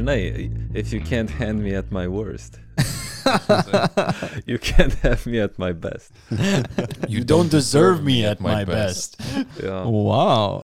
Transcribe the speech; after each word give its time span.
Žinai, 0.00 0.48
if 0.72 0.94
you 0.94 1.00
can't 1.04 1.28
hand 1.28 1.62
me 1.62 1.74
at 1.74 1.92
my 1.92 2.08
worst, 2.08 2.58
you 4.46 4.58
can't 4.58 4.94
have 5.04 5.26
me 5.26 5.38
at 5.40 5.58
my 5.58 5.72
best. 5.72 6.10
You 7.06 7.22
don't 7.22 7.50
deserve 7.50 8.02
me 8.02 8.24
at 8.24 8.40
my 8.40 8.64
best. 8.64 9.20
Jo. 9.60 9.84
Wow. 9.84 10.62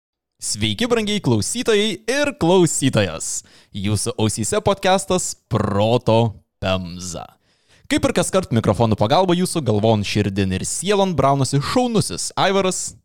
Sveiki, 0.43 0.89
brangiai 0.91 1.23
klausytojai 1.23 2.03
ir 2.11 2.33
klausytojas. 2.43 3.45
Jūsų 3.71 4.17
ausyse 4.19 4.59
podcastas 4.67 5.37
Proto 5.47 6.43
Pemza. 6.59 7.29
Kaip 7.87 8.03
ir 8.11 8.17
kas 8.19 8.35
kart 8.35 8.51
mikrofonų 8.51 8.99
pagalba 8.99 9.39
jūsų 9.39 9.63
galvon, 9.63 10.03
širdin 10.03 10.59
ir 10.59 10.67
sielon 10.67 11.15
braunosi 11.15 11.63
šaunusis 11.71 12.33
Aivaras, 12.35 12.97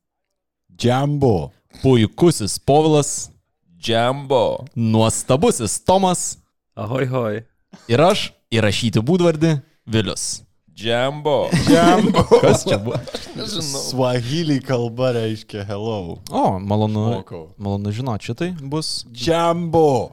Džambo. 0.74 1.52
puikusis 1.86 2.58
Povilas, 2.58 3.30
Džembo. 3.80 4.66
nuostabusis 4.76 5.80
Tomas 5.86 6.38
Ahoj, 6.76 7.06
hoj. 7.08 7.44
ir 7.88 8.02
aš 8.02 8.32
įrašyti 8.52 9.02
būdvardį 9.04 9.60
Vilius. 9.86 10.42
Džembo. 10.76 11.50
Džambo. 11.68 12.24
Kas 12.44 12.66
čia 12.68 12.78
buvo? 12.84 12.98
Nežinau. 13.36 13.80
Swahili 13.80 14.58
kalba 14.60 15.14
reiškia 15.16 15.64
hello. 15.64 16.18
O, 16.32 16.60
malonu, 16.60 17.06
Mokau. 17.22 17.46
malonu 17.58 17.92
žinoti, 17.96 18.28
šitai 18.32 18.50
bus. 18.60 19.06
Džambo. 19.14 20.12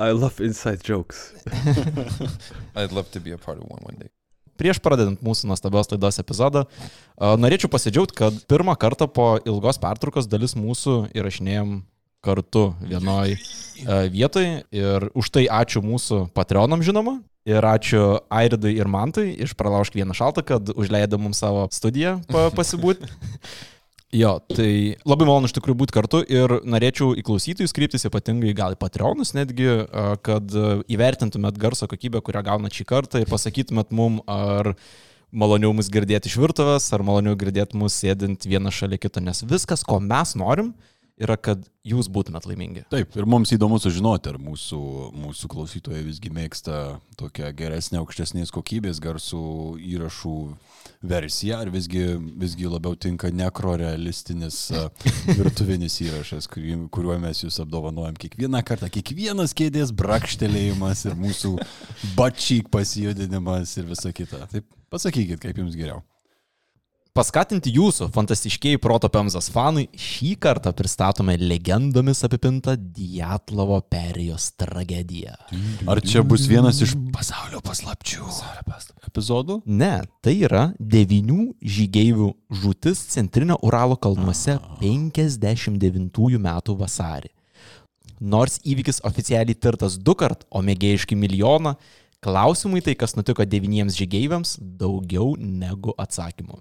I 0.00 0.10
love 0.12 0.40
inside 0.40 0.80
jokes. 0.84 1.32
I'd 2.76 2.92
love 2.92 3.10
to 3.12 3.20
be 3.20 3.32
a 3.32 3.38
part 3.38 3.58
of 3.58 3.64
one 3.68 3.82
one 3.84 3.96
day. 4.00 4.08
Prieš 4.56 4.78
pradedant 4.78 5.18
mūsų 5.24 5.48
nuostabios 5.50 5.88
laidos 5.90 6.16
epizodą, 6.22 6.60
norėčiau 7.18 7.66
pasidžiaugti, 7.72 8.14
kad 8.14 8.36
pirmą 8.46 8.76
kartą 8.78 9.08
po 9.10 9.34
ilgos 9.42 9.80
pertraukos 9.82 10.28
dalis 10.30 10.54
mūsų 10.54 11.10
įrašinėjom 11.10 11.80
kartu 12.24 12.70
vienoj 12.80 13.36
a, 13.36 14.00
vietoj 14.12 14.48
ir 14.74 15.08
už 15.14 15.30
tai 15.34 15.46
ačiū 15.50 15.84
mūsų 15.84 16.26
Patreonam 16.36 16.82
žinoma. 16.84 17.20
Ir 17.44 17.60
ačiū 17.68 18.24
Airidui 18.32 18.72
ir 18.72 18.88
Mantui 18.88 19.34
iš 19.44 19.52
Pralaužk 19.58 19.98
vieną 19.98 20.16
šaltą, 20.16 20.40
kad 20.48 20.70
užleido 20.72 21.18
mums 21.20 21.42
savo 21.44 21.66
studiją 21.76 22.18
pa 22.32 22.48
pasibūti. 22.56 23.10
Jo, 24.14 24.36
tai 24.46 24.94
labai 25.02 25.26
malonu 25.26 25.48
iš 25.48 25.56
tikrųjų 25.56 25.74
būti 25.80 25.94
kartu 25.96 26.20
ir 26.30 26.52
norėčiau 26.70 27.16
į 27.18 27.24
klausytojus 27.26 27.72
kryptis 27.74 28.06
ypatingai 28.06 28.52
gal 28.54 28.76
į 28.76 28.78
Patreonus 28.78 29.32
netgi, 29.34 29.66
a, 29.66 30.14
kad 30.22 30.54
a, 30.54 30.76
įvertintumėt 30.86 31.58
garso 31.58 31.88
kokybę, 31.90 32.22
kurią 32.22 32.44
gaunat 32.46 32.78
šį 32.78 32.86
kartą 32.92 33.24
ir 33.24 33.30
pasakytumėt 33.32 33.90
mum, 33.90 34.20
ar 34.30 34.76
maloniau 35.34 35.74
mus 35.74 35.90
girdėti 35.90 36.30
iš 36.30 36.38
virtuvės, 36.38 36.86
ar 36.94 37.02
maloniau 37.06 37.34
girdėti 37.38 37.78
mus 37.80 37.96
sėdint 37.98 38.46
vieną 38.46 38.70
šalia 38.74 39.00
kito, 39.02 39.18
nes 39.24 39.42
viskas, 39.50 39.82
ko 39.82 39.98
mes 39.98 40.36
norim, 40.38 40.70
yra, 41.20 41.36
kad 41.38 41.62
jūs 41.86 42.08
būtumėt 42.10 42.46
laimingi. 42.48 42.84
Taip, 42.90 43.14
ir 43.14 43.26
mums 43.28 43.52
įdomu 43.54 43.78
sužinoti, 43.82 44.32
ar 44.32 44.38
mūsų, 44.42 44.80
mūsų 45.14 45.50
klausytojai 45.52 46.02
visgi 46.06 46.32
mėgsta 46.34 46.98
tokią 47.20 47.50
geresnę, 47.56 48.00
aukštesnės 48.00 48.50
kokybės 48.54 49.00
garsų 49.04 49.42
įrašų 49.94 50.34
versiją, 51.04 51.60
ar 51.62 51.70
visgi, 51.74 52.02
visgi 52.40 52.70
labiau 52.70 52.96
tinka 52.98 53.30
nekrorealistinis 53.34 54.58
virtuvinis 55.38 56.00
įrašas, 56.04 56.48
kuriuo 56.50 57.18
mes 57.22 57.44
jūs 57.44 57.60
apdovanojam 57.62 58.18
kiekvieną 58.18 58.64
kartą, 58.66 58.90
kiekvienas 58.92 59.54
kėdės 59.56 59.94
brakštelėjimas 59.94 61.06
ir 61.10 61.20
mūsų 61.20 61.54
bačyk 62.18 62.72
pasijudinimas 62.74 63.76
ir 63.78 63.92
visa 63.92 64.10
kita. 64.16 64.48
Taip, 64.50 64.66
pasakykit, 64.90 65.38
kaip 65.44 65.62
jums 65.62 65.78
geriau. 65.78 66.02
Paskatinti 67.14 67.70
jūsų 67.70 68.08
fantastiškiai 68.10 68.78
proto 68.82 69.06
pemzas 69.06 69.46
fanai, 69.54 69.84
šį 69.94 70.32
kartą 70.42 70.72
pristatome 70.74 71.36
legendomis 71.38 72.24
apipintą 72.26 72.72
Dietlovo 72.74 73.76
perijos 73.86 74.48
tragediją. 74.58 75.36
Ar 75.86 76.00
čia 76.02 76.24
bus 76.26 76.48
vienas 76.50 76.80
iš 76.82 76.96
pasaulio 77.14 77.60
paslapčių 77.62 78.26
epizodų? 79.06 79.60
Ne, 79.62 79.92
tai 80.26 80.34
yra 80.48 80.64
devinių 80.80 81.52
žygeivių 81.62 82.32
žūtis 82.64 83.06
Centrinio 83.14 83.60
Uralo 83.62 83.94
kalnuose 83.94 84.58
59 84.82 86.42
metų 86.50 86.78
vasarį. 86.82 87.30
Nors 88.18 88.58
įvykis 88.66 89.04
oficialiai 89.06 89.54
tirtas 89.54 90.00
du 90.02 90.18
kart, 90.18 90.42
o 90.50 90.66
mėgėjiškai 90.66 91.14
milijoną, 91.14 91.78
klausimų 92.26 92.82
į 92.82 92.86
tai, 92.90 92.98
kas 92.98 93.14
nutiko 93.14 93.46
devyniems 93.46 94.02
žygeiviams, 94.02 94.58
daugiau 94.58 95.36
negu 95.38 95.94
atsakymų. 95.94 96.58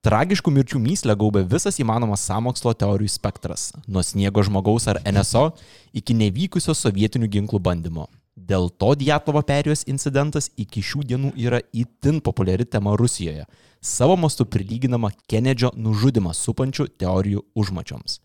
Tragiškų 0.00 0.48
mirčių 0.56 0.78
myslę 0.80 1.12
gaubė 1.20 1.42
visas 1.44 1.76
įmanomas 1.82 2.22
samokslo 2.24 2.72
teorijų 2.72 3.10
spektras- 3.12 3.66
nuo 3.92 4.00
sniego 4.00 4.40
žmogaus 4.40 4.86
ar 4.88 4.96
NSO 5.04 5.52
iki 5.92 6.14
nevykusio 6.14 6.72
sovietinių 6.72 7.28
ginklų 7.28 7.58
bandymo. 7.60 8.06
Dėl 8.34 8.70
to 8.70 8.94
Dietlovo 8.94 9.42
perijos 9.42 9.84
incidentas 9.84 10.48
iki 10.56 10.80
šių 10.80 11.04
dienų 11.04 11.32
yra 11.36 11.60
itin 11.72 12.20
populiari 12.20 12.64
tema 12.64 12.96
Rusijoje, 12.96 13.44
savo 13.82 14.16
mastu 14.16 14.46
prilyginama 14.46 15.10
Kenedžio 15.28 15.70
nužudimą 15.76 16.32
supančių 16.32 16.86
teorijų 16.96 17.42
užmačioms. 17.54 18.20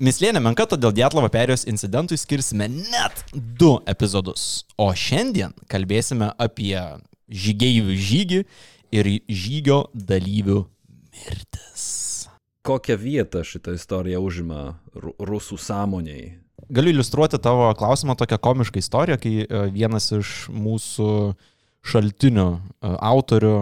Mislė 0.00 0.32
nemenka, 0.32 0.66
todėl 0.66 0.92
Dietlovo 0.92 1.28
perijos 1.28 1.64
incidentui 1.64 2.18
skirsime 2.18 2.66
net 2.68 3.24
du 3.32 3.78
epizodus. 3.86 4.64
O 4.76 4.90
šiandien 4.90 5.54
kalbėsime 5.68 6.32
apie 6.36 6.74
žygeivių 7.30 7.94
žygį 7.94 8.44
ir 8.90 9.20
žygio 9.28 9.86
dalyvių 9.94 10.66
mirtis. 11.18 12.28
Kokią 12.66 12.96
vietą 13.00 13.42
šitą 13.44 13.72
istoriją 13.78 14.20
užima 14.20 14.78
ru 14.94 15.14
rusų 15.18 15.58
sąmoniai? 15.58 16.38
Galiu 16.70 16.92
iliustruoti 16.92 17.38
tavo 17.40 17.70
klausimą 17.78 18.16
tokią 18.18 18.38
komišką 18.38 18.80
istoriją, 18.82 19.16
kai 19.22 19.34
e, 19.44 19.62
vienas 19.72 20.10
iš 20.12 20.32
mūsų 20.52 21.08
šaltinių 21.88 22.48
e, 22.48 22.58
autorių 23.10 23.54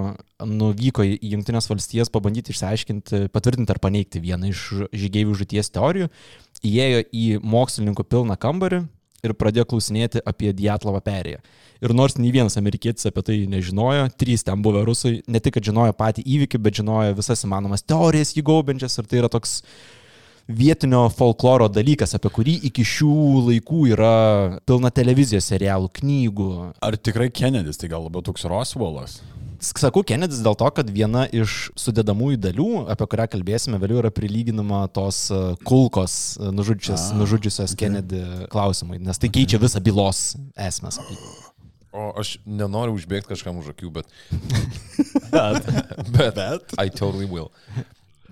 nuvyko 0.48 1.04
į 1.06 1.18
Junktinės 1.36 1.68
valstijas 1.70 2.10
pabandyti 2.12 2.52
išsiaiškinti, 2.52 3.28
patvirtinti 3.32 3.72
ar 3.72 3.80
paneigti 3.82 4.22
vieną 4.24 4.50
iš 4.50 4.64
žygėjų 4.90 5.38
žuties 5.42 5.70
teorijų, 5.76 6.10
įėjo 6.66 7.04
į 7.12 7.26
mokslininkų 7.44 8.08
pilną 8.10 8.36
kambarį 8.40 8.82
ir 9.24 9.34
pradėjo 9.38 9.66
klausinėti 9.72 10.22
apie 10.26 10.52
Dietlovą 10.56 11.00
perėją. 11.04 11.40
Ir 11.84 11.92
nors 11.92 12.16
nei 12.16 12.32
vienas 12.32 12.56
amerikietis 12.56 13.08
apie 13.08 13.22
tai 13.26 13.36
nežinojo, 13.52 14.08
trys 14.16 14.46
ten 14.46 14.62
buvę 14.64 14.84
rusai 14.88 15.20
ne 15.28 15.42
tik, 15.44 15.58
kad 15.58 15.68
žinojo 15.68 15.92
patį 15.96 16.24
įvykį, 16.36 16.60
bet 16.64 16.80
žinojo 16.80 17.16
visas 17.18 17.44
įmanomas 17.44 17.84
teorijas 17.84 18.32
jį 18.36 18.46
gaubiančias 18.48 18.96
ir 18.96 19.10
tai 19.10 19.20
yra 19.20 19.30
toks 19.32 19.58
vietinio 20.48 21.06
folkloro 21.10 21.68
dalykas, 21.72 22.14
apie 22.16 22.30
kurį 22.32 22.56
iki 22.70 22.84
šių 22.86 23.14
laikų 23.48 23.86
yra 23.94 24.16
pilna 24.68 24.92
televizijos 24.94 25.48
serialų, 25.50 25.90
knygų. 26.00 26.50
Ar 26.82 26.98
tikrai 26.98 27.30
Kennedys, 27.34 27.80
tai 27.80 27.90
gal 27.92 28.06
labiau 28.06 28.24
toks 28.26 28.46
Roswellas? 28.48 29.20
Sakau 29.56 30.04
Kennedys 30.06 30.42
dėl 30.44 30.54
to, 30.58 30.68
kad 30.76 30.90
viena 30.92 31.24
iš 31.32 31.70
sudėdamųjų 31.80 32.38
dalių, 32.44 32.68
apie 32.92 33.08
kurią 33.08 33.26
kalbėsime 33.32 33.80
vėliau, 33.80 34.02
yra 34.02 34.12
prilyginama 34.14 34.84
tos 34.92 35.26
e, 35.32 35.40
kulkos 35.66 36.36
e, 36.36 36.50
nužudžiusios, 36.54 37.08
nužudžiusios 37.16 37.74
Kennedy 37.80 38.22
klausimai, 38.52 39.00
nes 39.02 39.18
tai 39.18 39.32
keičia 39.32 39.60
visą 39.62 39.80
bylos 39.82 40.34
esmės. 40.68 41.00
O 41.96 42.10
aš 42.20 42.36
nenoriu 42.44 42.98
užbėgti 42.98 43.32
kažkam 43.32 43.62
už 43.62 43.72
akių, 43.72 43.94
bet... 43.96 44.12
Bet. 45.32 45.70
bet, 46.18 46.36
bet. 46.36 46.76
I 46.76 46.92
totally 46.92 47.24
will. 47.24 47.48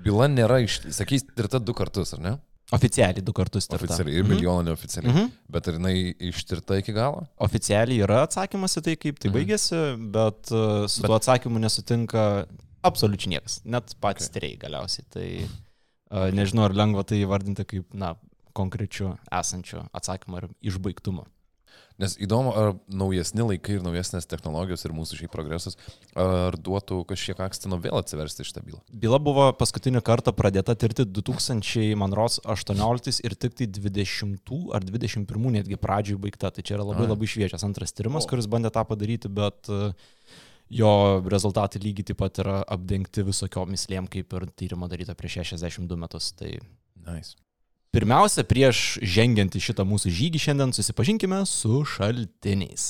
Byla 0.05 0.29
nėra. 0.29 0.59
Sakys, 0.93 1.25
tirta 1.37 1.61
du 1.61 1.75
kartus, 1.77 2.13
ar 2.17 2.21
ne? 2.25 2.35
Oficialiai 2.75 3.23
du 3.25 3.33
kartus 3.37 3.67
tirta. 3.69 3.85
Oficialiai 3.85 4.19
ir 4.21 4.25
milijoną 4.29 4.65
neoficialiai. 4.71 5.13
Mhm. 5.13 5.33
Bet 5.53 5.69
ar 5.69 5.77
jinai 5.79 5.97
ištirta 6.31 6.79
iki 6.81 6.95
galo? 6.97 7.27
Oficialiai 7.45 8.01
yra 8.07 8.23
atsakymas 8.27 8.77
į 8.81 8.83
tai, 8.87 8.95
kaip 8.97 9.19
tai 9.21 9.31
Mhm. 9.31 9.37
baigėsi, 9.39 9.81
bet 10.13 10.51
e, 10.51 10.89
su 10.89 11.03
Bet- 11.03 11.09
tuo 11.11 11.19
atsakymu 11.19 11.61
nesutinka 11.61 12.47
absoliučiai 12.83 13.35
niekas, 13.37 13.61
net 13.65 13.95
patys 14.01 14.29
okay. 14.29 14.41
tyrėjai 14.41 14.59
galiausiai. 14.65 15.05
Tai 15.11 15.29
e, 15.29 16.31
nežinau, 16.33 16.65
ar 16.65 16.73
lengva 16.73 17.05
tai 17.05 17.21
įvardinti 17.25 17.65
kaip, 17.67 17.95
na, 17.95 18.15
konkrečiu 18.55 19.19
esančiu 19.33 19.85
atsakymu 19.93 20.37
ar 20.37 20.49
išbaigtumu. 20.63 21.25
Nes 22.03 22.17
įdomu, 22.19 22.51
ar 22.59 22.73
naujesni 22.91 23.45
laikai 23.47 23.77
ir 23.77 23.85
naujesnės 23.85 24.27
technologijos 24.27 24.83
ir 24.83 24.95
mūsų 24.97 25.19
šiaip 25.21 25.31
progresas, 25.31 25.77
ar 26.19 26.57
duotų 26.59 27.05
kažkiek 27.07 27.39
akstino 27.45 27.79
vėl 27.83 28.01
atsiversti 28.01 28.47
šitą 28.47 28.65
bylą. 28.67 28.81
Byla 29.05 29.21
buvo 29.23 29.47
paskutinį 29.61 30.03
kartą 30.07 30.35
pradėta 30.35 30.75
tirti 30.75 31.07
2000, 31.07 31.95
man 32.01 32.17
rodos, 32.19 32.41
18 32.43 33.23
ir 33.23 33.39
tik 33.39 33.55
tai 33.61 33.71
20 33.79 34.55
ar 34.75 34.89
21 34.91 35.55
netgi 35.61 35.79
pradžioj 35.79 36.19
baigta. 36.27 36.51
Tai 36.55 36.67
čia 36.67 36.81
yra 36.81 36.89
labai 36.91 37.07
Ai. 37.07 37.13
labai 37.15 37.31
šviežias 37.31 37.67
antras 37.67 37.95
tyrimas, 37.95 38.27
kuris 38.31 38.51
bandė 38.51 38.75
tą 38.75 38.83
padaryti, 38.91 39.31
bet 39.31 39.71
e, 39.71 39.95
jo 40.75 40.95
rezultatai 41.31 41.79
lygiai 41.83 42.11
taip 42.11 42.25
pat 42.25 42.43
yra 42.43 42.63
apdengti 42.75 43.23
visokiomis 43.27 43.87
lėm, 43.93 44.11
kaip 44.11 44.35
ir 44.35 44.51
tyrimo 44.59 44.91
daryta 44.91 45.15
prieš 45.15 45.45
62 45.55 46.01
metus. 46.03 46.35
Tai 46.35 46.57
Nice. 47.05 47.37
Pirmiausia, 47.95 48.43
prieš 48.43 48.99
žengiant 49.07 49.55
į 49.55 49.61
šitą 49.69 49.85
mūsų 49.87 50.11
žygį 50.11 50.41
šiandien 50.43 50.73
susipažinkime 50.75 51.37
su 51.47 51.85
šaltiniais. 51.87 52.89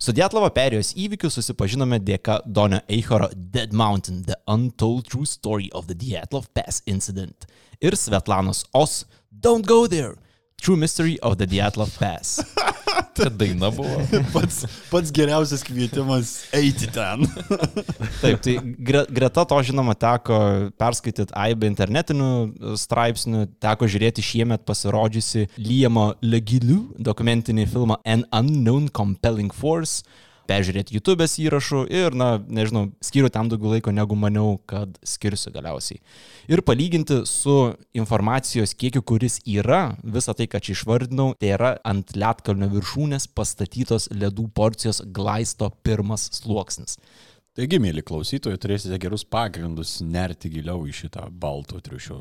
Su 0.00 0.14
Dietlovo 0.16 0.48
perijos 0.56 0.94
įvykiu 0.96 1.28
susipažinome 1.28 1.98
dėka 2.00 2.38
Donio 2.48 2.80
Eichoro 2.88 3.28
Dead 3.36 3.76
Mountain– 3.76 4.22
The 4.28 4.38
Untold 4.48 5.10
True 5.12 5.28
Story 5.28 5.68
of 5.76 5.84
the 5.92 5.98
Dietlov 6.00 6.48
Pass 6.56 6.80
Incident 6.88 7.44
ir 7.84 7.92
Svetlanos 7.92 8.64
Os 8.72 9.04
Don't 9.28 9.68
Go 9.68 9.84
There 9.84 10.16
True 10.56 10.80
Mystery 10.80 11.18
of 11.20 11.36
the 11.36 11.44
Dyatlov 11.44 11.92
Pass. 12.00 12.40
Čia 13.20 13.30
daina 13.30 13.68
buvo. 13.74 14.00
Pats, 14.34 14.64
pats 14.88 15.12
geriausias 15.12 15.62
kvietimas 15.66 16.32
eiti 16.56 16.88
ten. 16.90 17.26
Taip, 18.22 18.40
tai 18.40 18.56
gre, 18.62 19.04
greta 19.12 19.44
to, 19.48 19.58
žinoma, 19.66 19.94
teko 19.98 20.38
perskaityti 20.80 21.34
AIB 21.36 21.66
internetinių 21.68 22.30
straipsnių, 22.80 23.44
teko 23.60 23.88
žiūrėti 23.90 24.24
šiemet 24.24 24.64
pasirodžiusi 24.68 25.46
Liamo 25.60 26.14
Legiliu 26.24 26.86
dokumentinį 26.96 27.68
filmą 27.70 28.00
An 28.08 28.24
Unknown 28.32 28.88
Compelling 28.96 29.52
Force, 29.52 30.00
peržiūrėti 30.50 30.96
YouTube'ės 30.96 31.36
įrašų 31.44 31.84
ir, 31.94 32.16
na, 32.18 32.30
nežinau, 32.42 32.88
skiriu 33.04 33.30
tam 33.32 33.50
daugiau 33.50 33.76
laiko, 33.76 33.94
negu 33.94 34.18
maniau, 34.18 34.56
kad 34.70 34.98
skirsiu 35.06 35.52
galiausiai. 35.54 36.00
Ir 36.50 36.64
palyginti 36.66 37.22
su 37.30 37.56
informacijos 37.96 38.74
kiekiu, 38.78 39.04
kuris 39.06 39.38
yra, 39.46 39.96
visą 40.02 40.34
tai, 40.36 40.48
ką 40.50 40.62
čia 40.64 40.74
išvardinau, 40.76 41.32
tai 41.40 41.54
yra 41.56 41.74
ant 41.86 42.14
Lietkalnio 42.16 42.70
viršūnės 42.74 43.30
pastatytos 43.36 44.10
ledų 44.14 44.48
porcijos 44.56 45.02
glaisto 45.14 45.70
pirmas 45.86 46.28
sluoksnis. 46.40 46.98
Taigi, 47.58 47.80
mėly 47.82 48.04
klausytojai, 48.06 48.60
turėsite 48.62 48.98
gerus 49.02 49.26
pagrindus 49.26 49.98
nerti 50.06 50.52
giliau 50.52 50.86
į 50.86 50.94
šitą 51.02 51.26
balto 51.42 51.82
triušio 51.82 52.20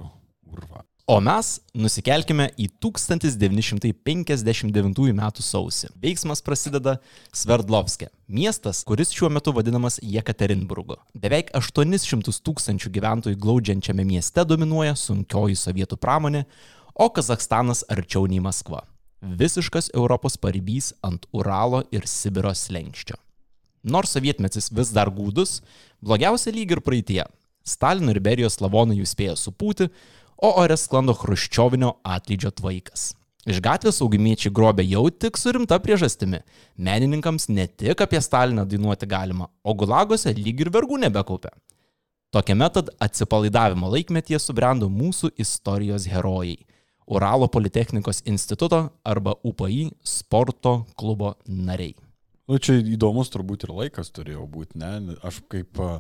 urvą. 0.50 0.88
O 1.10 1.16
mes 1.26 1.56
nusikelkime 1.74 2.52
į 2.54 2.68
1959 2.86 5.08
m. 5.10 5.22
sausį. 5.42 5.88
Veiksmas 5.98 6.44
prasideda 6.46 7.00
Sverdlovske, 7.34 8.12
miestas, 8.30 8.84
kuris 8.86 9.10
šiuo 9.16 9.32
metu 9.34 9.50
vadinamas 9.58 9.98
Jekaterinburgu. 10.06 11.00
Beveik 11.18 11.50
800 11.58 12.30
tūkstančių 12.46 12.92
gyventojų 12.94 13.40
glaudžiančiame 13.42 14.06
mieste 14.06 14.46
dominuoja 14.46 14.94
sunkioji 14.94 15.58
sovietų 15.58 15.98
pramonė, 15.98 16.44
o 16.94 17.10
Kazakstanas 17.10 17.82
arčiau 17.90 18.30
nei 18.30 18.46
Maskva. 18.46 18.86
Visiškas 19.26 19.90
Europos 19.98 20.38
paribys 20.38 20.94
ant 21.02 21.26
Uralo 21.34 21.82
ir 21.90 22.06
Sibiro 22.06 22.54
slengščio. 22.54 23.18
Nors 23.82 24.14
sovietmetis 24.14 24.70
vis 24.70 24.94
dar 24.94 25.10
gūdus, 25.10 25.64
blogiausia 26.06 26.54
lyg 26.54 26.78
ir 26.78 26.86
praeitie. 26.86 27.26
Stalino 27.66 28.14
ir 28.14 28.22
Berijos 28.22 28.62
lavonai 28.62 29.02
jų 29.02 29.10
spėjo 29.10 29.36
supūti, 29.38 29.90
o 30.41 30.51
ore 30.62 30.77
sklando 30.77 31.13
chruščiovinio 31.13 31.95
atlydžio 32.03 32.51
tvaikas. 32.56 33.13
Iš 33.50 33.62
gatvės 33.63 33.97
saugimiečiai 34.01 34.51
grobė 34.53 34.83
jau 34.86 35.06
tik 35.09 35.38
su 35.39 35.51
rimta 35.56 35.80
priežastimi. 35.80 36.41
Menininkams 36.77 37.47
ne 37.50 37.65
tik 37.68 38.01
apie 38.03 38.19
Staliną 38.21 38.65
dainuoti 38.68 39.07
galima, 39.09 39.47
o 39.63 39.74
gulagose 39.74 40.33
lyg 40.36 40.59
ir 40.65 40.71
vergų 40.75 41.00
nebekaupė. 41.06 41.51
Tokiame 42.36 42.68
tad 42.69 42.91
atsipalaidavimo 43.01 43.89
laikmetyje 43.89 44.41
subrendo 44.44 44.89
mūsų 44.91 45.31
istorijos 45.41 46.06
herojai- 46.12 46.59
Uralo 47.15 47.47
Politechnikos 47.47 48.21
instituto 48.25 48.91
arba 49.03 49.33
UPI 49.44 49.89
sporto 50.03 50.86
klubo 50.95 51.33
nariai. 51.47 51.95
Nu, 52.50 52.57
čia 52.57 52.80
įdomus 52.81 53.30
turbūt 53.30 53.68
ir 53.68 53.74
laikas 53.78 54.10
turėjo 54.10 54.48
būti, 54.50 54.80
ne? 54.81 55.16
Aš 55.25 55.44
kaip 55.54 55.78
a, 55.86 56.00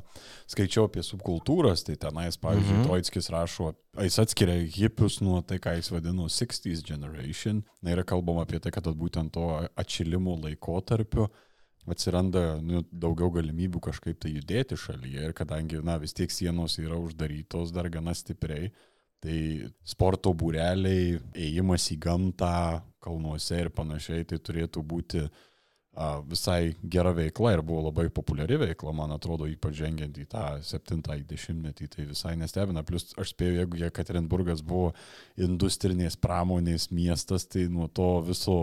skaičiau 0.49 0.87
apie 0.87 1.03
subkultūras, 1.05 1.83
tai 1.85 1.93
tenais, 2.01 2.39
pavyzdžiui, 2.41 2.73
mm 2.73 2.79
-hmm. 2.79 2.87
Troitskis 2.87 3.29
rašo, 3.29 3.73
jis 4.01 4.17
atskiria 4.23 4.55
hipius 4.77 5.19
nuo 5.21 5.41
tai, 5.41 5.59
ką 5.61 5.75
jis 5.77 5.91
vadino 5.91 6.25
60s 6.25 6.81
generation. 6.87 7.61
Na, 7.81 7.93
yra 7.93 8.03
kalbama 8.03 8.41
apie 8.47 8.59
tai, 8.59 8.71
kad 8.71 8.87
būtent 8.87 9.31
to 9.31 9.45
atšilimo 9.75 10.39
laikotarpiu 10.41 11.29
atsiranda 11.89 12.59
nu, 12.61 12.83
daugiau 12.91 13.31
galimybių 13.33 13.81
kažkaip 13.89 14.19
tai 14.21 14.33
judėti 14.35 14.77
šalyje 14.77 15.29
ir 15.29 15.33
kadangi, 15.37 15.81
na, 15.85 15.97
vis 16.01 16.13
tiek 16.13 16.31
sienos 16.31 16.77
yra 16.81 16.97
uždarytos 16.99 17.73
dar 17.75 17.89
gana 17.89 18.13
stipriai, 18.17 18.71
tai 19.23 19.69
sporto 19.83 20.33
būreliai, 20.33 21.19
ėjimas 21.35 21.89
į 21.93 21.99
gamtą 22.05 22.81
kalnuose 23.03 23.59
ir 23.65 23.71
panašiai, 23.75 24.25
tai 24.27 24.39
turėtų 24.43 24.83
būti 24.83 25.25
visai 26.29 26.75
gera 26.83 27.11
veikla 27.11 27.53
ir 27.53 27.61
buvo 27.65 27.87
labai 27.89 28.09
populiari 28.13 28.57
veikla, 28.61 28.93
man 28.95 29.11
atrodo, 29.11 29.47
ypač 29.49 29.79
žengiant 29.81 30.17
į 30.17 30.27
tą 30.31 30.43
septintąjį 30.63 31.25
dešimtmetį, 31.27 31.87
tai 31.95 32.05
visai 32.09 32.35
nestebina. 32.39 32.83
Plus 32.87 33.09
aš 33.19 33.33
spėjau, 33.33 33.57
jeigu 33.59 33.81
Jekaterinburgas 33.81 34.61
buvo 34.61 34.93
industrinės 35.37 36.15
pramonės 36.15 36.89
miestas, 36.91 37.47
tai 37.49 37.67
nuo 37.67 37.87
to 37.87 38.21
viso 38.27 38.59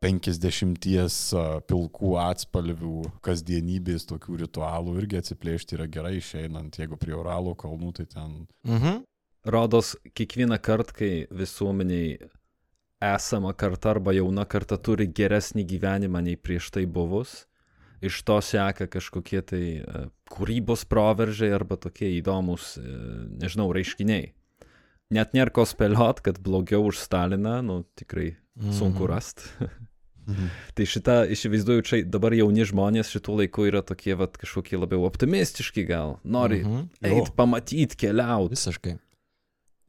50 0.00 0.88
a, 1.36 1.44
pilkų 1.68 2.14
atspalvių 2.22 2.96
kasdienybės 3.20 4.08
tokių 4.08 4.40
ritualų 4.46 4.96
irgi 5.02 5.20
atsiplėšti 5.20 5.76
yra 5.76 5.86
gerai 5.86 6.16
išeinant, 6.18 6.80
jeigu 6.80 6.96
prie 6.96 7.14
Uralo 7.14 7.54
kalnų, 7.54 7.92
tai 8.00 8.06
ten 8.06 8.46
Mhm. 8.64 9.04
Rodos, 9.44 9.96
kiekvieną 10.12 10.58
kartą, 10.60 10.92
kai 10.92 11.26
visuomeniai 11.32 12.18
esama 13.00 13.52
karta 13.56 13.90
arba 13.94 14.12
jauna 14.12 14.44
karta 14.44 14.76
turi 14.76 15.06
geresnį 15.08 15.64
gyvenimą 15.74 16.20
nei 16.24 16.36
prieš 16.36 16.70
tai 16.74 16.84
buvus, 16.86 17.46
iš 18.04 18.22
to 18.24 18.38
seka 18.44 18.86
kažkokie 18.92 19.40
tai 19.44 19.64
e, 19.80 20.04
kūrybos 20.32 20.86
proveržiai 20.88 21.52
arba 21.56 21.76
tokie 21.80 22.12
įdomus, 22.18 22.76
e, 22.80 22.84
nežinau, 23.40 23.70
reiškiniai. 23.76 24.32
Net 25.10 25.32
nėra 25.34 25.50
ko 25.50 25.64
spėliot, 25.66 26.20
kad 26.22 26.38
blogiau 26.38 26.84
už 26.86 27.00
Staliną, 27.02 27.58
nu 27.66 27.80
tikrai 27.98 28.36
sunku 28.76 29.08
rast. 29.10 29.42
tai 30.76 30.86
šitą, 30.86 31.24
įsivaizduoju, 31.34 31.82
čia 31.88 32.00
dabar 32.06 32.36
jauni 32.36 32.62
žmonės 32.68 33.10
šitų 33.10 33.40
laikų 33.42 33.66
yra 33.72 33.80
tokie, 33.82 34.14
vat, 34.20 34.36
kažkokie 34.38 34.78
labiau 34.78 35.02
optimistiški 35.08 35.86
gal, 35.88 36.18
nori 36.22 36.60
Mhm. 36.62 36.84
eit, 37.02 37.32
pamatyti, 37.36 37.96
keliauti. 37.96 38.54
Visiškai. 38.54 38.98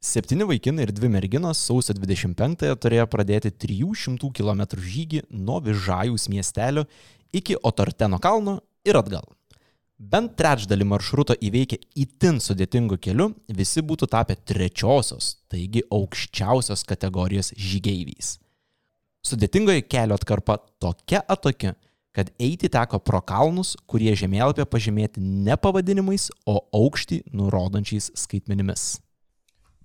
Septyni 0.02 0.48
vaikinai 0.50 0.88
ir 0.88 0.92
dvi 0.98 1.12
merginos 1.14 1.60
sausio 1.62 1.94
25-ąją 1.94 2.78
turėjo 2.82 3.04
pradėti 3.06 3.52
300 3.54 4.32
km 4.34 4.64
žygį 4.74 5.20
nuo 5.30 5.60
Vižajus 5.62 6.24
miestelio 6.34 6.88
iki 7.38 7.54
Otorteno 7.70 8.18
kalno 8.18 8.56
ir 8.82 8.98
atgal. 8.98 9.28
Bent 10.02 10.34
trečdalį 10.40 10.88
maršruto 10.90 11.36
įveikę 11.38 11.78
itin 12.02 12.40
sudėtingu 12.42 12.98
keliu, 12.98 13.28
visi 13.46 13.84
būtų 13.86 14.10
tapę 14.10 14.40
trečiosios, 14.42 15.36
taigi 15.54 15.86
aukščiausios 15.94 16.82
kategorijos 16.90 17.54
žygeiviais. 17.54 18.40
Sudėtingoji 19.22 19.86
kelio 19.86 20.18
atkarpa 20.18 20.58
tokia 20.82 21.22
atoki, 21.30 21.76
kad 22.10 22.34
eiti 22.42 22.74
teko 22.74 22.98
pro 23.06 23.22
kalnus, 23.22 23.76
kurie 23.86 24.18
žemėlapė 24.18 24.66
pažymėti 24.66 25.22
ne 25.22 25.62
pavadinimais, 25.62 26.32
o 26.50 26.58
aukštį 26.74 27.22
nurodančiais 27.38 28.10
skaitmenimis. 28.18 28.98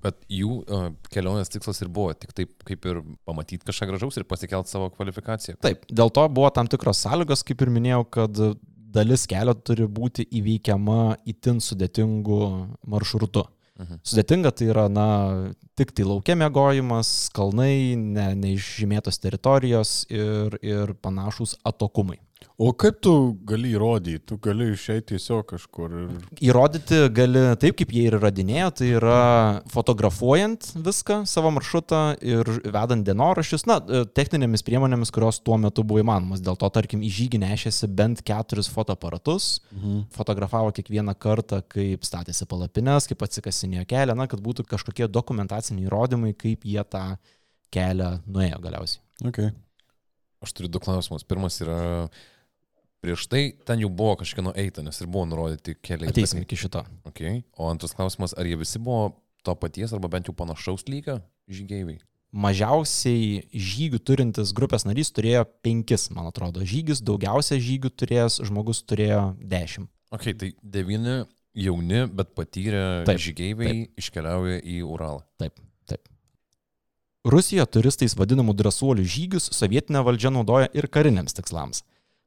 Bet 0.06 0.22
jų 0.30 0.60
uh, 0.62 0.86
kelionės 1.10 1.50
tikslas 1.52 1.82
ir 1.82 1.90
buvo 1.90 2.14
tik 2.14 2.32
taip, 2.36 2.54
kaip 2.68 2.86
ir 2.86 3.02
pamatyti 3.26 3.66
kažką 3.66 3.90
gražaus 3.90 4.20
ir 4.20 4.28
pasikelti 4.28 4.70
savo 4.70 4.88
kvalifikaciją. 4.94 5.58
Taip, 5.64 5.84
dėl 5.90 6.14
to 6.14 6.26
buvo 6.30 6.52
tam 6.54 6.70
tikros 6.70 7.02
sąlygos, 7.04 7.42
kaip 7.46 7.66
ir 7.66 7.74
minėjau, 7.74 8.04
kad 8.18 8.40
dalis 8.96 9.26
kelio 9.28 9.54
turi 9.58 9.86
būti 9.90 10.26
įveikiama 10.38 11.18
itin 11.28 11.60
sudėtingu 11.64 12.40
maršrutu. 12.88 13.44
Mhm. 13.76 13.98
Sudėtinga 14.08 14.52
tai 14.56 14.70
yra, 14.72 14.86
na, 14.88 15.08
tik 15.76 15.92
tai 15.96 16.06
laukia 16.08 16.36
mėgojimas, 16.40 17.10
kalnai, 17.36 17.96
ne, 18.00 18.30
neišžymėtos 18.40 19.20
teritorijos 19.20 19.98
ir, 20.08 20.56
ir 20.64 20.94
panašus 21.04 21.58
atokumai. 21.66 22.16
O 22.56 22.70
kaip 22.72 23.02
tu 23.04 23.12
gali 23.44 23.74
įrodyti? 23.76 24.22
Tu 24.30 24.38
gali 24.40 24.70
išeiti 24.72 25.10
tiesiog 25.10 25.42
kažkur 25.50 25.92
ir... 25.92 26.12
Įrodyti 26.46 27.02
gali 27.12 27.42
taip, 27.60 27.76
kaip 27.76 27.90
jie 27.92 28.06
ir 28.08 28.16
radinėjo, 28.22 28.70
tai 28.78 28.88
yra 28.96 29.18
fotografuojant 29.74 30.70
viską, 30.86 31.18
savo 31.28 31.50
maršrutą 31.52 32.00
ir 32.24 32.48
vedant 32.72 33.04
dienoraščius, 33.04 33.66
na, 33.68 33.76
techninėmis 34.16 34.64
priemonėmis, 34.64 35.12
kurios 35.12 35.42
tuo 35.44 35.58
metu 35.60 35.84
buvo 35.84 36.00
įmanomas. 36.00 36.40
Dėl 36.44 36.56
to, 36.56 36.70
tarkim, 36.72 37.04
į 37.04 37.10
žygį 37.18 37.42
nešėsi 37.44 37.90
bent 37.92 38.24
keturis 38.24 38.70
fotoaparatus, 38.72 39.60
Mhm. 39.76 40.06
fotografavo 40.16 40.72
kiekvieną 40.72 41.12
kartą, 41.20 41.60
kaip 41.68 42.08
statėsi 42.08 42.48
palapines, 42.48 43.06
kaip 43.10 43.20
atsikasinėjo 43.26 43.84
kelią, 43.90 44.16
na, 44.16 44.26
kad 44.26 44.40
būtų 44.40 44.64
kažkokie 44.64 45.10
dokumentaciniai 45.12 45.90
įrodymai, 45.90 46.32
kaip 46.32 46.64
jie 46.64 46.82
tą 46.88 47.18
kelią 47.70 48.22
nuėjo 48.24 48.62
galiausiai. 48.64 49.02
Okay. 49.28 49.52
Aš 50.44 50.52
turiu 50.56 50.68
du 50.70 50.80
klausimus. 50.80 51.24
Pirmas 51.24 51.60
yra, 51.60 52.08
prieš 53.06 53.28
tai 53.30 53.44
ten 53.62 53.84
jau 53.84 53.90
buvo 53.92 54.16
kažkieno 54.18 54.50
eita, 54.58 54.82
nes 54.82 54.98
ir 54.98 55.06
buvo 55.06 55.28
nurodyti 55.30 55.76
keliai. 55.78 56.10
Ateisim 56.10 56.42
iki 56.42 56.58
šito. 56.58 56.82
Okay. 57.06 57.44
O 57.54 57.70
antras 57.70 57.94
klausimas, 57.94 58.34
ar 58.34 58.48
jie 58.50 58.58
visi 58.58 58.82
buvo 58.82 59.14
to 59.46 59.54
paties 59.54 59.94
arba 59.94 60.10
bent 60.10 60.26
jau 60.26 60.34
panašaus 60.34 60.88
lygio 60.90 61.20
žygeiviai? 61.46 62.00
Mažiausiai 62.36 63.46
žygių 63.54 64.00
turintis 64.02 64.50
grupės 64.56 64.84
narys 64.84 65.12
turėjo 65.14 65.44
penkis, 65.64 66.08
man 66.12 66.26
atrodo, 66.28 66.66
žygius, 66.66 67.00
daugiausia 67.06 67.60
žygių 67.62 67.92
turėjęs 67.94 68.40
žmogus 68.50 68.82
turėjo 68.82 69.22
dešimt. 69.38 69.88
Ok, 70.12 70.32
tai 70.36 70.50
devyni 70.60 71.22
jauni, 71.56 72.02
bet 72.10 72.34
patyrę 72.36 73.06
taip. 73.06 73.22
iškeliauja 74.02 74.58
į 74.66 74.82
Uralą. 74.84 75.22
Taip, 75.40 75.62
taip. 75.88 76.02
Rusija 77.26 77.64
turistais 77.70 78.18
vadinamų 78.18 78.58
drąsuolių 78.58 79.06
žygius 79.06 79.48
sovietinė 79.54 80.02
valdžia 80.06 80.34
naudoja 80.34 80.68
ir 80.76 80.90
kariniams 80.92 81.38
tikslams. 81.38 81.86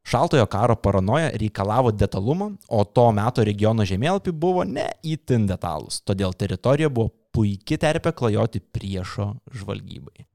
Šaltojo 0.10 0.46
karo 0.50 0.76
paranoja 0.76 1.30
reikalavo 1.38 1.92
detalumo, 1.92 2.52
o 2.68 2.84
to 2.84 3.12
meto 3.14 3.44
regiono 3.46 3.86
žemėlapiai 3.86 4.34
buvo 4.34 4.64
ne 4.66 4.88
įtin 5.06 5.46
detalūs, 5.46 6.00
todėl 6.02 6.34
teritorija 6.34 6.90
buvo 6.90 7.12
puikiai 7.36 7.78
terpė 7.78 8.16
klajoti 8.18 8.62
priešo 8.74 9.36
žvalgybai. 9.54 10.26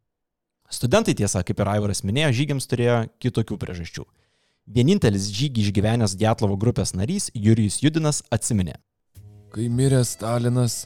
Studentai 0.70 1.16
tiesa, 1.18 1.42
kaip 1.42 1.58
ir 1.58 1.70
Aivaras 1.72 2.04
minėjo, 2.06 2.30
žygiams 2.38 2.70
turėjo 2.70 3.00
kitokių 3.22 3.58
priežasčių. 3.64 4.06
Vienintelis 4.76 5.26
žygį 5.34 5.66
išgyvenęs 5.66 6.14
Dietlovo 6.22 6.54
grupės 6.60 6.94
narys 6.94 7.26
Jurijus 7.34 7.80
Judinas 7.82 8.22
atsiminė. 8.30 8.78
Kai 9.50 9.66
mirė 9.66 10.04
Stalinas, 10.06 10.84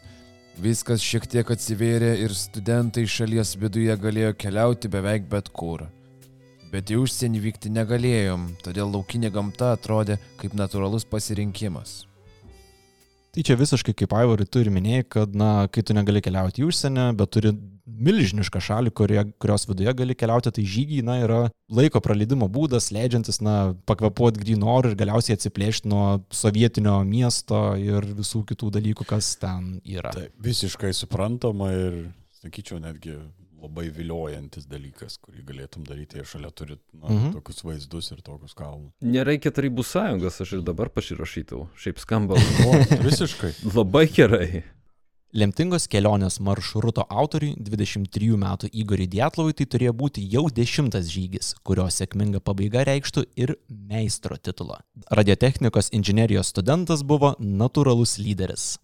viskas 0.56 1.04
šiek 1.04 1.28
tiek 1.28 1.52
atsivėrė 1.52 2.16
ir 2.24 2.32
studentai 2.32 3.04
šalies 3.04 3.52
viduje 3.60 4.00
galėjo 4.00 4.32
keliauti 4.40 4.88
beveik 4.96 5.28
bet 5.28 5.52
kur. 5.52 5.90
Bet 6.68 6.90
į 6.92 6.98
užsienį 7.00 7.40
vykti 7.46 7.70
negalėjom, 7.72 8.50
todėl 8.60 8.90
laukinė 8.92 9.30
gamta 9.32 9.72
atrodė 9.78 10.18
kaip 10.40 10.52
natūralus 10.58 11.06
pasirinkimas. 11.08 12.02
Tai 13.32 13.44
čia 13.44 13.54
visiškai 13.60 13.94
kaip 13.96 14.12
Aivarai 14.16 14.44
tu 14.48 14.60
ir 14.60 14.68
minėjai, 14.72 15.06
kad, 15.14 15.34
na, 15.36 15.68
kai 15.72 15.84
tu 15.86 15.96
negali 15.96 16.20
keliauti 16.24 16.64
į 16.64 16.68
užsienį, 16.68 17.06
bet 17.16 17.32
turi 17.36 17.52
milžinišką 17.86 18.60
šalį, 18.66 18.92
kurie, 18.96 19.20
kurios 19.40 19.64
viduje 19.68 19.94
gali 20.00 20.16
keliauti, 20.18 20.52
tai 20.56 20.64
žygiai, 20.68 21.04
na, 21.06 21.16
yra 21.22 21.38
laiko 21.72 22.02
praleidimo 22.04 22.48
būdas, 22.52 22.90
leidžiantis, 22.94 23.40
na, 23.44 23.56
pakvepuoti 23.88 24.42
grįno 24.42 24.68
orų 24.74 24.92
ir 24.92 25.00
galiausiai 25.00 25.38
atsiplėšti 25.38 25.88
nuo 25.92 26.04
sovietinio 26.34 26.98
miesto 27.08 27.62
ir 27.80 28.10
visų 28.18 28.44
kitų 28.48 28.72
dalykų, 28.76 29.08
kas 29.08 29.34
ten 29.40 29.76
yra. 29.86 30.12
Tai 30.16 30.28
visiškai 30.44 30.92
suprantama 30.96 31.72
ir, 31.76 32.00
sakyčiau, 32.42 32.80
netgi 32.82 33.16
labai 33.62 33.88
viliojantis 33.94 34.66
dalykas, 34.70 35.18
kurį 35.22 35.44
galėtum 35.50 35.84
daryti, 35.88 36.20
jei 36.20 36.28
šalia 36.28 36.50
turit 36.54 36.80
na, 36.92 37.10
mhm. 37.10 37.34
tokius 37.36 37.64
vaizdus 37.66 38.12
ir 38.14 38.22
tokius 38.24 38.56
kalnus. 38.58 38.92
Nereikia 39.02 39.52
tarybų 39.54 39.84
sąjungos, 39.86 40.40
aš 40.44 40.58
ir 40.58 40.64
dabar 40.66 40.92
pasirašytų. 40.94 41.66
Šiaip 41.78 42.02
skamba 42.02 42.38
O, 42.68 42.74
visiškai. 43.04 43.54
labai 43.74 44.08
gerai. 44.12 44.64
Lemtingos 45.36 45.84
kelionės 45.92 46.38
maršruto 46.40 47.02
autoriui 47.12 47.50
23 47.60 48.38
metų 48.40 48.70
Igoriui 48.72 49.10
Dietlovui 49.12 49.52
tai 49.52 49.66
turėjo 49.68 49.92
būti 49.92 50.22
jau 50.32 50.46
dešimtas 50.48 51.10
žygis, 51.12 51.50
kurio 51.68 51.84
sėkminga 51.92 52.40
pabaiga 52.40 52.86
reikštų 52.88 53.26
ir 53.36 53.52
meistro 53.68 54.38
titulą. 54.40 54.80
Radiotechnikos 55.12 55.92
inžinerijos 55.92 56.54
studentas 56.54 57.04
buvo 57.04 57.34
natūralus 57.38 58.16
lyderis. 58.16 58.78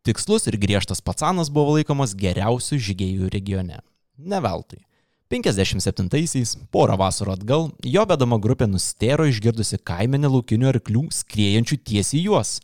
Tikslus 0.00 0.48
ir 0.48 0.56
griežtas 0.56 1.04
pacanas 1.04 1.52
buvo 1.52 1.76
laikomas 1.76 2.16
geriausių 2.16 2.80
žygėjų 2.80 3.28
regione. 3.36 3.82
Neveltui. 4.20 4.82
57-aisiais, 5.30 6.56
porą 6.74 6.96
vasarų 6.98 7.36
atgal, 7.36 7.68
jo 7.86 8.02
vedama 8.10 8.40
grupė 8.42 8.66
nustėro 8.66 9.28
išgirdusi 9.30 9.78
kaimenę 9.86 10.30
laukinių 10.32 10.72
arklių 10.72 11.04
skriejančių 11.14 11.78
tiesiai 11.86 12.24
juos. 12.24 12.56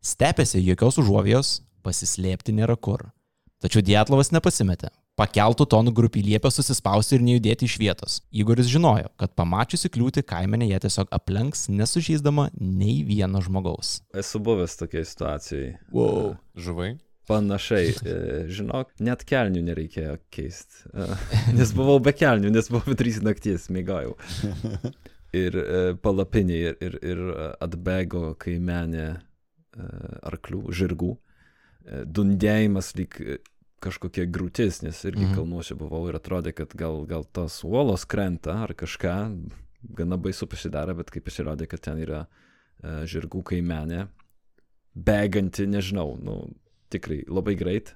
Stepėsi 0.00 0.62
jokios 0.64 0.96
užuovėjos, 1.02 1.58
pasislėpti 1.84 2.56
nėra 2.56 2.78
kur. 2.80 3.10
Tačiau 3.60 3.84
Dietlovas 3.84 4.32
nepasimetė. 4.32 4.88
Pakeltų 5.16 5.64
tonų 5.72 5.94
grupį 5.96 6.22
liepė 6.26 6.50
susispausti 6.52 7.16
ir 7.16 7.22
nejudėti 7.24 7.64
iš 7.64 7.78
vietos. 7.80 8.18
Igoris 8.28 8.68
žinojo, 8.68 9.08
kad 9.16 9.32
pamačiusi 9.32 9.88
kliūti 9.92 10.24
kaimenė 10.28 10.68
jie 10.68 10.80
tiesiog 10.84 11.08
aplenks, 11.16 11.70
nesužeisdama 11.72 12.50
nei 12.60 12.98
vieno 13.04 13.40
žmogaus. 13.44 14.02
Esu 14.12 14.40
buvęs 14.44 14.76
tokiai 14.76 15.08
situacijai. 15.08 15.70
Wow. 15.88 16.34
Žuvai? 16.52 16.90
Panašiai, 17.26 17.90
e, 18.06 18.16
žinok, 18.54 18.92
net 19.02 19.24
kelnių 19.26 19.64
nereikėjo 19.66 20.14
keisti. 20.30 20.84
Nes 21.58 21.72
buvau 21.74 21.98
be 22.02 22.12
kelnių, 22.14 22.52
nes 22.54 22.68
buvau 22.70 22.94
trys 22.98 23.18
nakties, 23.24 23.66
mėgajau. 23.74 24.14
Ir 25.36 25.56
e, 25.58 25.80
palapinė 26.00 26.56
ir, 26.56 26.76
ir, 26.86 26.94
ir 27.02 27.22
atbėgo 27.64 28.36
kaimenė 28.40 29.06
e, 29.10 29.16
arklių, 30.30 30.60
žirgų. 30.70 31.10
Dundėjimas 31.86 32.92
lyg 32.98 33.18
kažkokia 33.82 34.24
grūtis, 34.30 34.80
nes 34.86 35.02
irgi 35.04 35.26
mhm. 35.26 35.34
kalnuose 35.36 35.76
buvau 35.78 36.04
ir 36.08 36.18
atrodė, 36.18 36.54
kad 36.56 36.72
gal, 36.78 37.02
gal 37.10 37.26
tos 37.26 37.58
uolos 37.66 38.06
krenta 38.08 38.54
ar 38.64 38.74
kažką, 38.78 39.16
gana 39.98 40.18
baisu 40.18 40.48
pasidarė, 40.50 40.94
bet 41.02 41.10
kaip 41.14 41.26
pasirodė, 41.26 41.68
kad 41.70 41.82
ten 41.90 42.00
yra 42.06 42.22
žirgų 42.82 43.42
kaimenė, 43.50 44.06
bėganti, 44.96 45.66
nežinau, 45.70 46.14
nu, 46.22 46.38
tikrai 46.92 47.22
labai 47.28 47.56
greit. 47.58 47.94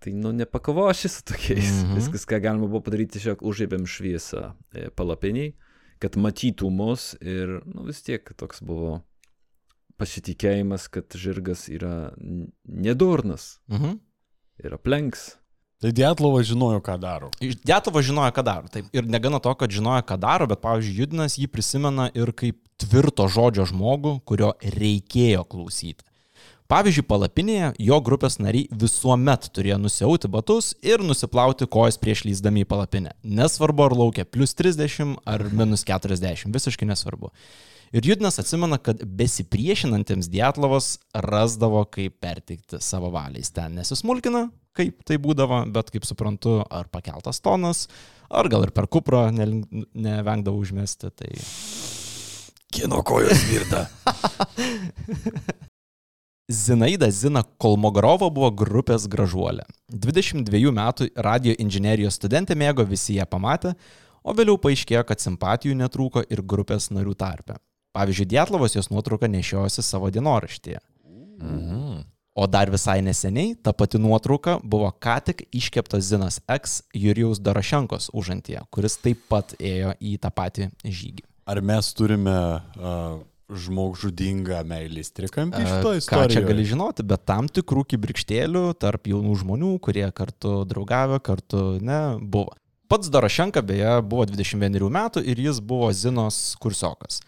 Tai, 0.00 0.14
nu, 0.16 0.32
nepakovoši 0.32 1.08
su 1.12 1.24
tokiais. 1.28 1.70
Mm 1.70 1.88
-hmm. 1.88 1.94
Viskas, 1.98 2.24
ką 2.24 2.40
galima 2.40 2.66
buvo 2.66 2.80
padaryti, 2.80 3.18
tiesiog 3.18 3.42
užėbėm 3.44 3.84
šviesą 3.84 4.54
e, 4.72 4.88
palapiniai, 4.90 5.52
kad 5.98 6.16
matytų 6.16 6.70
mus 6.70 7.16
ir, 7.20 7.60
nu, 7.66 7.84
vis 7.84 8.02
tiek 8.02 8.32
toks 8.36 8.62
buvo 8.62 9.02
pasitikėjimas, 10.00 10.88
kad 10.88 11.04
žirgas 11.12 11.68
yra 11.68 12.12
nedurnas. 12.64 13.60
Mhm. 13.68 14.00
Ir 14.64 14.74
aplenks. 14.74 15.36
Tai 15.80 15.92
Dietlovas 15.96 16.44
žinojo, 16.44 16.82
ką 16.84 16.98
daro. 17.00 17.30
Dietlovas 17.40 18.04
žinojo, 18.04 18.32
ką 18.36 18.44
daro. 18.44 18.68
Taip. 18.68 18.90
Ir 18.92 19.06
negana 19.08 19.40
to, 19.40 19.54
kad 19.56 19.72
žinojo, 19.72 20.02
ką 20.04 20.18
daro, 20.20 20.48
bet, 20.50 20.60
pavyzdžiui, 20.60 20.96
Judinas 20.98 21.38
jį 21.40 21.48
prisimena 21.48 22.10
ir 22.12 22.34
kaip 22.36 22.58
tvirto 22.80 23.24
žodžio 23.32 23.64
žmogų, 23.70 24.18
kurio 24.28 24.52
reikėjo 24.60 25.46
klausyti. 25.48 26.04
Pavyzdžiui, 26.70 27.02
palapinėje 27.10 27.68
jo 27.82 27.96
grupės 28.06 28.36
nariai 28.38 28.68
visuomet 28.78 29.48
turėjo 29.50 29.74
nusiauti 29.82 30.28
batus 30.30 30.68
ir 30.86 31.02
nusiplauti 31.02 31.66
kojas 31.66 31.96
prieš 31.98 32.20
lyzdami 32.28 32.62
į 32.62 32.68
palapinę. 32.70 33.16
Nesvarbu, 33.26 33.88
ar 33.88 33.94
laukia 33.98 34.22
plus 34.22 34.54
30 34.54 35.16
ar 35.26 35.42
minus 35.50 35.82
40, 35.88 36.52
visiškai 36.54 36.86
nesvarbu. 36.86 37.32
Ir 37.90 38.06
Judinas 38.06 38.38
atsimena, 38.38 38.78
kad 38.78 39.02
besipriešinantiems 39.02 40.28
Dietlovas 40.30 40.92
rasdavo, 41.26 41.82
kaip 41.90 42.20
perteikti 42.22 42.78
savo 42.78 43.10
valiai. 43.10 43.42
Jis 43.42 43.50
ten 43.56 43.74
nesismulkina, 43.74 44.44
kaip 44.78 45.02
tai 45.10 45.18
būdavo, 45.18 45.64
bet 45.74 45.90
kaip 45.90 46.06
suprantu, 46.06 46.60
ar 46.70 46.86
pakeltas 46.94 47.42
tonas, 47.42 47.88
ar 48.30 48.46
gal 48.52 48.68
ir 48.68 48.70
per 48.76 48.86
kuprą 48.86 49.24
nevengdavo 49.34 50.54
užmesti. 50.62 51.10
Tai... 51.18 51.32
Kino 52.70 53.02
kojos 53.02 53.42
virta. 53.50 53.88
Zinaida 56.50 57.10
Zina 57.10 57.44
Kolmogorova 57.62 58.26
buvo 58.34 58.48
grupės 58.50 59.04
gražuolė. 59.06 59.62
22 59.94 60.72
metų 60.74 61.06
radio 61.22 61.54
inžinerijos 61.62 62.16
studentė 62.18 62.56
mėgo 62.58 62.82
visi 62.90 63.20
ją 63.20 63.26
pamatę, 63.30 63.76
o 64.26 64.34
vėliau 64.34 64.58
paaiškėjo, 64.58 65.04
kad 65.06 65.22
simpatijų 65.22 65.76
netrūko 65.78 66.24
ir 66.26 66.42
grupės 66.42 66.90
narių 66.90 67.14
tarpe. 67.14 67.60
Pavyzdžiui, 67.94 68.26
Dietlavos 68.34 68.74
jos 68.74 68.90
nuotrauką 68.90 69.30
nešiojosi 69.30 69.86
savo 69.86 70.10
dienoraštyje. 70.10 70.82
Mhm. 71.38 72.02
O 72.34 72.46
dar 72.46 72.70
visai 72.70 72.98
neseniai 73.02 73.54
ta 73.62 73.72
pati 73.72 73.98
nuotrauka 73.98 74.58
buvo 74.62 74.90
ką 74.90 75.16
tik 75.30 75.46
iškeptas 75.54 76.02
Zinas 76.10 76.40
X 76.50 76.80
Jurijaus 76.94 77.38
Darašenkos 77.38 78.10
užantyje, 78.14 78.62
kuris 78.70 78.98
taip 78.98 79.22
pat 79.28 79.54
ėjo 79.58 79.94
į 80.02 80.18
tą 80.22 80.30
patį 80.34 80.70
žygį. 80.82 81.26
Ar 81.50 81.62
mes 81.62 81.94
turime 81.94 82.38
uh, 82.58 83.18
žmogžudingą 83.50 84.62
meilės 84.68 85.12
trikampį 85.16 85.62
šito 85.66 85.94
istorijoje. 85.98 86.28
Ką 86.28 86.34
čia 86.34 86.42
gali 86.46 86.66
žinoti, 86.68 87.06
bet 87.06 87.24
tam 87.28 87.50
tikrų 87.50 87.84
kibrikštėlių 87.94 88.64
tarp 88.80 89.10
jaunų 89.10 89.36
žmonių, 89.42 89.74
kurie 89.84 90.06
kartu 90.14 90.60
draugavę, 90.70 91.20
kartu 91.24 91.78
ne, 91.82 92.00
buvo. 92.20 92.54
Pats 92.90 93.10
Darašenka 93.12 93.62
beje 93.62 94.00
buvo 94.02 94.26
21 94.26 94.90
metų 94.90 95.22
ir 95.22 95.38
jis 95.38 95.60
buvo 95.62 95.92
Zinos 95.94 96.56
kursiokas. 96.62 97.20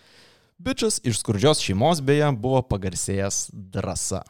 Bičias 0.63 1.01
iš 1.07 1.21
skurdžios 1.23 1.63
šeimos 1.63 2.03
beje 2.03 2.29
buvo 2.39 2.63
pagarsėjęs 2.67 3.49
drąsa. 3.53 4.23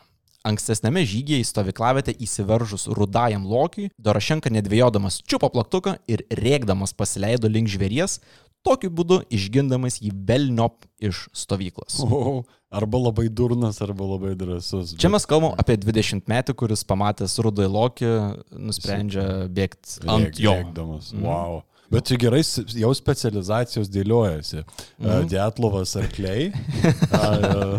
Ankstesnėme 0.43 1.05
žygyje 1.07 1.39
į 1.39 1.47
stovyklavietę 1.47 2.13
įsiveržus 2.25 2.89
rudajam 2.91 3.45
lokiui, 3.47 3.93
Dorošenka 4.03 4.51
nedvėjodamas 4.51 5.21
čiupo 5.23 5.53
plaktuką 5.55 5.95
ir 6.11 6.25
rėkdamas 6.35 6.97
pasileido 6.99 7.51
link 7.53 7.71
žvėries, 7.71 8.19
tokiu 8.67 8.91
būdu 8.95 9.21
išgindamas 9.33 10.01
jį 10.03 10.13
velniop 10.29 10.87
iš 11.03 11.27
stovyklos. 11.37 11.99
O, 12.07 12.43
arba 12.73 13.01
labai 13.03 13.27
durnas, 13.29 13.81
arba 13.85 14.07
labai 14.15 14.35
drasus. 14.39 14.95
Čia 14.99 15.11
mes 15.13 15.27
kalbam 15.29 15.57
apie 15.61 15.77
20 15.81 16.31
metį, 16.31 16.57
kuris 16.59 16.87
pamatęs 16.89 17.37
rudai 17.45 17.69
lokį, 17.71 18.15
nusprendžia 18.57 19.27
bėgti 19.53 20.03
ant 20.07 20.41
jo. 20.41 20.57
Bėgdamas. 20.63 21.13
Mm. 21.15 21.27
Wow. 21.27 21.63
Bet 21.93 22.09
čia 22.09 22.17
gerai, 22.17 22.41
jau 22.81 22.93
specializacijos 22.97 23.91
dėliojasi. 23.93 24.63
Mm. 24.97 25.27
Dietlovas 25.29 25.93
arkliai, 26.01 26.49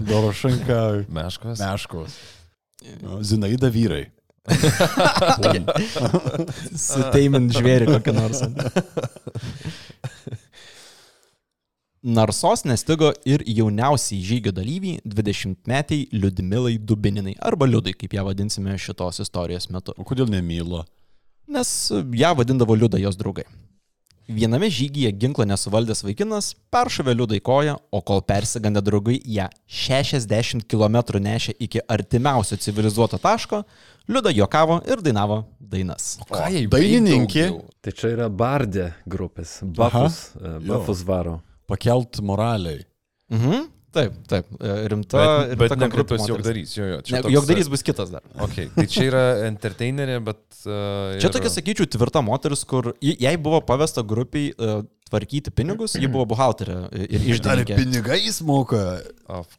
Dorošanka 0.10 0.82
meškos. 1.10 1.64
meškos. 1.64 2.20
Zinaida 3.26 3.72
vyrai. 3.74 4.04
Suteimint 6.76 7.54
žvėrį 7.56 7.88
kokį 7.94 8.14
nors. 8.18 8.42
Narsos 12.04 12.66
nestigo 12.68 13.14
ir 13.24 13.40
jauniausiai 13.48 14.20
žygio 14.28 14.52
dalyviai, 14.52 15.00
20-metiai 15.08 16.10
Liudmilai 16.12 16.76
Dubininai, 16.76 17.38
arba 17.40 17.64
Liudai, 17.64 17.94
kaip 17.96 18.12
ją 18.18 18.26
vadinsime 18.28 18.76
šitos 18.76 19.22
istorijos 19.24 19.70
metu. 19.72 19.96
O 19.96 20.04
kodėl 20.04 20.28
nemylo? 20.28 20.82
Nes 21.48 21.70
ją 22.20 22.32
vadindavo 22.36 22.76
Liuda 22.76 23.00
jos 23.00 23.16
draugai. 23.16 23.46
Viename 24.28 24.68
žygyje 24.72 25.14
ginklą 25.20 25.46
nesuvaldęs 25.48 26.04
vaikinas 26.04 26.50
peršovė 26.76 27.16
liūdai 27.22 27.40
koją, 27.44 27.78
o 27.92 28.04
kol 28.04 28.20
persigandė 28.28 28.84
draugai 28.84 29.16
ją 29.38 29.48
60 29.68 30.68
km 30.68 31.00
nešė 31.24 31.56
iki 31.56 31.86
artimiausio 31.88 32.60
civilizuoto 32.60 33.20
taško, 33.24 33.62
liūda 34.12 34.36
juokavo 34.36 34.82
ir 34.92 35.00
dainavo 35.08 35.46
dainas. 35.60 36.18
Ką 36.28 36.52
jai 36.52 36.68
dainininkė? 36.68 37.50
Tai 37.80 37.96
čia 37.96 38.12
yra 38.18 38.28
bardė 38.28 38.92
grupės. 39.08 39.62
Buffus, 39.64 40.22
e, 40.36 40.56
Buffus 40.68 41.08
varo. 41.08 41.40
Pakelt 41.70 42.20
moraliai. 42.26 42.84
Mhm. 43.34 43.70
Taip, 43.94 44.14
taip, 44.26 44.48
e, 44.58 44.72
rimta. 44.90 45.20
Bet, 45.22 45.52
rimta 45.52 45.58
bet 45.62 45.74
ne 45.84 45.90
grupės 45.94 46.24
jogdarys, 46.26 46.72
jo, 46.74 46.86
jo. 46.90 47.02
Ne, 47.14 47.20
toks, 47.22 47.34
jogdarys 47.36 47.68
bus 47.70 47.86
kitas 47.86 48.10
dar. 48.10 48.24
Okay, 48.42 48.72
tai 48.74 48.88
čia 48.90 49.04
yra 49.12 49.22
entertainerė, 49.46 50.16
bet... 50.26 50.42
Uh, 50.66 51.14
Čia 51.22 51.30
tokia, 51.36 51.52
sakyčiau, 51.54 51.86
tvirta 51.94 52.24
moteris, 52.26 52.64
kur 52.66 52.96
jai 53.06 53.36
buvo 53.38 53.60
pavesta 53.68 54.02
grupiai 54.02 54.50
uh, 54.58 54.82
tvarkyti 55.14 55.54
pinigus, 55.54 55.94
ji 56.00 56.10
buvo 56.10 56.26
buhalterė 56.34 56.78
ir 56.98 57.20
Ar 57.22 57.28
išdavė. 57.36 57.66
pinigais 57.78 58.40
moka? 58.46 58.82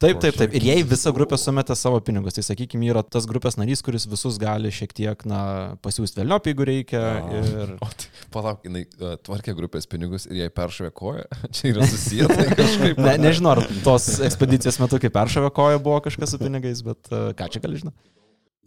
Taip, 0.03 0.19
taip, 0.23 0.37
taip. 0.37 0.55
Ir 0.59 0.67
jai 0.67 0.77
visa 0.87 1.13
grupė 1.15 1.39
sumetė 1.41 1.77
savo 1.79 2.01
pinigus. 2.05 2.37
Tai 2.37 2.45
sakykime, 2.47 2.89
yra 2.91 3.05
tas 3.07 3.29
grupės 3.31 3.57
narys, 3.61 3.83
kuris 3.87 4.07
visus 4.11 4.39
gali 4.43 4.73
šiek 4.75 4.95
tiek, 4.97 5.25
na, 5.29 5.41
pasiūsti 5.85 6.21
vėliop, 6.21 6.49
jeigu 6.51 6.69
reikia. 6.69 7.03
Ir... 7.41 7.77
O 7.85 7.89
tai, 7.91 8.09
palauk, 8.35 8.65
jinai 8.67 8.85
tvarkė 9.25 9.55
grupės 9.57 9.87
pinigus 9.91 10.27
ir 10.31 10.43
jai 10.45 10.51
peršovė 10.55 10.91
koją. 10.97 11.27
Čia 11.55 11.71
yra 11.75 11.87
susiję 11.91 12.29
tai 12.31 12.49
kažkaip. 12.55 13.03
Ne, 13.05 13.15
nežinau, 13.23 13.55
ar 13.55 13.63
tos 13.87 14.09
ekspedicijos 14.25 14.81
metu, 14.83 15.01
kai 15.03 15.13
peršovė 15.15 15.53
koją, 15.55 15.83
buvo 15.85 16.01
kažkas 16.09 16.35
su 16.35 16.43
pinigais, 16.43 16.83
bet 16.87 17.13
ką 17.39 17.51
čia 17.53 17.63
gali 17.65 17.81
žinoti. 17.83 17.99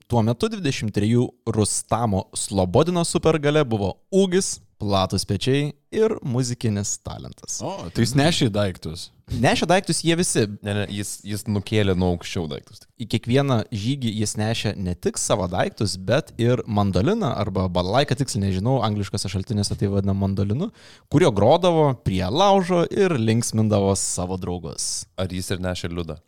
Tuo 0.07 0.21
metu 0.23 0.47
23 0.47 1.25
Rustamo 1.51 2.29
Slobodino 2.31 3.03
supergalė 3.03 3.65
buvo 3.67 3.97
ūgis, 4.15 4.53
platus 4.79 5.25
pečiai 5.27 5.71
ir 5.91 6.17
muzikinis 6.21 6.97
talentas. 7.05 7.59
O, 7.65 7.73
tai 7.93 8.05
jis 8.05 8.13
nešė 8.17 8.49
daiktus. 8.53 9.09
Nešė 9.27 9.67
daiktus 9.67 9.99
jie 10.07 10.15
visi. 10.15 10.45
Ne, 10.63 10.73
ne, 10.77 10.83
jis, 10.93 11.17
jis 11.27 11.43
nukėlė 11.51 11.97
nuo 11.99 12.13
aukščiau 12.13 12.45
daiktus. 12.47 12.85
Į 12.95 13.09
kiekvieną 13.11 13.57
žygį 13.75 14.13
jis 14.21 14.35
nešė 14.39 14.71
ne 14.79 14.93
tik 14.95 15.19
savo 15.19 15.49
daiktus, 15.51 15.97
bet 15.99 16.31
ir 16.39 16.63
mandoliną 16.63 17.33
arba 17.35 17.65
balaiką, 17.67 18.15
tiksliai 18.21 18.45
nežinau, 18.45 18.77
angliškose 18.87 19.31
šaltinėse 19.33 19.75
tai 19.75 19.91
vadina 19.91 20.15
mandolinu, 20.15 20.69
kurio 21.11 21.33
grodavo 21.35 21.89
prie 22.07 22.23
laužo 22.31 22.85
ir 22.87 23.17
linksmindavo 23.19 23.91
savo 23.99 24.39
draugus. 24.39 25.03
Ar 25.19 25.33
jis 25.33 25.51
ir 25.51 25.63
nešė 25.65 25.91
liudą? 25.91 26.21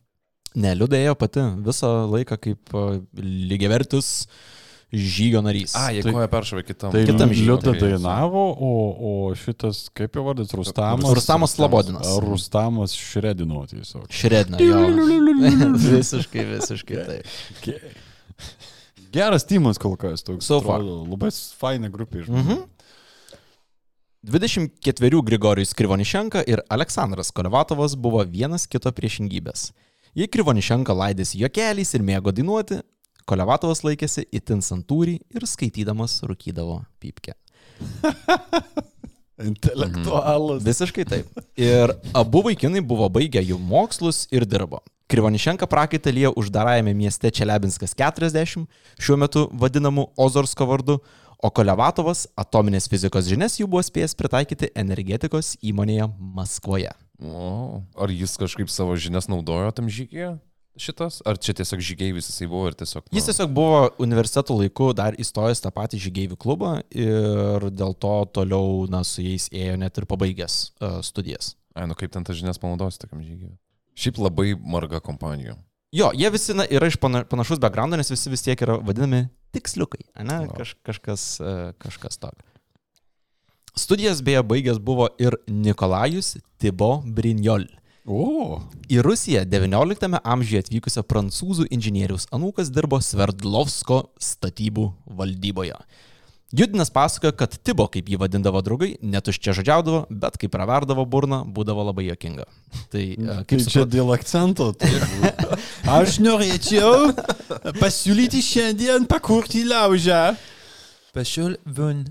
Ne, 0.60 0.74
liūdėjo 0.76 1.14
pati 1.20 1.46
visą 1.64 1.92
laiką 2.10 2.36
kaip 2.42 2.74
a, 2.76 2.88
lygiavertis 3.16 4.28
žygio 4.94 5.42
narys. 5.46 5.76
A, 5.78 5.92
jie 5.94 6.02
Tai- 6.04 6.14
koją 6.16 6.28
peršovė 6.32 6.64
kitam. 6.66 6.92
Tai 6.92 7.04
Kitam. 7.06 7.30
Liuda 7.30 7.72
Okay, 7.72 7.80
dainavo, 7.94 8.44
o, 8.58 8.72
o 9.00 9.12
šitas, 9.38 9.84
kaip 9.94 10.16
jo 10.18 10.24
vardas, 10.26 10.50
Rustamas. 10.58 11.06
Rustamas 11.14 11.54
Slobodinas. 11.54 12.08
Ar 12.10 12.24
Rustamas 12.26 12.96
šredino 12.98 13.62
tiesiog. 13.70 14.08
Šredna, 14.10 14.58
jo. 14.58 14.82
visiškai, 15.94 16.46
visiškai 16.56 17.06
taip. 17.06 17.26
Ge- 17.64 17.80
Geras 19.14 19.46
timas 19.46 19.78
kol 19.82 19.96
kas, 19.98 20.22
toks. 20.26 20.46
So 20.46 20.60
far. 20.62 20.82
atrodo, 20.82 21.06
Labai 21.10 21.30
faina 21.58 21.90
grupė. 21.90 22.26
Mhm. 22.30 22.66
24 24.24 25.22
Grigorijus 25.24 25.74
Krivonišenka 25.74 26.44
ir 26.48 26.60
Aleksandras 26.70 27.32
Kolevatovas 27.32 27.96
buvo 27.96 28.20
vienas 28.28 28.66
kito 28.68 28.92
priešingybės. 28.92 29.70
Jei 30.18 30.28
Krivonišenka 30.28 30.92
laidėsi 30.92 31.40
jokeliais 31.40 31.94
ir 31.96 32.04
mėgo 32.04 32.34
dainuoti, 32.36 32.82
Kolevatovas 33.30 33.84
laikėsi 33.86 34.26
itin 34.34 34.64
santūriai 34.66 35.22
ir 35.36 35.46
skaitydamas 35.46 36.20
rūkydavo 36.26 36.82
pypkę. 37.02 37.36
Intelektualas. 39.50 40.64
Visiškai 40.66 41.06
taip. 41.08 41.44
Ir 41.56 41.94
abu 42.18 42.42
vaikinai 42.48 42.82
buvo 42.84 43.08
baigę 43.14 43.44
jų 43.46 43.60
mokslus 43.62 44.26
ir 44.36 44.48
dirbo. 44.50 44.82
Krivonišenka 45.10 45.66
prakaitą 45.70 46.12
liejo 46.14 46.34
uždarajame 46.38 46.94
mieste 46.94 47.32
Čelebinskas 47.34 47.96
40, 47.98 48.68
šiuo 49.02 49.18
metu 49.18 49.48
vadinamu 49.58 50.10
Ozorsko 50.18 50.68
vardu, 50.70 51.00
o 51.40 51.50
Kolevatovas 51.50 52.28
atominės 52.38 52.90
fizikos 52.92 53.30
žinias 53.30 53.56
jau 53.58 53.70
buvo 53.70 53.82
spėjęs 53.86 54.14
pritaikyti 54.20 54.70
energetikos 54.78 55.56
įmonėje 55.66 56.12
Maskvoje. 56.20 56.92
O, 57.20 57.82
ar 57.98 58.14
jis 58.14 58.38
kažkaip 58.40 58.70
savo 58.72 58.94
žinias 59.00 59.28
naudojo 59.32 59.72
tam 59.76 59.90
žygyje? 59.90 60.36
Šitas? 60.80 61.22
Ar 61.28 61.38
čia 61.42 61.54
tiesiog 61.58 61.82
žygeivis 61.84 62.30
jisai 62.30 62.48
buvo 62.48 62.68
ir 62.70 62.76
tiesiog... 62.80 63.08
nu, 63.10 63.18
Jis 63.18 63.26
tiesiog 63.32 63.52
buvo 63.56 63.80
universiteto 64.00 64.56
laiku 64.56 64.92
dar 64.96 65.18
įstojęs 65.20 65.64
tą 65.64 65.72
patį 65.76 66.00
žygeivių 66.06 66.38
klubą 66.40 66.76
ir 66.96 67.66
dėl 67.74 67.96
to 68.00 68.14
toliau 68.38 68.86
na, 68.92 69.02
su 69.04 69.24
jais 69.26 69.50
ėjo 69.52 69.76
net 69.82 69.98
ir 70.00 70.08
pabaigęs 70.10 70.60
uh, 70.80 71.00
studijas. 71.04 71.56
Ai, 71.76 71.88
nu 71.90 71.98
kaip 72.00 72.14
ten 72.14 72.24
tas 72.28 72.38
žinias 72.40 72.62
panaudosi 72.62 73.02
tokiam 73.02 73.24
žygiui? 73.26 73.52
Šiaip 74.00 74.22
labai 74.24 74.54
marga 74.56 75.02
kompanija. 75.04 75.58
Jo, 75.96 76.12
jie 76.14 76.30
visi 76.32 76.54
na, 76.54 76.64
yra 76.70 76.88
iš 76.88 77.00
pana- 77.02 77.26
panašus 77.28 77.60
background, 77.60 77.98
nes 77.98 78.12
visi 78.14 78.30
vis 78.32 78.46
tiek 78.46 78.62
yra 78.62 78.78
vadinami 78.78 79.26
tiksliukai, 79.58 80.04
ne? 80.22 80.38
Kaž, 80.54 80.76
kažkas, 80.86 81.24
e, 81.42 81.54
kažkas 81.82 82.22
tokio. 82.22 82.46
Studijas 83.80 84.22
beje 84.26 84.44
baigęs 84.46 84.80
buvo 84.84 85.08
ir 85.22 85.36
Nikolajus 85.48 86.38
Tibo 86.62 87.00
Brignol. 87.06 87.66
O, 88.08 88.62
Į 88.90 89.02
Rusiją 89.06 89.44
XIX 89.46 90.20
amžiuje 90.24 90.64
atvykusio 90.64 91.04
prancūzų 91.06 91.68
inžinieriaus 91.74 92.30
anūkas 92.34 92.72
dirbo 92.74 93.02
Sverdlovsko 93.04 94.06
statybų 94.24 94.88
valdyboje. 95.20 95.76
Judinas 96.52 96.90
pasakojo, 96.90 97.36
kad 97.38 97.54
Tibo, 97.62 97.86
kaip 97.94 98.08
jį 98.10 98.18
vadindavo 98.18 98.62
draugai, 98.66 98.96
netuščia 99.06 99.54
žodžiaudavo, 99.60 100.00
bet 100.10 100.40
kai 100.42 100.50
praverdavo 100.50 101.06
burną, 101.06 101.44
būdavo 101.46 101.84
labai 101.92 102.08
jokinga. 102.08 102.48
Tai 102.94 103.04
e, 103.04 103.18
kaip 103.20 103.52
kaip 103.52 103.70
čia 103.70 103.86
dėl 103.86 104.10
akcento. 104.16 104.72
turbūt. 104.80 105.54
Aš 105.94 106.18
norėčiau 106.26 107.12
pasiūlyti 107.78 108.42
šiandien 108.42 109.06
pakurti 109.10 109.62
laužą. 109.70 110.34
Pešiul 111.14 111.56
vun. 111.78 112.02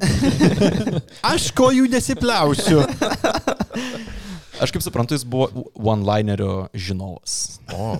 Aš 1.27 1.51
kojų 1.59 1.91
nesiplausiu. 1.91 2.87
Aš 4.63 4.73
kaip 4.75 4.83
suprantu, 4.83 5.15
jis 5.15 5.25
buvo 5.29 5.67
one-linerio 5.75 6.69
žinovas. 6.75 7.61
O, 7.73 7.99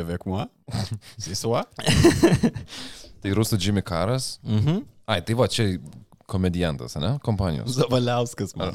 avec 0.00 0.26
moi? 0.26 0.46
C'est 1.18 1.34
soi? 1.34 1.64
tai 3.20 3.34
rusų 3.36 3.58
Jimmy 3.58 3.82
Karas. 3.82 4.38
Mhm. 4.44 4.84
Ai, 5.10 5.20
tai 5.26 5.34
va, 5.34 5.48
čia 5.50 5.66
komedijantas, 6.30 6.94
ne? 7.02 7.16
Kompanijos. 7.26 7.74
Zavaliauskas, 7.74 8.54
man 8.56 8.70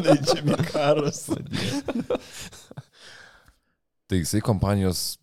ne 0.00 0.16
Jimmy 0.30 0.56
Karas. 0.70 1.26
Tai 4.10 4.18
jisai 4.18 4.40
kompanijos 4.42 5.18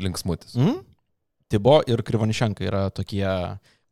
linksmutis. 0.00 0.56
Mhm. 0.58 0.80
Tibo 1.52 1.76
ir 1.86 2.00
Krivonišenka 2.02 2.64
yra 2.66 2.88
tokie 2.90 3.28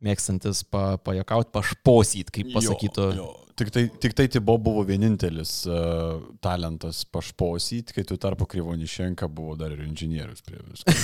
mėgstantis 0.03 0.65
pa, 0.67 0.97
pajakauti, 0.99 1.53
pašposyt, 1.53 2.33
kaip 2.33 2.49
pasakytų. 2.57 3.05
Jo, 3.13 3.29
jo. 3.29 3.42
Tik 3.53 3.69
tai, 3.69 3.83
tik 4.01 4.15
tai 4.17 4.25
Tibo 4.33 4.55
buvo 4.57 4.81
vienintelis 4.87 5.51
uh, 5.69 6.17
talentas 6.41 7.03
pašposyt, 7.05 7.91
kai 7.93 8.01
tu 8.09 8.17
tarpu 8.17 8.47
Krivonišenka 8.49 9.29
buvo 9.29 9.53
dar 9.59 9.75
ir 9.75 9.83
inžinierius 9.85 10.41
prie 10.45 10.57
visko. 10.63 10.95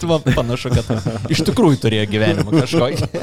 Tu 0.00 0.06
man 0.06 0.22
panašu, 0.22 0.70
kad 0.74 0.86
iš 1.34 1.42
tikrųjų 1.48 1.80
turėjo 1.82 2.06
gyvenimą 2.12 2.62
kažkokį. 2.62 3.10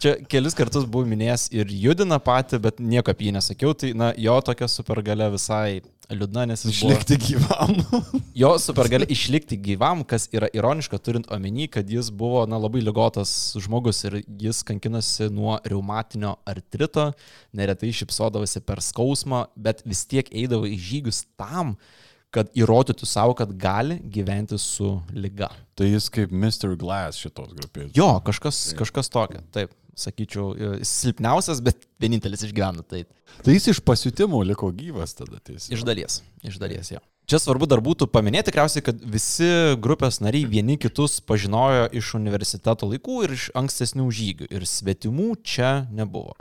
Čia 0.00 0.14
kelis 0.30 0.54
kartus 0.56 0.86
buvau 0.86 1.08
minėjęs 1.08 1.48
ir 1.56 1.70
judina 1.72 2.18
patį, 2.22 2.60
bet 2.62 2.80
nieko 2.82 3.12
apie 3.12 3.28
jį 3.28 3.36
nesakiau, 3.38 3.74
tai 3.78 3.92
na, 3.96 4.12
jo 4.20 4.36
tokia 4.44 4.68
supergalia 4.70 5.28
visai 5.32 5.80
liūdna, 6.12 6.46
nes 6.50 6.62
jis 6.64 6.80
buvo... 6.82 6.92
Išlikti 6.94 7.18
gyvam. 7.22 7.74
Jo 8.40 8.52
supergali 8.60 9.08
išlikti 9.10 9.56
gyvam, 9.58 10.04
kas 10.06 10.28
yra 10.34 10.48
ironiška, 10.54 11.00
turint 11.02 11.28
omeny, 11.32 11.66
kad 11.72 11.88
jis 11.90 12.10
buvo 12.14 12.44
na, 12.48 12.60
labai 12.60 12.82
lygotas 12.84 13.30
žmogus 13.62 14.04
ir 14.06 14.20
jis 14.40 14.62
kankinosi 14.66 15.30
nuo 15.32 15.56
reumatinio 15.64 16.36
artrito, 16.46 17.10
neretai 17.56 17.94
šipsodavosi 17.96 18.62
per 18.66 18.84
skausmą, 18.84 19.46
bet 19.56 19.82
vis 19.88 20.04
tiek 20.06 20.28
eidavo 20.30 20.68
į 20.68 20.76
žygius 20.76 21.24
tam, 21.40 21.74
kad 21.74 22.05
įrodytų 22.44 23.08
savo, 23.08 23.34
kad 23.38 23.54
gali 23.60 23.98
gyventi 24.12 24.58
su 24.60 24.96
lyga. 25.16 25.48
Tai 25.76 25.88
jis 25.88 26.10
kaip 26.12 26.32
Mr. 26.32 26.76
Glass 26.78 27.20
šitos 27.20 27.54
grupės. 27.56 27.90
Jo, 27.96 28.16
kažkas, 28.24 28.60
kažkas 28.78 29.12
tokio, 29.12 29.42
taip, 29.54 29.72
sakyčiau, 29.96 30.52
jis 30.80 30.92
silpniausias, 31.02 31.60
bet 31.64 31.88
vienintelis 32.02 32.44
išgyvena, 32.46 32.84
taip. 32.84 33.08
Tai 33.44 33.56
jis 33.56 33.72
iš 33.72 33.82
pasiutimo 33.84 34.42
liko 34.44 34.70
gyvas 34.76 35.16
tada 35.16 35.40
tiesiog. 35.40 35.72
Iš 35.76 35.84
dalies, 35.88 36.20
iš 36.44 36.60
dalies 36.60 36.92
jo. 36.92 37.02
Čia 37.26 37.40
svarbu 37.42 37.66
dar 37.66 37.80
būtų 37.82 38.06
paminėti 38.12 38.52
tikriausiai, 38.52 38.84
kad 38.86 39.00
visi 39.02 39.48
grupės 39.82 40.20
nariai 40.22 40.46
vieni 40.46 40.76
kitus 40.78 41.18
pažinojo 41.26 41.88
iš 41.98 42.12
universiteto 42.14 42.86
laikų 42.92 43.24
ir 43.26 43.34
iš 43.34 43.48
ankstesnių 43.58 44.06
žygių 44.14 44.46
ir 44.54 44.68
svetimų 44.70 45.32
čia 45.42 45.72
nebuvo. 45.90 46.36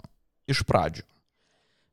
Iš 0.45 0.61
pradžių. 0.69 1.07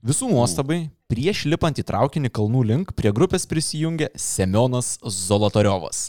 Visų 0.03 0.33
nuostabai, 0.33 0.89
prieš 1.07 1.45
lipant 1.47 1.79
į 1.79 1.85
traukinį 1.87 2.33
kalnų 2.35 2.65
link 2.67 2.89
prie 2.99 3.13
grupės 3.15 3.45
prisijungė 3.47 4.09
Semionas 4.19 4.97
Zolotoriovas. 5.07 6.09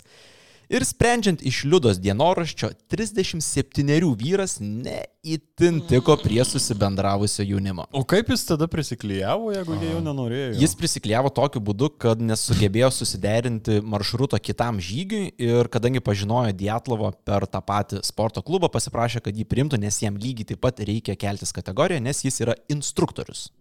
Ir 0.74 0.82
sprendžiant 0.82 1.44
iš 1.46 1.60
Liudos 1.70 2.00
dienoraščio, 2.02 2.72
37 2.90 4.10
vyras 4.18 4.58
neįtin 4.64 5.78
tiko 5.86 6.18
prie 6.24 6.42
susibendravusio 6.42 7.46
jaunimo. 7.46 7.86
O 7.94 8.02
kaip 8.02 8.34
jis 8.34 8.48
tada 8.50 8.66
prisiklyjavo, 8.66 9.54
jeigu 9.54 9.78
jie 9.78 9.92
jau 9.92 10.02
nenorėjo? 10.10 10.58
Jis 10.64 10.74
prisikliavo 10.80 11.30
tokiu 11.30 11.62
būdu, 11.62 11.94
kad 12.02 12.18
nesugebėjo 12.18 12.90
susiderinti 12.98 13.78
maršruto 13.86 14.42
kitam 14.42 14.82
žygiui 14.82 15.36
ir 15.38 15.70
kadangi 15.70 16.02
pažinojo 16.02 16.58
Dietlovo 16.58 17.14
per 17.22 17.46
tą 17.46 17.62
patį 17.62 18.02
sporto 18.10 18.42
klubą, 18.42 18.74
pasiprašė, 18.74 19.22
kad 19.22 19.38
jį 19.38 19.46
primtų, 19.54 19.86
nes 19.86 20.02
jam 20.02 20.18
lygiai 20.18 20.56
taip 20.56 20.66
pat 20.66 20.82
reikia 20.82 21.14
keltis 21.14 21.54
kategoriją, 21.54 22.02
nes 22.02 22.26
jis 22.26 22.42
yra 22.42 22.58
instruktorius. 22.74 23.52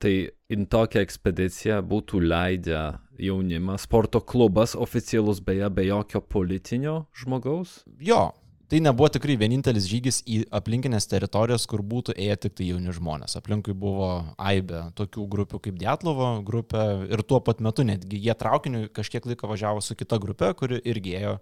Tai 0.00 0.12
in 0.48 0.64
tokią 0.64 1.02
ekspediciją 1.04 1.82
būtų 1.84 2.22
leidę 2.24 2.84
jaunimą, 3.20 3.76
sporto 3.78 4.22
klubas 4.24 4.72
oficialus 4.72 5.42
beje, 5.44 5.68
be 5.68 5.84
jokio 5.84 6.22
politinio 6.24 7.02
žmogaus. 7.20 7.82
Jo, 8.00 8.30
tai 8.72 8.80
nebuvo 8.80 9.10
tikrai 9.12 9.36
vienintelis 9.36 9.84
žygis 9.90 10.22
į 10.24 10.38
aplinkinės 10.56 11.04
teritorijas, 11.10 11.66
kur 11.68 11.84
būtų 11.84 12.14
ėję 12.16 12.38
tik 12.46 12.56
tai 12.56 12.70
jauni 12.70 12.96
žmonės. 12.96 13.36
Aplinkui 13.36 13.76
buvo 13.76 14.08
aibė 14.40 14.86
tokių 14.96 15.26
grupių 15.36 15.60
kaip 15.66 15.76
Dietlovo 15.82 16.32
grupė 16.48 16.86
ir 17.10 17.20
tuo 17.20 17.42
pat 17.44 17.60
metu 17.60 17.84
netgi 17.84 18.22
jie 18.24 18.36
traukiniu 18.40 18.86
kažkiek 18.96 19.28
laiko 19.28 19.52
važiavo 19.52 19.84
su 19.84 19.98
kita 19.98 20.16
grupė, 20.22 20.54
kuri 20.56 20.80
irgi 20.80 21.18
ėjo 21.20 21.36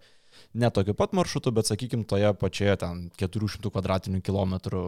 ne 0.55 0.71
tokiu 0.75 0.95
pat 0.99 1.15
maršrutu, 1.17 1.53
bet 1.55 1.71
sakykime 1.71 2.07
toje 2.09 2.31
pačioje 2.41 2.77
ten 2.83 3.09
400 3.21 3.73
kvadratinių 3.75 4.23
kilometrų 4.25 4.85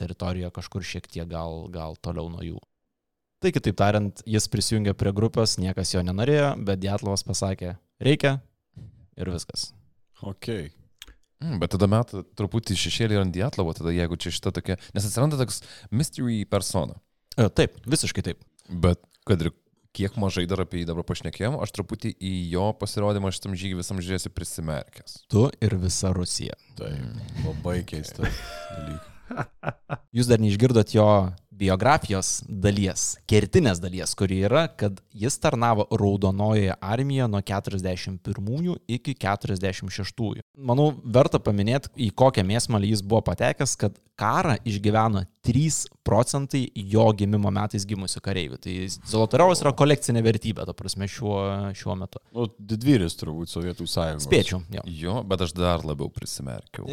teritorijoje 0.00 0.54
kažkur 0.58 0.86
šiek 0.86 1.08
tiek 1.10 1.28
gal, 1.30 1.66
gal 1.74 1.96
toliau 2.02 2.30
nuo 2.32 2.44
jų. 2.44 2.60
Tai 3.38 3.52
kitaip 3.54 3.76
tariant, 3.78 4.22
jis 4.26 4.48
prisijungė 4.50 4.96
prie 4.98 5.12
grupės, 5.14 5.60
niekas 5.62 5.92
jo 5.94 6.02
nenorėjo, 6.02 6.56
bet 6.66 6.80
Dietlovas 6.82 7.22
pasakė, 7.26 7.76
reikia 8.02 8.40
ir 9.18 9.30
viskas. 9.30 9.68
Ok. 10.26 10.48
Mm, 11.38 11.60
bet 11.62 11.70
tada 11.70 11.86
met 11.90 12.10
truputį 12.38 12.74
šešėlį 12.78 13.20
ant 13.20 13.34
Dietlovo, 13.34 13.74
tada 13.78 13.94
jeigu 13.94 14.18
čia 14.18 14.32
šita 14.34 14.50
tokia, 14.56 14.74
nes 14.94 15.06
atsiranda 15.06 15.38
toks 15.38 15.62
mystery 15.94 16.40
persona. 16.50 16.98
E, 17.38 17.46
taip, 17.46 17.78
visiškai 17.86 18.24
taip. 18.26 18.42
Bet 18.68 19.04
kad 19.28 19.44
ir 19.44 19.52
kiek 19.96 20.16
mažai 20.20 20.46
dar 20.50 20.62
apie 20.64 20.82
jį 20.82 20.88
dabar 20.90 21.06
pašnekėjom, 21.08 21.58
aš 21.62 21.74
truputį 21.76 22.14
į 22.16 22.32
jo 22.52 22.70
pasirodymą 22.78 23.32
šitam 23.34 23.56
žygį 23.58 23.80
visam 23.80 24.02
žiūrėsiu 24.04 24.32
prisimerkęs. 24.34 25.22
Tu 25.32 25.44
ir 25.64 25.76
visa 25.80 26.12
Rusija. 26.16 26.58
Taip, 26.78 27.22
labai 27.44 27.80
keistas 27.88 28.32
dalykas. 28.76 29.14
Jūs 30.16 30.28
dar 30.30 30.40
neišgirdot 30.40 30.94
jo 30.94 31.08
biografijos 31.58 32.42
dalies, 32.48 33.16
kertinės 33.28 33.80
dalies, 33.82 34.14
kuri 34.18 34.42
yra, 34.46 34.66
kad 34.78 35.00
jis 35.10 35.38
tarnavo 35.42 35.88
Raudonojoje 35.90 36.76
armijoje 36.78 37.28
nuo 37.32 37.40
41 37.42 38.76
iki 38.86 39.14
46. 39.18 40.42
Manau, 40.54 40.92
verta 41.04 41.40
paminėti, 41.42 41.90
į 41.98 42.12
kokią 42.18 42.46
mėsmalį 42.46 42.92
jis 42.94 43.02
buvo 43.02 43.24
patekęs, 43.26 43.74
kad 43.80 43.98
karą 44.18 44.56
išgyveno 44.66 45.24
3 45.46 45.78
procentai 46.06 46.62
jo 46.74 47.04
gimimo 47.16 47.50
metais 47.54 47.86
gimusių 47.88 48.22
kareivių. 48.24 48.58
Tai 48.64 48.74
Zolotarovas 49.10 49.62
yra 49.64 49.72
kolekcinė 49.76 50.22
vertybė, 50.26 50.66
ta 50.68 50.74
prasme, 50.76 51.08
šiuo, 51.10 51.38
šiuo 51.78 51.96
metu. 52.00 52.22
Nu, 52.36 52.48
didvyris 52.58 53.18
turbūt 53.20 53.52
Sovietų 53.52 53.88
sąjungos. 53.88 54.28
Spėčiau, 54.28 54.62
jo. 54.74 54.86
Jo, 55.02 55.18
bet 55.28 55.44
aš 55.46 55.54
dar 55.56 55.84
labiau 55.86 56.10
prisimerkiau. 56.12 56.88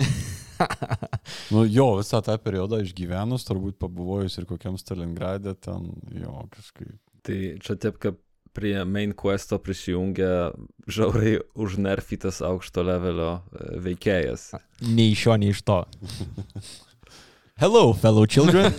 nu, 1.54 1.66
jo, 1.66 1.90
visą 2.02 2.22
tą 2.26 2.38
periodą 2.42 2.82
išgyvenus, 2.86 3.48
turbūt 3.48 3.80
pabuvojus 3.82 4.40
ir 4.40 4.50
kokiam 4.50 4.80
Stalingradė, 4.82 5.56
ten 5.60 5.90
jo 6.16 6.46
kažkaip. 6.54 7.00
Tai 7.26 7.40
čia 7.64 7.80
taip, 7.82 7.98
kaip 8.04 8.22
prie 8.56 8.78
main 8.88 9.12
questo 9.12 9.58
prisijungia 9.60 10.54
žiauriai 10.88 11.42
užnerfytas 11.60 12.40
aukšto 12.46 12.86
levelio 12.88 13.32
e, 13.36 13.66
veikėjas. 13.90 14.54
Nei 14.88 15.12
iš 15.12 15.26
šio, 15.26 15.36
nei 15.42 15.52
iš 15.52 15.64
to. 15.68 15.82
Hello, 17.58 17.94
fellow 17.94 18.26
children. 18.26 18.74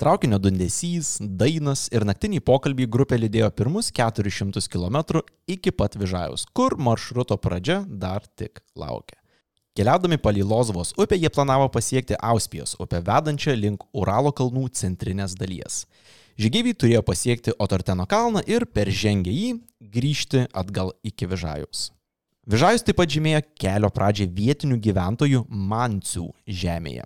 Traukinio 0.00 0.38
dundesys, 0.40 1.18
dainas 1.20 1.90
ir 1.92 2.06
naktiniai 2.08 2.40
pokalbiai 2.40 2.88
grupė 2.88 3.18
lydėjo 3.20 3.50
pirmus 3.52 3.90
400 3.92 4.62
km 4.72 5.20
iki 5.44 5.74
pat 5.76 5.98
Vižajaus, 6.00 6.46
kur 6.56 6.78
maršruto 6.80 7.36
pradžia 7.36 7.82
dar 7.84 8.24
tik 8.40 8.62
laukia. 8.72 9.20
Keliaudami 9.76 10.16
palei 10.16 10.40
Lozovos 10.40 10.94
upę 10.96 11.20
jie 11.20 11.28
planavo 11.28 11.68
pasiekti 11.68 12.16
Auspijos 12.16 12.72
upę 12.80 13.02
vedančią 13.04 13.58
link 13.60 13.84
Uralo 13.92 14.32
kalnų 14.32 14.70
centrinės 14.72 15.36
dalies. 15.36 15.84
Žygeiviai 16.40 16.72
turėjo 16.72 17.04
pasiekti 17.04 17.52
Otorteno 17.60 18.08
kalną 18.08 18.40
ir 18.48 18.64
per 18.64 18.88
žengę 18.88 19.36
jį 19.36 19.52
grįžti 19.84 20.48
atgal 20.56 20.96
iki 21.04 21.28
Vižajaus. 21.28 21.90
Vižajus 22.48 22.80
taip 22.80 22.96
pat 22.96 23.10
žymėjo 23.12 23.42
kelio 23.60 23.88
pradžią 23.92 24.24
vietinių 24.32 24.78
gyventojų 24.80 25.42
Mancių 25.52 26.22
žemėje. 26.48 27.02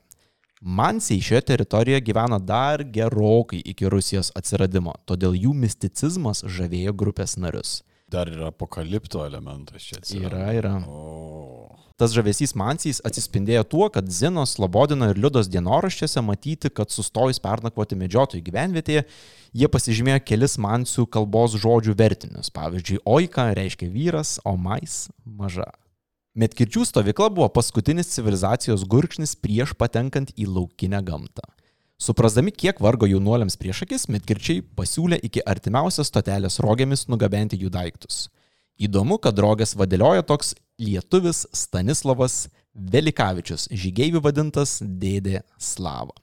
Mansiai 0.62 1.18
šioje 1.18 1.40
teritorijoje 1.48 2.04
gyveno 2.06 2.38
dar 2.38 2.84
gerokai 2.86 3.58
iki 3.72 3.90
Rusijos 3.90 4.30
atsiradimo, 4.38 4.94
todėl 5.02 5.34
jų 5.34 5.56
misticizmas 5.64 6.44
žavėjo 6.46 6.94
grupės 6.94 7.34
narius. 7.42 7.80
Dar 8.12 8.28
yra 8.28 8.50
apokalipto 8.52 9.24
elementas 9.24 9.88
čia. 9.88 10.00
Atsiranda. 10.02 10.36
Yra, 10.36 10.52
yra. 10.58 10.74
O. 10.88 11.70
Tas 12.00 12.14
žavesys 12.16 12.54
Mansijais 12.58 12.98
atsispindėjo 13.06 13.62
tuo, 13.68 13.86
kad 13.92 14.08
Zinos, 14.10 14.56
Slobodino 14.56 15.06
ir 15.12 15.20
Liudos 15.20 15.46
dienoraščiuose 15.52 16.22
matyti, 16.24 16.70
kad 16.74 16.90
sustojus 16.90 17.38
pernakvoti 17.42 17.98
medžiotojų 18.00 18.42
gyvenvietėje, 18.48 19.04
jie 19.54 19.68
pasižymėjo 19.70 20.24
kelis 20.26 20.58
Mansių 20.60 21.06
kalbos 21.12 21.54
žodžių 21.62 21.94
vertinius. 22.00 22.50
Pavyzdžiui, 22.56 23.04
oika 23.06 23.50
reiškia 23.54 23.92
vyras, 23.92 24.38
o 24.44 24.56
mais- 24.56 25.06
maža. 25.40 25.70
Metkirčių 26.34 26.86
stovykla 26.88 27.28
buvo 27.28 27.48
paskutinis 27.52 28.08
civilizacijos 28.14 28.86
gurkšnis 28.88 29.36
prieš 29.36 29.74
patenkant 29.76 30.32
į 30.32 30.48
laukinę 30.48 31.04
gamtą. 31.04 31.44
Suprasdami, 32.02 32.50
kiek 32.50 32.80
vargo 32.82 33.06
jaunuoliams 33.06 33.54
prieš 33.60 33.84
akis, 33.84 34.08
metkirčiai 34.10 34.62
pasiūlė 34.78 35.20
iki 35.28 35.42
artimiausios 35.46 36.08
stotelės 36.10 36.58
rogėmis 36.64 37.06
nugabenti 37.12 37.58
jų 37.60 37.70
daiktus. 37.70 38.24
Įdomu, 38.82 39.20
kad 39.22 39.38
rogas 39.38 39.76
vadėlioja 39.78 40.24
toks 40.26 40.56
lietuvis 40.82 41.44
Stanislavas 41.54 42.48
Velikavičius, 42.74 43.68
žygeivių 43.70 44.22
vadintas 44.24 44.80
Dėdė 44.82 45.44
Slava. 45.62 46.16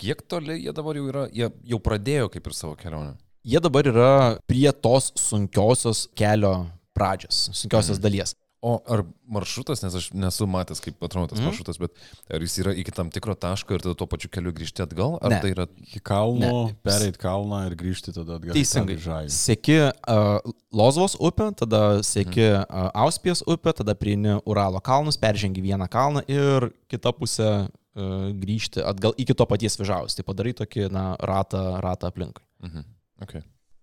Kiek 0.00 0.22
toli 0.30 0.62
jie 0.62 0.72
dabar 0.72 0.96
jau 0.96 1.04
yra, 1.10 1.26
jie 1.34 1.50
jau 1.74 1.80
pradėjo 1.82 2.30
kaip 2.32 2.48
ir 2.48 2.56
savo 2.56 2.78
kelionę. 2.78 3.12
Jie 3.44 3.60
dabar 3.60 3.88
yra 3.90 4.12
prie 4.48 4.70
tos 4.72 5.10
sunkiosios 5.18 6.06
kelio 6.16 6.54
pradžios, 6.96 7.50
sunkiosios 7.58 7.98
mm. 7.98 8.02
dalies. 8.06 8.32
O 8.62 8.76
ar 8.86 9.00
maršrutas, 9.26 9.80
nes 9.82 9.94
aš 9.98 10.04
nesu 10.14 10.46
matęs, 10.46 10.78
kaip 10.84 11.00
atrodo 11.02 11.32
tas 11.32 11.40
mm. 11.40 11.48
maršrutas, 11.50 11.80
bet 11.82 11.96
ar 12.30 12.44
jis 12.44 12.60
yra 12.62 12.74
iki 12.78 12.92
tam 12.94 13.08
tikro 13.10 13.34
taško 13.34 13.74
ir 13.74 13.82
tada 13.82 13.96
tuo 13.98 14.06
pačiu 14.06 14.30
keliu 14.30 14.52
grįžti 14.54 14.84
atgal? 14.84 15.16
Ar 15.18 15.34
Ne. 15.34 15.40
tai 15.42 15.50
yra... 15.50 15.66
Iki 15.82 16.02
kalno, 16.06 16.52
pereit 16.86 17.18
kalną 17.18 17.64
ir 17.66 17.74
grįžti 17.80 18.14
tada 18.14 18.36
atgal. 18.38 18.54
Teisingai. 18.54 19.00
Žai. 19.02 19.24
Seki 19.34 19.78
uh, 19.82 20.54
Lozvos 20.70 21.18
upę, 21.18 21.50
tada 21.58 21.82
seki 22.06 22.46
uh, 22.52 22.86
Auspijos 23.02 23.42
upę, 23.50 23.74
tada 23.82 23.98
prieini 23.98 24.38
Uralo 24.46 24.78
kalnus, 24.78 25.18
peržengi 25.18 25.64
vieną 25.64 25.90
kalną 25.90 26.22
ir 26.30 26.70
kitą 26.86 27.10
pusę 27.18 27.50
uh, 27.66 28.30
grįžti 28.30 28.86
atgal 28.86 29.18
iki 29.18 29.34
to 29.34 29.48
paties 29.50 29.74
Vižaus. 29.80 30.14
Tai 30.14 30.22
padarai 30.30 30.54
tokį, 30.62 30.86
na, 30.94 31.08
ratą, 31.18 31.82
ratą 31.82 32.14
aplinkui. 32.14 32.46
Mhm. 32.62 32.86
Okay. 33.26 33.42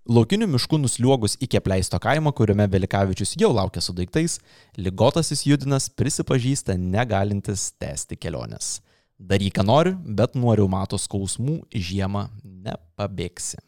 Laukinių 0.09 0.47
miškų 0.49 0.79
nusliuogus 0.81 1.35
iki 1.37 1.59
apleisto 1.59 1.99
kaimo, 2.01 2.31
kuriame 2.33 2.65
Velikavičius 2.65 3.35
jau 3.37 3.51
laukia 3.53 3.83
su 3.85 3.93
daiktais, 3.93 4.39
lygotasis 4.73 5.43
Judinas 5.45 5.85
prisipažįsta 5.93 6.73
negalintis 6.81 7.67
tęsti 7.77 8.17
kelionės. 8.17 8.79
Daryk, 9.21 9.59
ką 9.59 9.67
nori, 9.69 9.91
bet 9.93 10.33
nuo 10.33 10.55
reumato 10.57 10.97
skausmų 10.97 11.59
žiemą 11.69 12.23
nepabėgsi. 12.41 13.61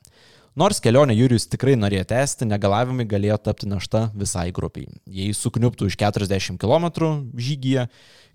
Nors 0.57 0.81
kelionę 0.81 1.13
Jurijus 1.13 1.45
tikrai 1.45 1.75
norėjo 1.77 2.07
tęsti, 2.09 2.49
negalavimai 2.49 3.05
galėjo 3.05 3.37
tapti 3.45 3.69
našta 3.69 4.07
visai 4.17 4.47
grupiai. 4.49 4.89
Jei 5.05 5.37
sukniuptų 5.37 5.91
už 5.91 5.99
40 6.01 6.57
km 6.57 6.89
žygyje, 7.37 7.85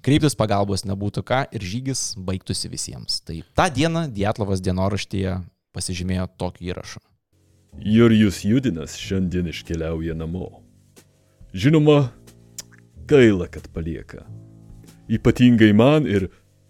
kreiptis 0.07 0.39
pagalbos 0.39 0.87
nebūtų 0.87 1.27
ką 1.27 1.43
ir 1.51 1.69
žygis 1.75 2.13
baigtųsi 2.15 2.71
visiems. 2.71 3.19
Tai 3.27 3.43
tą 3.51 3.67
dieną 3.67 4.07
Dietlovas 4.15 4.63
dienoraštyje 4.63 5.41
pasižymėjo 5.75 6.31
tokį 6.39 6.71
įrašą. 6.71 7.03
Jurijus 7.85 8.45
Judinas 8.45 8.97
šiandien 8.97 9.47
iškeliauja 9.47 10.15
namo. 10.15 10.63
Žinoma, 11.53 12.09
gaila, 13.09 13.47
kad 13.47 13.69
palieka. 13.73 14.27
Ypatingai 15.09 15.73
man 15.73 16.07
ir 16.07 16.29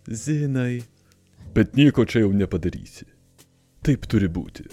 Zinai. 0.08 0.82
Bet 1.54 1.76
nieko 1.76 2.04
čia 2.04 2.20
jau 2.20 2.32
nepadarysi. 2.36 3.06
Taip 3.82 4.04
turi 4.10 4.28
būti. 4.28 4.66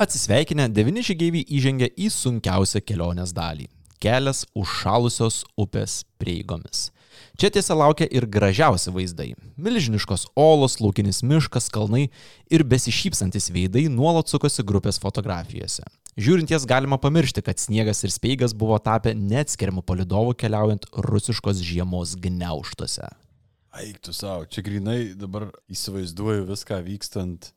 Atsisveikinę, 0.00 0.70
devyni 0.74 1.04
žygeiviai 1.06 1.44
įžengė 1.54 1.90
į 1.94 2.08
sunkiausią 2.10 2.80
kelionės 2.82 3.34
dalį- 3.36 3.68
kelias 4.02 4.46
užšalusios 4.56 5.44
upės 5.58 6.04
prieigomis. 6.18 6.90
Čia 7.34 7.50
tiesa 7.50 7.74
laukia 7.74 8.06
ir 8.14 8.28
gražiausi 8.30 8.92
vaizdai- 8.94 9.32
milžiniškos 9.64 10.28
olos, 10.38 10.78
laukinis 10.78 11.22
miškas, 11.26 11.66
kalnai 11.66 12.08
ir 12.50 12.62
besišypsantis 12.62 13.50
veidai 13.50 13.88
nuolat 13.90 14.30
sukosi 14.30 14.62
grupės 14.62 15.00
fotografijose. 15.02 15.82
Žiūrint 16.14 16.50
jas 16.50 16.64
galima 16.64 16.94
pamiršti, 16.96 17.42
kad 17.42 17.58
sniegas 17.58 18.04
ir 18.04 18.10
speigas 18.14 18.54
buvo 18.54 18.78
tapę 18.78 19.14
neatskiriamų 19.18 19.82
palidovų 19.82 20.36
keliaujant 20.38 20.86
rusiškos 20.94 21.58
žiemos 21.58 22.14
gniauštuose. 22.14 23.10
Eik 23.82 23.98
tu 23.98 24.12
savo, 24.12 24.46
čia 24.46 24.62
grinai 24.62 25.16
dabar 25.18 25.50
įsivaizduoju 25.66 26.46
viską 26.46 26.78
vykstant 26.86 27.50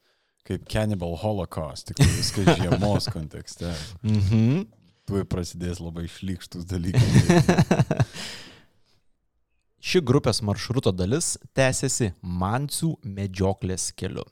kaip 0.48 0.66
Cannibal 0.66 1.14
Holocaust, 1.22 1.92
tik 1.92 2.02
tai 2.02 2.10
viskas 2.18 2.50
žiemos 2.64 3.12
kontekste. 3.14 3.76
Mhm. 4.02 4.66
Tuoj 5.08 5.24
prasidės 5.30 5.78
labai 5.80 6.10
šlikštus 6.10 6.66
dalykai. 6.66 7.06
Ši 9.88 10.02
grupės 10.04 10.42
maršruto 10.44 10.92
dalis 10.92 11.38
tęsiasi 11.56 12.10
Mansių 12.20 12.90
medžioklės 13.08 13.86
keliu. 13.96 14.26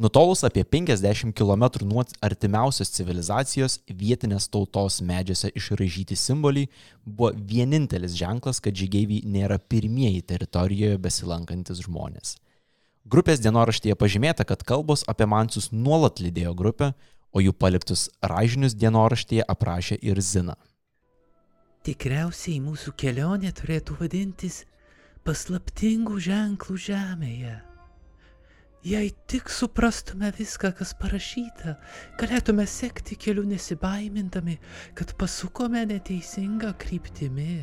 Nutolus 0.00 0.46
apie 0.48 0.62
50 0.64 1.34
km 1.36 1.66
nuo 1.90 2.06
artimiausios 2.24 2.88
civilizacijos, 2.94 3.74
vietinės 3.84 4.46
tautos 4.48 5.02
medžiuose 5.04 5.50
išražyti 5.60 6.16
simboliai 6.16 6.70
buvo 7.04 7.34
vienintelis 7.52 8.16
ženklas, 8.16 8.62
kad 8.64 8.72
žygeiviai 8.72 9.28
nėra 9.28 9.60
pirmieji 9.60 10.24
teritorijoje 10.32 10.96
besilankantis 11.04 11.84
žmonės. 11.84 12.38
Grupės 13.04 13.44
dienoraštyje 13.44 14.00
pažymėta, 14.00 14.48
kad 14.48 14.64
kalbos 14.64 15.04
apie 15.04 15.28
mansius 15.28 15.68
nuolat 15.68 16.24
lydėjo 16.24 16.56
grupę, 16.56 16.94
o 17.28 17.44
jų 17.44 17.52
paliktus 17.52 18.08
ražinius 18.24 18.72
dienoraštyje 18.72 19.44
aprašė 19.44 20.00
ir 20.00 20.24
Zina. 20.24 20.56
Tikriausiai 21.82 22.60
mūsų 22.62 22.92
kelionė 22.94 23.50
turėtų 23.58 23.96
vadintis 23.98 24.60
paslaptingų 25.26 26.20
ženklų 26.22 26.76
žemėje. 26.78 27.56
Jei 28.86 29.10
tik 29.30 29.50
suprastume 29.50 30.30
viską, 30.34 30.72
kas 30.78 30.94
parašyta, 30.98 31.76
galėtume 32.18 32.66
sekti 32.70 33.18
keliu 33.18 33.42
nesibaimindami, 33.46 34.56
kad 34.98 35.14
pasukome 35.18 35.82
neteisingą 35.90 36.72
kryptimį. 36.78 37.58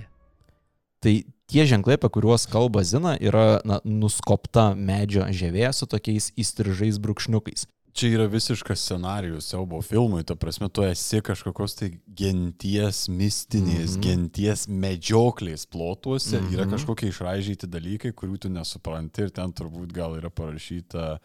Tai 0.99 1.15
tie 1.47 1.63
ženklai, 1.67 1.95
apie 1.95 2.11
kuriuos 2.11 2.47
kalba 2.51 2.83
Zina, 2.83 3.15
yra 3.19 3.59
na, 3.67 3.79
nuskopta 3.87 4.73
medžio 4.75 5.27
žievė 5.31 5.71
su 5.75 5.87
tokiais 5.87 6.31
įstrižais 6.39 6.99
brūkšniukais. 7.03 7.67
Čia 7.93 8.09
yra 8.15 8.25
visiškas 8.29 8.79
scenarijus 8.79 9.47
siaubo 9.49 9.81
filmui, 9.81 10.23
ta 10.23 10.35
prasme, 10.35 10.69
tu 10.69 10.83
esi 10.85 11.21
kažkokios 11.25 11.75
tai 11.79 11.89
genties 12.05 13.07
mistinės, 13.09 13.95
mm 13.95 14.01
-hmm. 14.01 14.03
genties 14.05 14.67
medžioklės 14.67 15.65
plotuose, 15.65 16.37
mm 16.37 16.45
-hmm. 16.45 16.53
yra 16.53 16.65
kažkokie 16.69 17.09
išraižyti 17.09 17.67
dalykai, 17.67 18.11
kurių 18.13 18.37
tu 18.37 18.49
nesupranti 18.49 19.21
ir 19.21 19.29
ten 19.29 19.51
turbūt 19.53 19.93
gal 19.93 20.17
yra 20.17 20.29
parašyta 20.29 21.19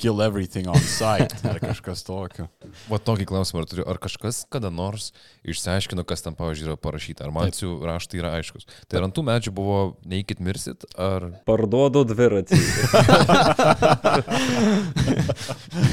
kill 0.00 0.22
everything 0.24 0.68
on 0.70 0.80
sight 0.80 1.34
ar 1.44 1.58
kažkas 1.60 2.00
tokio. 2.06 2.46
Va 2.88 2.98
tokį 3.02 3.26
klausimą 3.28 3.62
ar 3.62 3.68
turiu. 3.68 3.84
Ar 3.90 4.00
kažkas 4.00 4.42
kada 4.52 4.70
nors 4.72 5.10
išsiaiškino, 5.44 6.04
kas 6.08 6.24
ten, 6.24 6.34
pavyzdžiui, 6.38 6.70
yra 6.70 6.76
parašyta? 6.80 7.26
Ar 7.26 7.34
mansių 7.36 7.74
raštai 7.84 8.22
yra 8.22 8.30
aiškus? 8.38 8.64
Tai 8.88 9.00
ar 9.00 9.08
ant 9.08 9.16
tų 9.16 9.22
medžių 9.28 9.52
buvo 9.56 9.78
neikit 10.08 10.40
mirsit, 10.44 10.86
ar... 10.96 11.20
Parduodu 11.48 12.04
dviratį. 12.08 12.56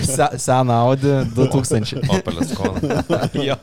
Se, 0.07 0.25
seną 0.39 0.73
Audi 0.87 1.13
2000. 1.35 2.07
Opelės 2.15 2.55
kona. 2.57 3.03
jo. 3.35 3.57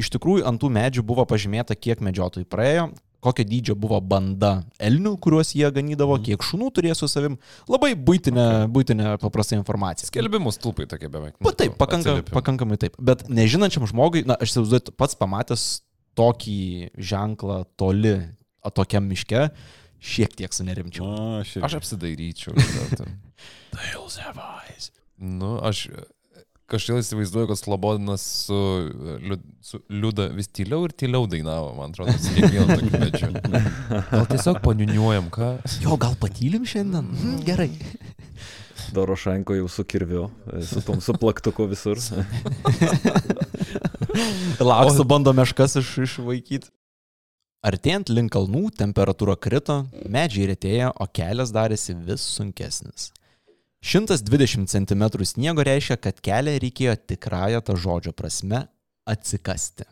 Iš 0.00 0.10
tikrųjų, 0.14 0.42
ant 0.48 0.58
tų 0.62 0.70
medžių 0.74 1.02
buvo 1.06 1.24
pažymėta, 1.28 1.76
kiek 1.78 2.00
medžiotojų 2.02 2.46
praėjo, 2.50 2.88
kokio 3.24 3.46
dydžio 3.48 3.76
buvo 3.80 3.98
banda 4.04 4.52
elnių, 4.82 5.14
kuriuos 5.24 5.54
jie 5.56 5.68
ganydavo, 5.74 6.18
kiek 6.24 6.44
šunų 6.44 6.70
turėjo 6.76 6.98
su 6.98 7.08
savim. 7.10 7.38
Labai 7.70 7.94
būtinė, 7.96 8.46
būtinė 8.74 9.14
paprasta 9.22 9.56
informacija. 9.56 10.10
Skelbimus 10.10 10.60
tūpai 10.62 10.86
tokie 10.90 11.08
beveik. 11.12 11.38
Pa, 11.44 11.54
taip, 11.56 11.78
pakanka, 11.80 12.18
pakankamai 12.30 12.78
taip. 12.80 12.98
Bet 13.00 13.26
nežinančiam 13.32 13.86
žmogui, 13.90 14.26
na, 14.28 14.36
aš 14.36 14.52
įsivaizduoju, 14.54 14.96
pats 15.00 15.16
pamatęs 15.20 15.68
tokį 16.18 16.60
ženklą 17.12 17.62
toli, 17.80 18.18
tokiam 18.76 19.08
miške, 19.08 19.48
šiek 20.04 20.36
tiek 20.36 20.52
sunerimčiau. 20.54 21.08
Aš 21.40 21.56
ir... 21.58 21.66
Aš 21.66 21.78
apsidairyčiau. 21.80 22.54
hills 23.90 24.20
have 24.24 24.38
eyes. 24.38 24.92
nu, 25.18 25.56
aš 25.64 25.88
kažkaip 26.70 27.00
įsivaizduoju, 27.02 27.48
kad 27.50 27.60
Slobodinas 27.60 28.24
su, 28.46 28.58
liu, 29.22 29.38
su 29.64 29.80
Liuda 29.92 30.28
vis 30.34 30.48
tyliau 30.48 30.86
ir 30.88 30.94
tyliau 30.96 31.28
dainavo, 31.30 31.72
man 31.78 31.94
atrodo, 31.94 32.14
su 32.18 32.32
kiekvienu 32.36 32.78
tokiu 32.78 33.00
medžiu. 33.02 33.30
Gal 34.10 34.28
tiesiog 34.32 34.60
paniuniuojam, 34.64 35.30
ką? 35.34 35.50
Jo, 35.84 35.98
gal 36.00 36.16
patylim 36.20 36.66
šiandien? 36.68 37.10
Mhm, 37.12 37.42
gerai. 37.46 37.70
Dorošenko 38.94 39.56
jau 39.58 39.68
su 39.68 39.84
kirviu, 39.84 40.28
su 40.62 40.82
tom 40.84 41.00
suplaktuku 41.00 41.66
visur. 41.70 42.00
Lauksu 44.70 45.04
bando 45.08 45.32
meškas 45.34 45.78
iš, 45.80 45.96
išvaikyti. 46.06 46.70
Artėjant 47.64 48.10
link 48.12 48.28
kalnų 48.34 48.68
temperatūra 48.76 49.38
krito, 49.40 49.86
medžiai 50.12 50.50
retėjo, 50.50 50.90
o 51.00 51.06
kelias 51.08 51.52
darėsi 51.54 51.96
vis 51.96 52.26
sunkesnis. 52.36 53.08
120 53.84 54.66
cm 54.66 55.24
sniego 55.24 55.60
reiškia, 55.60 55.98
kad 56.00 56.20
kelią 56.24 56.54
reikėjo 56.62 56.94
tikrąją 57.04 57.58
tą 57.60 57.74
žodžio 57.76 58.14
prasme 58.16 58.62
atsikasti. 59.04 59.84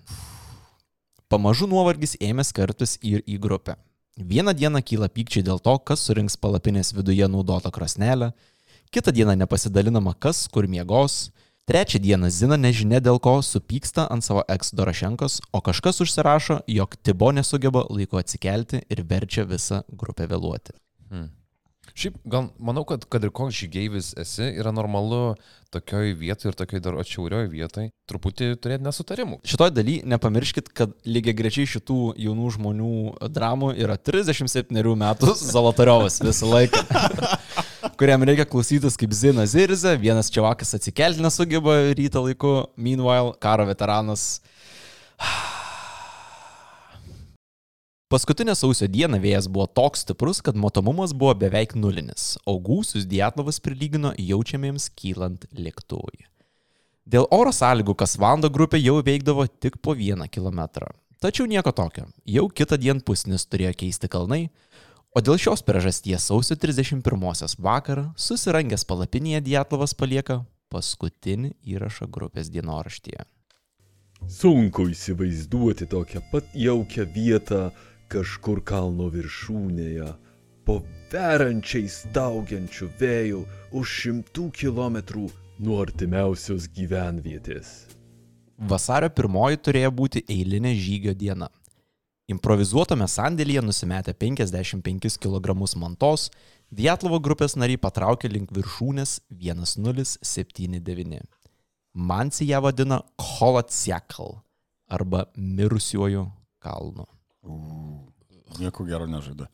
Pamažu 1.29 1.69
nuovargis 1.69 2.17
ėmė 2.17 2.41
skartus 2.49 2.97
ir 3.05 3.21
į 3.29 3.37
grupę. 3.45 3.75
Vieną 4.17 4.55
dieną 4.57 4.81
kyla 4.81 5.11
pykčiai 5.13 5.45
dėl 5.45 5.61
to, 5.61 5.75
kas 5.85 6.07
surinks 6.09 6.39
palapinės 6.41 6.95
viduje 6.97 7.29
naudotą 7.29 7.69
krosnelę, 7.69 8.31
kitą 8.97 9.13
dieną 9.13 9.37
nepasidalinama, 9.43 10.17
kas 10.17 10.47
kur 10.49 10.65
miegos, 10.65 11.29
trečią 11.69 12.01
dieną 12.01 12.33
Zina 12.33 12.57
nežinia 12.57 13.03
dėl 13.05 13.21
ko 13.21 13.43
supyksta 13.45 14.09
ant 14.09 14.25
savo 14.25 14.47
eks 14.49 14.73
Dorošenkos, 14.73 15.39
o 15.53 15.61
kažkas 15.61 16.01
užsirašo, 16.01 16.63
jog 16.65 16.97
Tibo 16.97 17.29
nesugeba 17.33 17.85
laiku 17.93 18.25
atsikelti 18.25 18.87
ir 18.89 19.05
verčia 19.05 19.45
visą 19.45 19.85
grupę 19.93 20.33
vėluoti. 20.33 20.81
Hmm. 21.13 21.29
Šiaip, 21.93 22.21
gal 22.25 22.51
manau, 22.59 22.85
kad 22.89 23.05
kad 23.11 23.25
ir 23.25 23.33
koks 23.35 23.57
žygeivis 23.63 24.13
esi, 24.21 24.47
yra 24.59 24.73
normalu 24.75 25.35
tokioj 25.73 26.13
vietoje 26.21 26.53
ir 26.53 26.57
tokioj 26.59 26.83
dar 26.85 26.99
atšiaurioj 27.01 27.49
vietoje 27.53 27.91
truputį 28.11 28.51
turėti 28.61 28.85
nesutarimų. 28.85 29.39
Šitoj 29.49 29.73
daly 29.73 29.99
nepamirškit, 30.09 30.69
kad 30.77 30.93
lygiai 31.09 31.37
grečiai 31.37 31.69
šitų 31.75 31.99
jaunų 32.21 32.51
žmonių 32.59 32.93
dramų 33.33 33.73
yra 33.81 33.97
37 33.97 34.83
metų 35.05 35.33
Zolotariovas 35.55 36.21
visą 36.25 36.51
laiką. 36.53 36.85
kuriam 38.01 38.25
reikia 38.27 38.47
klausytis 38.49 38.97
kaip 39.01 39.13
Zina 39.17 39.47
Zirza, 39.47 39.95
vienas 40.01 40.31
čiavakas 40.33 40.75
atsikelti 40.79 41.23
nesugeba 41.23 41.79
ryto 41.97 42.25
laiku, 42.27 42.55
meanwhile 42.77 43.35
karo 43.41 43.69
veteranas. 43.69 44.41
Paskutinę 48.13 48.53
sausio 48.53 48.85
dieną 48.93 49.17
vėjas 49.23 49.47
buvo 49.49 49.65
toks 49.73 50.03
stiprus, 50.05 50.43
kad 50.45 50.57
matomumas 50.61 51.15
buvo 51.17 51.33
beveik 51.41 51.71
nulinis, 51.73 52.35
o 52.45 52.59
gūsius 52.61 53.07
Dietlovas 53.09 53.57
prilygino 53.65 54.11
jaučiamiems 54.21 54.91
kylant 55.01 55.47
lėktuvui. 55.57 56.27
Dėl 57.09 57.25
oro 57.33 57.55
sąlygų 57.57 57.95
kas 58.03 58.19
valandą 58.21 58.51
grupė 58.53 58.83
jau 58.83 58.99
veikdavo 59.01 59.47
tik 59.49 59.79
po 59.81 59.95
vieną 59.97 60.27
kilometrą. 60.29 60.91
Tačiau 61.25 61.49
nieko 61.49 61.73
tokio, 61.73 62.05
jau 62.29 62.51
kitą 62.53 62.77
dieną 62.83 63.01
pusnis 63.01 63.49
turėjo 63.49 63.73
keisti 63.81 64.11
kalnai, 64.13 64.43
o 65.17 65.23
dėl 65.25 65.41
šios 65.41 65.65
priežasties 65.65 66.27
sausio 66.29 66.59
31 66.61 67.57
vakarą 67.65 68.11
susirangęs 68.13 68.85
palapinėje 68.93 69.41
Dietlovas 69.47 69.97
palieka 69.97 70.43
paskutinį 70.69 71.55
įrašą 71.65 72.11
grupės 72.13 72.53
dienoraštyje. 72.53 73.25
Sunku 74.29 74.85
įsivaizduoti 74.93 75.89
tokią 75.91 76.21
pat 76.31 76.53
jaukią 76.55 77.09
vietą 77.17 77.63
kažkur 78.13 78.61
kalno 78.69 79.09
viršūnėje, 79.13 80.11
po 80.67 80.81
verančiais 81.13 82.03
daugiančių 82.15 82.91
vėjų 83.01 83.41
už 83.79 83.97
šimtų 84.03 84.47
kilometrų 84.61 85.27
nuo 85.63 85.81
artimiausios 85.83 86.69
gyvenvietės. 86.77 87.73
Vasario 88.59 89.11
pirmoji 89.11 89.59
turėjo 89.59 89.91
būti 89.99 90.23
eilinė 90.31 90.77
žygio 90.79 91.17
diena. 91.19 91.49
Improvizuotame 92.31 93.09
sandėlyje 93.11 93.65
nusimetę 93.67 94.15
55 94.15 95.19
kg 95.21 95.57
mantos, 95.77 96.31
Dietlovo 96.73 97.19
grupės 97.21 97.53
nariai 97.61 97.77
patraukė 97.77 98.31
link 98.33 98.53
viršūnės 98.57 99.19
1079. 99.29 101.27
Mansi 101.93 102.47
ją 102.49 102.63
vadina 102.65 103.03
Kolatsiakal 103.21 104.39
arba 104.89 105.27
mirusiuoju 105.37 106.25
kalnu. 106.65 107.05
Nieko 108.59 108.85
gero 108.87 109.09
nežada. 109.11 109.49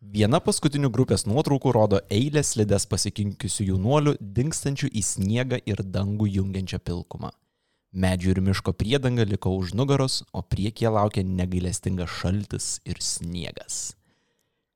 Viena 0.00 0.38
paskutinių 0.44 0.90
grupės 0.92 1.24
nuotraukų 1.26 1.72
rodo 1.74 1.98
eilę 2.12 2.42
slides 2.44 2.86
pasikinkiusių 2.90 3.66
jaunuolių, 3.72 4.14
dinkstančių 4.20 4.90
į 4.92 5.02
sniegą 5.02 5.58
ir 5.66 5.82
dangų 5.82 6.28
jungiančią 6.36 6.78
pilkumą. 6.84 7.32
Medžių 7.96 8.34
ir 8.34 8.40
miško 8.44 8.74
priedanga 8.76 9.24
liko 9.24 9.54
už 9.56 9.72
nugaros, 9.78 10.20
o 10.32 10.42
priekyje 10.42 10.92
laukia 10.92 11.24
negailestingas 11.24 12.12
šaltis 12.20 12.66
ir 12.84 13.00
sniegas. 13.00 13.96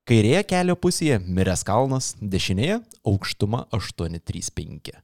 Kairėje 0.09 0.41
kelio 0.49 0.75
pusėje 0.75 1.19
miręs 1.21 1.61
kalnas, 1.63 2.15
dešinėje 2.19 2.81
aukštuma 3.05 3.67
835. 3.77 4.97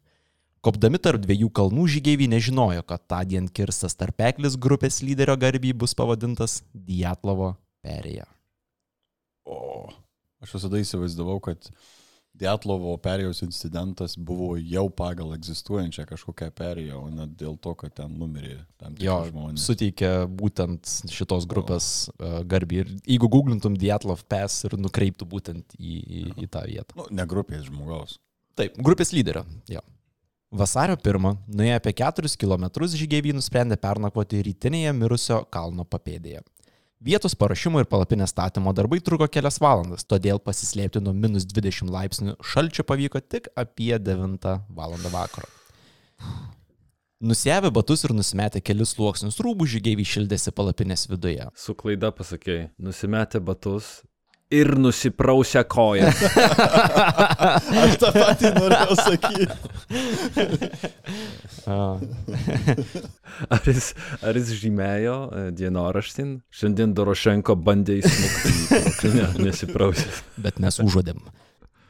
Kopdami 0.67 0.99
tarp 0.99 1.21
dviejų 1.23 1.47
kalnų 1.55 1.85
žygeiviai 1.93 2.27
nežinojo, 2.27 2.81
kad 2.83 2.99
tą 3.07 3.21
dieną 3.23 3.47
kirstas 3.55 3.93
tarpeklis 3.95 4.57
grupės 4.59 4.97
lyderio 4.99 5.37
garbį 5.39 5.71
bus 5.79 5.93
pavadintas 5.95 6.57
Dietlovo 6.75 7.53
perėja. 7.85 8.25
O, 9.47 9.87
aš 10.43 10.57
visada 10.57 10.81
įsivaizdavau, 10.83 11.37
kad 11.45 11.71
Dietlovo 12.35 12.97
perėjos 12.99 13.39
incidentas 13.47 14.17
buvo 14.19 14.57
jau 14.59 14.89
pagal 14.91 15.31
egzistuojančią 15.37 16.03
kažkokią 16.11 16.51
perėją, 16.59 16.99
o 16.99 17.09
ne 17.15 17.31
dėl 17.39 17.55
to, 17.63 17.71
kad 17.79 17.95
ten 18.03 18.19
numirė 18.19 18.59
tam 18.75 18.99
tikri 18.99 19.31
žmonės. 19.31 19.71
suteikia 19.71 20.13
būtent 20.27 20.97
šitos 21.15 21.47
grupės 21.47 21.91
uh, 22.11 22.41
garbį. 22.43 22.83
Ir 22.83 22.95
jeigu 23.15 23.31
googlintum 23.31 23.79
Dietlov 23.79 24.27
Pass 24.27 24.67
ir 24.67 24.75
nukreiptų 24.75 25.31
būtent 25.31 25.79
į, 25.79 25.95
į, 25.95 26.23
į 26.43 26.51
tą 26.51 26.67
vietą. 26.67 26.99
Nu, 26.99 27.07
ne 27.07 27.23
grupės 27.23 27.69
žmogaus. 27.71 28.19
Taip, 28.59 28.75
grupės 28.83 29.15
lyderio. 29.15 29.47
Jo. 29.71 29.79
Vasario 30.51 30.95
1, 30.95 31.35
nuėję 31.47 31.75
apie 31.75 31.91
4 31.93 32.29
km, 32.39 32.69
žygeiviai 32.95 33.35
nusprendė 33.35 33.75
pernakvoti 33.75 34.39
rytinėje 34.45 34.93
mirusio 34.95 35.41
kalno 35.51 35.83
papėdėje. 35.83 36.39
Vietos 37.03 37.35
paruošimo 37.35 37.81
ir 37.83 37.85
palapinės 37.85 38.31
statymo 38.31 38.71
darbai 38.73 39.01
truko 39.03 39.27
kelias 39.27 39.59
valandas, 39.59 40.05
todėl 40.07 40.39
pasislėpti 40.39 41.01
nuo 41.03 41.11
minus 41.13 41.45
20 41.45 41.91
laipsnių 41.91 42.37
šalčio 42.39 42.87
pavyko 42.87 43.19
tik 43.19 43.51
apie 43.59 43.91
9 43.99 44.47
val. 44.69 44.95
vakaro. 45.11 45.51
Nusėvę 47.19 47.69
batus 47.73 48.05
ir 48.05 48.13
nusimetę 48.15 48.61
kelius 48.61 48.95
sluoksnius 48.95 49.41
rūbų, 49.43 49.67
žygeiviai 49.67 50.07
šildėsi 50.07 50.53
palapinės 50.55 51.09
viduje. 51.11 51.49
Su 51.57 51.75
klaida 51.75 52.13
pasakėjai, 52.15 52.69
nusimetę 52.79 53.41
batus 53.43 53.99
ir 54.51 54.77
nusiprausę 54.79 55.63
koją. 55.67 56.11
Aš 57.83 57.97
tą 58.01 58.11
patį 58.15 58.53
norėjau 58.55 58.95
sakyti. 59.01 59.47
Ar 63.53 63.65
jis, 63.67 63.89
ar 64.23 64.37
jis 64.39 64.53
žymėjo 64.61 65.15
e, 65.27 65.41
dienoraštin? 65.57 66.37
Šiandien 66.53 66.93
Dorošenko 66.95 67.57
bandė 67.59 67.97
įsmukti 67.99 68.53
palapinę, 68.71 69.27
nesiprausęs. 69.43 70.21
bet 70.41 70.61
mes 70.63 70.79
užuodėm. 70.83 71.19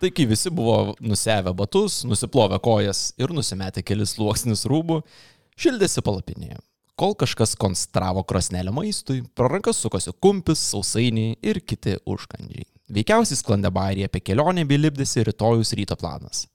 Tai 0.01 0.09
kai 0.13 0.25
visi 0.29 0.49
buvo 0.53 0.95
nusevę 1.01 1.53
batus, 1.57 2.03
nusiplovę 2.09 2.59
kojas 2.63 3.11
ir 3.21 3.33
nusimetę 3.33 3.85
kelis 3.85 4.15
sluoksnius 4.17 4.65
rūbų, 4.69 5.01
šildėsi 5.57 6.03
palapinėje. 6.05 6.57
Kol 6.97 7.13
kažkas 7.13 7.53
konstravo 7.59 8.23
krosnelę 8.25 8.71
maistui, 8.73 9.21
pro 9.37 9.47
rankas 9.51 9.77
sukosi 9.83 10.11
kumpis, 10.23 10.63
sausainiai 10.71 11.35
ir 11.45 11.59
kiti 11.61 11.97
užkandžiai. 12.09 12.65
Veikiausiai 12.89 13.37
sklandė 13.37 13.69
bairį 13.75 14.07
apie 14.07 14.21
kelionę 14.23 14.63
bei 14.65 14.79
lipdėsi 14.81 15.25
rytojus 15.27 15.75
ryto 15.77 15.97
planas. 15.99 16.45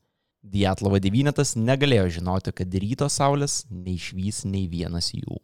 Dietlovo 0.42 0.98
devynetas 0.98 1.55
negalėjo 1.55 2.09
žinoti, 2.18 2.50
kad 2.59 2.74
ryto 2.83 3.07
saulės 3.12 3.61
neišvys 3.70 4.42
nei 4.50 4.64
vienas 4.66 5.12
jų. 5.14 5.38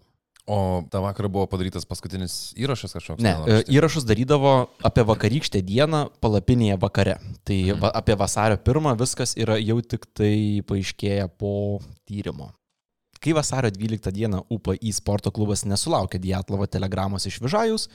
O 0.49 0.81
tą 0.91 1.03
vakarą 1.05 1.29
buvo 1.31 1.45
padarytas 1.47 1.85
paskutinis 1.87 2.55
įrašas 2.57 2.97
kažkoks? 2.97 3.21
Ne, 3.23 3.35
dienorašty? 3.37 3.71
įrašus 3.77 4.07
darydavo 4.09 4.53
apie 4.89 5.05
vakarykštę 5.05 5.61
dieną 5.63 6.07
palapinėje 6.25 6.79
vakare. 6.81 7.19
Tai 7.45 7.59
Mhm. 7.69 7.81
va, 7.85 7.91
apie 7.95 8.17
vasario 8.17 8.57
pirmą 8.57 8.97
viskas 8.99 9.37
yra 9.37 9.59
jau 9.61 9.79
tik 9.85 10.07
tai 10.17 10.63
paaiškėję 10.67 11.29
po 11.39 11.79
tyrimo. 12.09 12.51
Kai 13.19 13.35
vasario 13.35 13.71
12 13.75 14.13
dieną 14.15 14.45
UPI 14.55 14.93
sporto 14.95 15.33
klubas 15.35 15.65
nesulaukė 15.67 16.21
Dietlovo 16.23 16.67
telegramos 16.67 17.27
iš 17.27 17.41
Vižajus, 17.43 17.89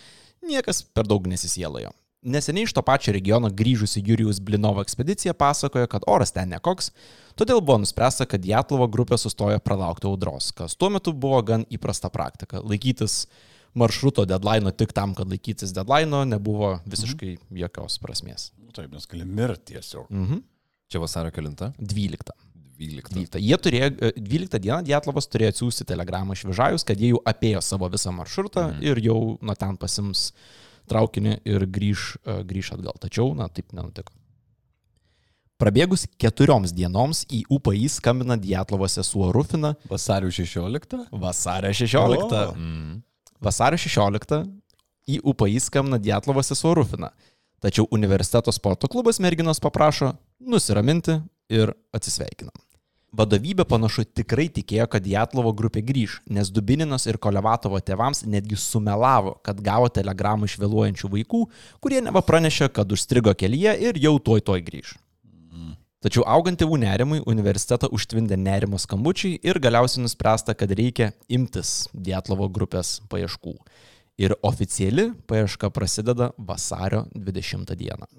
niekas 0.44 0.84
per 0.84 1.08
daug 1.08 1.28
nesisėlojo. 1.32 1.94
Neseniai 2.24 2.64
iš 2.64 2.72
to 2.76 2.82
pačio 2.88 3.12
regiono 3.12 3.50
grįžusi 3.52 4.04
Jurijus 4.08 4.40
Blinovo 4.40 4.82
ekspedicija 4.82 5.34
pasakojo, 5.36 5.88
kad 5.92 6.06
oras 6.08 6.32
ten 6.32 6.54
nekoks, 6.56 6.92
todėl 7.36 7.60
buvo 7.60 7.82
nuspręsta, 7.84 8.28
kad 8.32 8.44
Dietlovo 8.44 8.88
grupė 8.88 9.20
sustojo 9.20 9.60
pralaukti 9.60 10.08
audros, 10.08 10.52
kas 10.56 10.78
tuo 10.80 10.88
metu 10.94 11.12
buvo 11.12 11.42
gan 11.44 11.66
įprasta 11.68 12.12
praktika. 12.14 12.62
Laikytis 12.64 13.26
maršruto 13.76 14.24
deadline 14.30 14.72
tik 14.72 14.96
tam, 14.96 15.16
kad 15.18 15.28
laikytis 15.28 15.76
deadline 15.76 16.24
nebuvo 16.32 16.78
visiškai 16.88 17.36
jokios 17.60 18.00
prasmės. 18.00 18.52
Nu, 18.56 18.72
taip, 18.72 18.94
nes 18.96 19.08
gali 19.12 19.28
mirti 19.28 19.74
tiesiog. 19.74 20.08
Mhm. 20.08 20.44
Čia 20.94 21.04
vasario 21.04 21.32
kilinta? 21.36 21.74
12. 21.80 22.36
12. 22.80 23.14
12. 23.14 23.40
Jie 23.40 23.58
turėjo, 23.58 23.88
e, 24.02 24.12
12 24.18 24.60
dieną 24.60 24.82
Dietlovas 24.84 25.28
turėjo 25.28 25.54
atsiųsti 25.54 25.86
telegramą 25.86 26.34
iš 26.34 26.44
Vižajus, 26.50 26.84
kad 26.86 27.00
jie 27.00 27.14
jau 27.14 27.22
apėjo 27.26 27.62
savo 27.62 27.90
visą 27.90 28.12
maršrutą 28.16 28.68
Mhm. 28.74 28.84
ir 28.84 29.02
jau 29.06 29.38
nuo 29.42 29.56
ten 29.56 29.78
pasims 29.78 30.32
traukinį 30.90 31.40
ir 31.46 31.66
grįž, 31.68 32.18
e, 32.26 32.44
grįž 32.44 32.74
atgal. 32.76 32.94
Tačiau, 33.00 33.36
na, 33.36 33.48
taip 33.48 33.72
nenutiko. 33.72 34.12
Prabėgus 35.62 36.08
keturioms 36.20 36.74
dienoms 36.76 37.24
į 37.32 37.44
UPI 37.54 37.88
skambina 37.88 38.36
Dietlovo 38.42 38.88
sesuo 38.90 39.32
Rufina 39.32 39.76
Vasario 39.88 40.32
16. 40.34 41.08
vasario 41.12 41.72
16. 41.72 42.34
O. 42.50 42.56
Mm. 42.58 43.02
Vasario 43.40 43.78
16 43.78 44.42
į 45.08 45.22
UPI 45.24 45.60
skambina 45.64 46.00
Dietlovo 46.02 46.44
sesuo 46.44 46.74
Rufina. 46.76 47.12
Tačiau 47.64 47.88
universiteto 47.96 48.52
sporto 48.52 48.90
klubas 48.92 49.20
merginos 49.24 49.62
paprašo 49.64 50.18
nusiraminti 50.42 51.22
ir 51.54 51.74
atsisveikinam. 51.96 52.56
Vadovybė 53.13 53.68
panašu 53.70 54.08
tikrai 54.10 54.48
tikėjo, 54.50 54.88
kad 54.89 55.04
Dietlovo 55.06 55.52
grupė 55.54 55.84
grįž, 55.86 56.16
nes 56.34 56.50
Dubininos 56.50 57.06
ir 57.06 57.20
Kolevatovo 57.22 57.78
tėvams 57.78 58.24
netgi 58.26 58.58
sumelavo, 58.58 59.36
kad 59.46 59.62
gavo 59.62 59.92
telegramų 59.94 60.50
iš 60.50 60.58
vėluojančių 60.63 61.12
vaikų, 61.13 61.44
kurie 61.78 62.02
neva 62.02 62.24
pranešė, 62.26 62.72
kad 62.74 62.89
užstrigo 62.89 63.36
kelyje 63.38 63.76
ir 63.86 64.02
jau 64.02 64.16
toj 64.18 64.42
toj 64.50 64.66
grįž. 64.66 64.96
Tačiau 66.04 66.26
augant 66.28 66.58
tėvų 66.60 66.82
nerimui, 66.82 67.22
universitetą 67.32 67.88
užtvindė 67.96 68.36
nerimo 68.36 68.82
skambučiai 68.82 69.38
ir 69.46 69.62
galiausiai 69.63 70.04
nuspręsta, 70.04 70.58
kad 70.58 70.74
reikia 70.76 71.13
imtis 71.32 71.86
Dietlovo 71.94 72.50
grupės 72.52 72.98
paieškų. 73.13 73.56
Ir 74.20 74.36
oficiali 74.44 75.12
paieška 75.30 75.72
prasideda 75.74 76.34
vasario 76.36 77.06
20 77.16 77.78
dieną. 77.78 78.10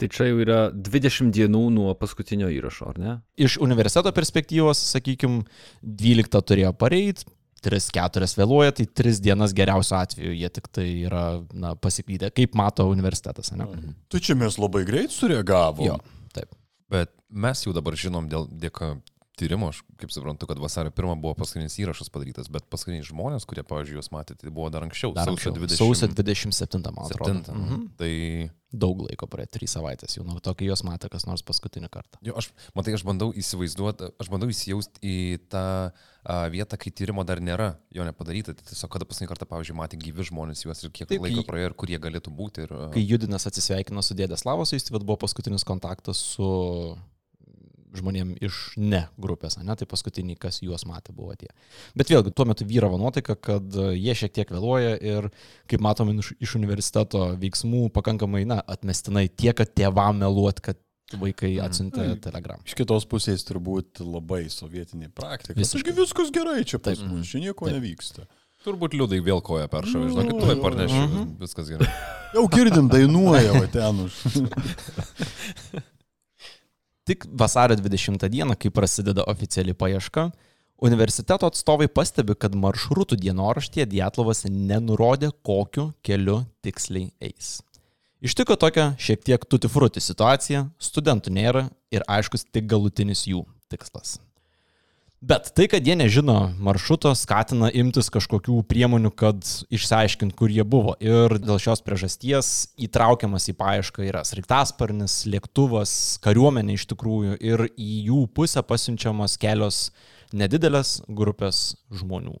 Tai 0.00 0.08
čia 0.10 0.30
jau 0.30 0.40
yra 0.42 0.58
20 0.72 1.30
dienų 1.36 1.66
nuo 1.74 1.92
paskutinio 1.98 2.48
įrašo, 2.50 2.88
ar 2.94 2.98
ne? 2.98 3.12
Iš 3.36 3.58
universiteto 3.62 4.10
perspektyvos, 4.16 4.80
sakykime, 4.94 5.44
12 5.84 6.42
turėjo 6.48 6.72
pareit, 6.80 7.24
3-4 7.62 8.26
vėluoja, 8.40 8.74
tai 8.78 8.86
3 9.02 9.20
dienas 9.22 9.54
geriausiu 9.54 9.96
atveju 10.00 10.34
jie 10.34 10.50
tik 10.50 10.66
tai 10.74 10.86
yra 11.06 11.24
na, 11.54 11.76
pasiklydę, 11.78 12.32
kaip 12.34 12.56
mato 12.58 12.88
universitetas. 12.90 13.52
Ne? 13.54 13.68
Tai 14.10 14.22
čia 14.24 14.34
mes 14.38 14.58
labai 14.58 14.82
greit 14.88 15.14
sureagavom. 15.14 15.84
Jo, 15.86 16.00
taip. 16.34 16.50
Bet 16.92 17.12
mes 17.30 17.62
jau 17.64 17.74
dabar 17.76 17.96
žinom 17.96 18.26
dėl 18.32 18.48
dėka 18.50 18.96
tyrimo, 19.38 19.70
aš 19.72 19.82
kaip 20.00 20.12
suprantu, 20.14 20.48
kad 20.50 20.60
vasario 20.62 20.92
1 20.92 21.20
buvo 21.22 21.34
paskutinis 21.38 21.78
įrašas 21.82 22.12
padarytas, 22.12 22.50
bet 22.52 22.66
paskutiniai 22.72 23.06
žmonės, 23.06 23.46
kurie, 23.48 23.64
pavyzdžiui, 23.66 23.98
juos 24.00 24.12
matė, 24.14 24.36
tai 24.38 24.52
buvo 24.52 24.70
dar 24.72 24.86
anksčiau. 24.86 25.14
Dar 25.16 25.30
sausio 25.30 25.52
anksčiau. 25.52 25.68
20 25.68 25.80
Sausio 25.80 26.10
27, 26.12 26.82
man 26.92 27.06
atrodo. 27.08 27.38
7. 27.40 27.62
Mhm. 27.62 27.86
Tai 28.00 28.12
Daug 28.72 29.02
laiko 29.04 29.26
praėjo, 29.28 29.50
3 29.58 29.68
savaitės 29.68 30.14
jau 30.16 30.22
nuo 30.24 30.40
to, 30.40 30.54
kai 30.56 30.64
juos 30.64 30.80
matė 30.86 31.10
kas 31.12 31.26
nors 31.28 31.44
paskutinį 31.44 31.90
kartą. 31.92 32.16
jo, 32.24 32.32
aš, 32.40 32.48
matai, 32.72 32.94
aš 32.96 33.04
bandau 33.04 33.28
įsivaizduoti, 33.36 34.08
aš 34.16 34.30
bandau 34.32 34.48
įsijausti 34.48 35.02
į 35.04 35.16
tą 35.52 35.64
a, 35.92 36.38
vietą, 36.48 36.78
kai 36.80 36.88
tyrimo 36.88 37.20
dar 37.28 37.42
nėra, 37.44 37.74
jo 37.92 38.06
nepadaryta. 38.08 38.56
Tai 38.56 38.64
tiesiog 38.70 38.94
kada 38.94 39.04
paskutinį 39.04 39.28
kartą, 39.28 39.48
pavyzdžiui, 39.50 39.76
matė 39.76 40.00
gyvi 40.00 40.24
žmonės 40.30 40.64
juos 40.64 40.80
ir 40.86 40.94
kiek 40.96 41.10
Taip, 41.10 41.20
laiko 41.20 41.44
praėjo 41.44 41.68
ir 41.68 41.76
kur 41.76 41.92
jie 41.92 42.00
galėtų 42.00 42.32
būti. 42.32 42.64
Ir, 42.64 42.72
a, 42.72 42.88
Kai 42.96 43.04
Judinas 43.04 43.44
atsisveikino 43.50 44.00
su 44.00 44.16
dėdės 44.16 44.46
Lavos, 44.48 44.72
jis 44.72 44.88
tai 44.88 44.96
buvo 44.96 45.20
paskutinis 45.20 45.68
kontaktas 45.68 46.24
su 46.32 46.48
žmonėm 47.96 48.34
iš 48.40 48.74
ne 48.80 49.02
grupės, 49.20 49.58
ne? 49.60 49.74
tai 49.76 49.86
paskutiniai, 49.86 50.38
kas 50.40 50.60
juos 50.64 50.84
matė, 50.88 51.12
buvo 51.16 51.34
tie. 51.38 51.50
Bet 51.98 52.08
vėlgi, 52.12 52.32
tuo 52.34 52.46
metu 52.48 52.64
vyravo 52.68 52.96
nuotaika, 53.00 53.36
kad 53.36 53.74
e, 53.76 53.90
jie 54.00 54.14
šiek 54.16 54.32
tiek 54.32 54.52
vėluoja 54.54 54.94
ir, 55.00 55.28
kaip 55.68 55.80
matome 55.84 56.14
iš, 56.18 56.54
universiteto 56.56 57.36
veiksmų, 57.42 57.90
pakankamai, 57.92 58.44
na, 58.48 58.60
atmestinai 58.66 59.28
tiek, 59.28 59.54
kad 59.58 59.74
tėvam 59.76 60.18
meluot, 60.22 60.60
kad 60.64 60.80
vaikai 61.12 61.58
atsiuntė 61.60 62.06
Ai. 62.06 62.20
telegramą. 62.24 62.64
Iš 62.64 62.72
kitos 62.78 63.04
pusės 63.04 63.42
turbūt 63.44 64.00
labai 64.00 64.46
sovietinė 64.48 65.10
praktika. 65.12 65.58
Visiškai. 65.60 65.92
Viskas 65.98 66.30
gerai 66.32 66.62
čia 66.64 66.78
pas 66.80 66.96
Taip. 66.96 67.10
mus, 67.10 67.28
čia 67.28 67.42
nieko 67.42 67.68
Taip. 67.68 67.76
nevyksta. 67.76 68.24
turbūt 68.62 68.92
liūdai 68.94 69.18
vėl 69.26 69.40
koja 69.42 69.66
peršovė, 69.66 70.12
žinokit, 70.12 70.36
tu 70.38 70.62
parnešiu, 70.62 71.00
Mhm. 71.02 71.24
viskas 71.40 71.66
gerai. 71.68 71.88
Jau 72.32 72.44
girdim, 72.48 72.86
dainuoja 72.88 73.52
va 73.58 73.66
ten 73.66 74.04
už. 74.06 74.14
Tik 77.04 77.26
vasario 77.32 77.76
20 77.76 78.28
dieną, 78.28 78.54
kai 78.54 78.70
prasideda 78.70 79.24
oficiali 79.26 79.74
paieška, 79.74 80.28
universiteto 80.78 81.48
atstovai 81.50 81.88
pastebi, 81.90 82.36
kad 82.38 82.54
maršrutų 82.54 83.18
dienoraštyje 83.24 83.88
Dietlovas 83.90 84.44
nenurodė, 84.46 85.32
kokiu 85.42 85.88
keliu 86.06 86.44
tiksliai 86.62 87.10
eis. 87.18 87.58
Ištiko 88.22 88.54
tokia 88.54 88.92
šiek 89.02 89.24
tiek 89.26 89.46
tutifruti 89.50 89.98
situacija, 89.98 90.68
studentų 90.78 91.34
nėra 91.34 91.64
ir 91.90 92.06
aiškus 92.06 92.46
tik 92.54 92.70
galutinis 92.70 93.26
jų 93.26 93.42
tikslas. 93.66 94.20
Bet 95.22 95.52
tai, 95.54 95.68
kad 95.70 95.86
jie 95.86 95.94
nežino 95.94 96.34
maršruto, 96.58 97.12
skatina 97.14 97.68
imtis 97.78 98.08
kažkokių 98.10 98.56
priemonių, 98.66 99.12
kad 99.14 99.46
išsiaiškint, 99.70 100.34
kur 100.34 100.50
jie 100.50 100.64
buvo. 100.66 100.96
Ir 100.98 101.36
dėl 101.38 101.60
šios 101.62 101.84
priežasties 101.86 102.50
įtraukiamas 102.88 103.46
į 103.52 103.54
paiešką 103.60 104.02
yra 104.08 104.24
sraigtasparnis, 104.26 105.20
lėktuvas, 105.30 105.94
kariuomenė 106.26 106.74
iš 106.74 106.88
tikrųjų 106.90 107.38
ir 107.38 107.68
į 107.70 107.92
jų 108.08 108.24
pusę 108.34 108.66
pasiunčiamos 108.66 109.38
kelios 109.38 109.84
nedidelės 110.34 110.98
grupės 111.06 111.68
žmonių. 111.94 112.34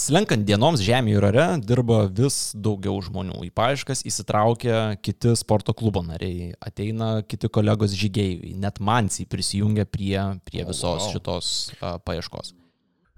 Slenkant 0.00 0.46
dienoms 0.48 0.80
Žemėje 0.80 1.18
ir 1.18 1.24
ore 1.28 1.46
dirba 1.60 2.04
vis 2.08 2.54
daugiau 2.56 2.96
žmonių. 3.04 3.42
Į 3.48 3.50
paieškas 3.56 4.04
įsitraukia 4.08 4.96
kiti 5.04 5.34
sporto 5.36 5.74
klubo 5.76 6.00
nariai, 6.06 6.54
ateina 6.62 7.20
kiti 7.28 7.50
kolegos 7.52 7.92
žygėjai, 7.98 8.54
net 8.62 8.80
mansiai 8.80 9.28
prisijungia 9.28 9.84
prie, 9.84 10.16
prie 10.46 10.64
visos 10.64 11.04
wow. 11.04 11.10
šitos 11.12 11.52
a, 11.82 11.98
paieškos. 12.06 12.54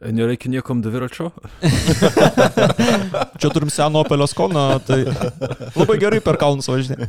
Nereikia 0.03 0.51
niekom 0.51 0.83
dviračio? 0.83 1.31
Čia 3.39 3.53
turim 3.55 3.71
seną 3.71 4.03
Opelio 4.03 4.27
skoną, 4.27 4.67
tai 4.83 5.05
labai 5.79 6.01
gerai 6.03 6.19
per 6.25 6.41
kalnus 6.41 6.67
važinė. 6.73 7.07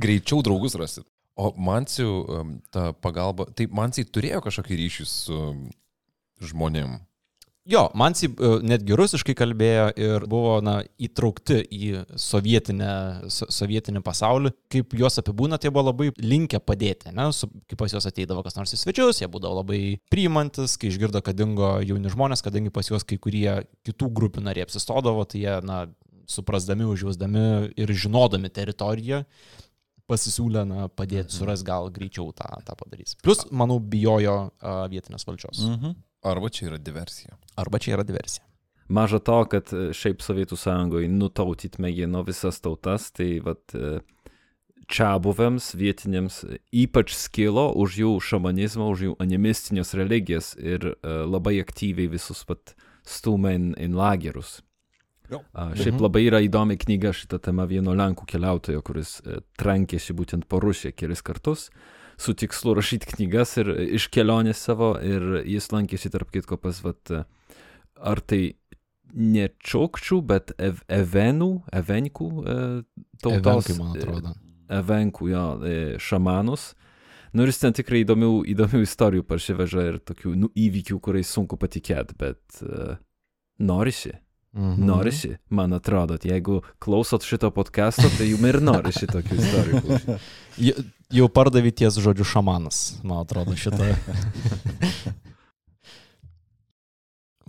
Greičiau 0.00 0.40
draugus 0.46 0.78
rasit. 0.80 1.04
O 1.36 1.52
Mansių 1.52 2.08
ta 2.72 2.90
pagalba, 3.04 3.50
tai 3.52 3.68
Mansiai 3.68 4.08
turėjo 4.08 4.40
kažkokį 4.48 4.80
ryšį 4.80 5.08
su 5.08 5.40
žmonėm. 6.48 7.02
Jo, 7.68 7.84
Mansi 7.94 8.26
netgi 8.66 8.96
rusiškai 8.98 9.36
kalbėjo 9.38 9.84
ir 9.94 10.24
buvo 10.30 10.56
na, 10.64 10.80
įtraukti 10.98 11.60
į 11.62 11.90
sovietinę, 12.18 12.90
so, 13.30 13.46
sovietinį 13.54 14.02
pasaulį. 14.02 14.50
Kaip 14.72 14.96
juos 14.98 15.20
apibūna, 15.22 15.60
tai 15.62 15.70
buvo 15.70 15.92
labai 15.92 16.08
linkę 16.18 16.58
padėti. 16.58 17.12
Ne? 17.14 17.28
Su, 17.36 17.46
kai 17.70 17.78
pas 17.78 17.94
juos 17.94 18.08
ateidavo 18.10 18.42
kas 18.42 18.58
nors 18.58 18.74
į 18.74 18.80
svečius, 18.82 19.22
jie 19.22 19.30
būdavo 19.30 19.60
labai 19.60 19.80
priimantis, 20.10 20.74
kai 20.74 20.90
išgirdo, 20.90 21.22
kad 21.22 21.38
dingo 21.38 21.76
jauni 21.86 22.10
žmonės, 22.10 22.42
kadangi 22.42 22.74
pas 22.74 22.90
juos 22.90 23.06
kai 23.06 23.20
kurie 23.22 23.60
kitų 23.86 24.10
grupių 24.10 24.42
nariai 24.48 24.66
apsistodavo, 24.66 25.22
tai 25.30 25.46
jie, 25.46 25.56
na, 25.68 25.84
suprasdami, 26.26 26.88
užjausdami 26.90 27.48
ir 27.78 27.94
žinodami 27.94 28.50
teritoriją, 28.50 29.22
pasisiūlė 30.10 30.66
na, 30.66 30.86
padėti, 30.90 31.38
suras 31.38 31.62
gal 31.66 31.92
greičiau 31.94 32.32
tą, 32.34 32.48
tą 32.66 32.74
padarys. 32.78 33.14
Plus, 33.22 33.46
manau, 33.54 33.78
bijojo 33.78 34.40
uh, 34.50 34.88
vietinės 34.90 35.28
valdžios. 35.28 35.68
Mhm. 35.76 36.00
Arba 36.22 36.48
čia 36.48 36.70
yra 36.70 36.78
diversija. 36.78 37.36
Arba 37.58 37.78
čia 37.82 37.96
yra 37.96 38.06
diversija. 38.06 38.46
Maža 38.88 39.18
to, 39.18 39.38
kad 39.50 39.70
e, 39.72 39.90
šiaip 39.96 40.22
Sovietų 40.22 40.58
sąjungoje 40.58 41.08
nutautyt 41.10 41.78
mėgino 41.82 42.22
visas 42.26 42.60
tautas, 42.60 43.10
tai 43.14 43.38
vat 43.44 43.74
e, 43.74 44.00
čia 44.92 45.14
buvėms 45.22 45.72
vietiniams 45.78 46.42
e, 46.44 46.58
ypač 46.84 47.14
skilo 47.16 47.70
už 47.78 47.96
jų 48.02 48.12
šamanizmą, 48.28 48.90
už 48.92 49.06
jų 49.06 49.14
animistinius 49.22 49.94
religijas 49.98 50.52
ir 50.58 50.90
uh, 50.92 51.22
labai 51.24 51.56
aktyviai 51.62 52.10
visus 52.12 52.44
vat 52.50 52.74
stumė 53.08 53.54
in, 53.56 53.72
in 53.80 53.96
lagerus. 53.98 54.60
Jo. 55.32 55.40
A, 55.56 55.70
šiaip 55.78 56.02
labai 56.02 56.26
yra 56.26 56.42
įdomi 56.44 56.76
knyga 56.76 57.14
šitą 57.16 57.40
temą 57.40 57.64
vieno 57.70 57.94
lenkų 57.96 58.26
keliautojo, 58.28 58.82
kuris 58.84 59.14
trankėsi 59.56 60.12
būtent 60.12 60.44
po 60.44 60.60
Rusiją 60.60 60.92
kelis 60.92 61.24
kartus 61.24 61.70
su 62.20 62.34
tikslu 62.38 62.74
rašyti 62.78 63.14
knygas 63.14 63.56
ir 63.62 63.70
e, 63.72 63.86
iš 63.98 64.08
kelionės 64.12 64.62
savo 64.66 64.94
ir 65.02 65.42
jis 65.48 65.70
lankėsi 65.72 66.12
tarp 66.12 66.32
kitko 66.34 66.58
pas 66.60 66.82
vat, 66.84 67.00
e, 67.10 67.24
ar 68.02 68.20
tai 68.20 68.42
ne 69.12 69.48
čokčių, 69.60 70.20
bet 70.24 70.54
ev, 70.60 70.80
evenų, 70.92 71.50
evenkų 71.82 72.28
e, 72.42 72.56
tautos. 73.22 73.68
Evenkai, 73.68 73.76
man 73.78 73.96
atrodo. 73.96 74.34
Evenkų, 74.72 75.28
jo, 75.32 75.44
e, 75.68 75.76
šamanus. 76.00 76.72
Nu 77.32 77.44
ir 77.44 77.52
jis 77.52 77.62
ten 77.62 77.76
tikrai 77.76 78.02
įdomių, 78.04 78.32
įdomių 78.52 78.82
istorijų 78.84 79.24
parsiveža 79.28 79.86
ir 79.88 80.02
tokių 80.04 80.34
nu, 80.36 80.50
įvykių, 80.52 80.98
kuriais 81.00 81.30
sunku 81.32 81.56
patikėti, 81.60 82.16
bet 82.20 82.60
uh, 82.60 82.98
norisi. 83.64 84.12
Mhm. 84.52 84.84
Norisi, 84.84 85.30
man 85.48 85.72
atrodo, 85.72 86.18
jeigu 86.20 86.58
klausot 86.82 87.24
šito 87.24 87.48
podcast'o, 87.56 88.10
tai 88.18 88.26
jums 88.28 88.50
ir 88.50 88.58
norisi 88.60 89.08
tokių 89.08 89.38
istorijų. 89.40 90.18
Jau- 91.12 91.28
pardavė 91.28 91.72
ties 91.76 91.98
žodžiu 92.00 92.24
šamanas, 92.24 92.78
man 93.04 93.22
atrodo, 93.22 93.56
šitą. 93.56 93.92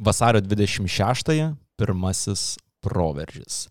Vasario 0.07 0.41
26-ąją 0.41 1.53
pirmasis 1.79 2.57
proveržis. 2.83 3.69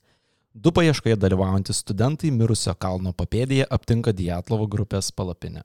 Du 0.54 0.72
paieškoje 0.72 1.16
dalyvaujantis 1.16 1.80
studentai 1.80 2.30
mirusio 2.32 2.74
kalno 2.74 3.12
papėdėje 3.16 3.66
aptinka 3.72 4.12
Dietlovo 4.12 4.66
grupės 4.68 5.12
palapinę. 5.12 5.62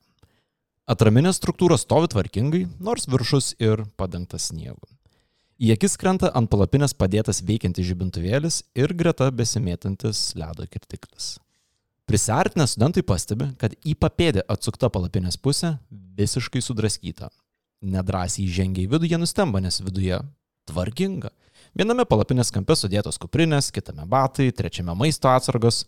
Atraminė 0.88 1.34
struktūra 1.36 1.75
stovi 1.80 2.07
tvarkingai, 2.11 2.63
nors 2.80 3.07
viršus 3.11 3.53
ir 3.59 3.84
padengtas 3.99 4.47
sniegu. 4.51 4.88
Į 5.59 5.73
akis 5.73 5.97
krenta 5.99 6.30
ant 6.38 6.47
palapinės 6.51 6.93
padėtas 6.95 7.41
veikiantis 7.43 7.88
žibintuvėlis 7.89 8.61
ir 8.78 8.93
greta 8.95 9.28
besimėtantis 9.32 10.36
ledo 10.39 10.67
kirtiklis. 10.69 11.36
Prisartinę 12.08 12.64
studentai 12.72 13.01
pastebi, 13.03 13.49
kad 13.60 13.74
į 13.84 13.97
papėdę 13.99 14.45
atsukta 14.47 14.88
palapinės 14.88 15.36
pusė 15.43 15.74
visiškai 15.91 16.62
sudraskyta. 16.64 17.28
Nedrasiai 17.84 18.47
žengia 18.47 18.86
į 18.86 18.93
vidų, 18.93 19.10
jie 19.12 19.20
nustemba, 19.20 19.60
nes 19.60 19.82
viduje 19.84 20.22
tvarkinga. 20.72 21.34
Viename 21.76 22.05
palapinės 22.08 22.53
kampe 22.55 22.78
sudėtos 22.80 23.20
kuprinės, 23.20 23.74
kitame 23.76 24.08
batai, 24.08 24.47
trečiame 24.55 24.95
maisto 24.95 25.28
atsargos. 25.28 25.84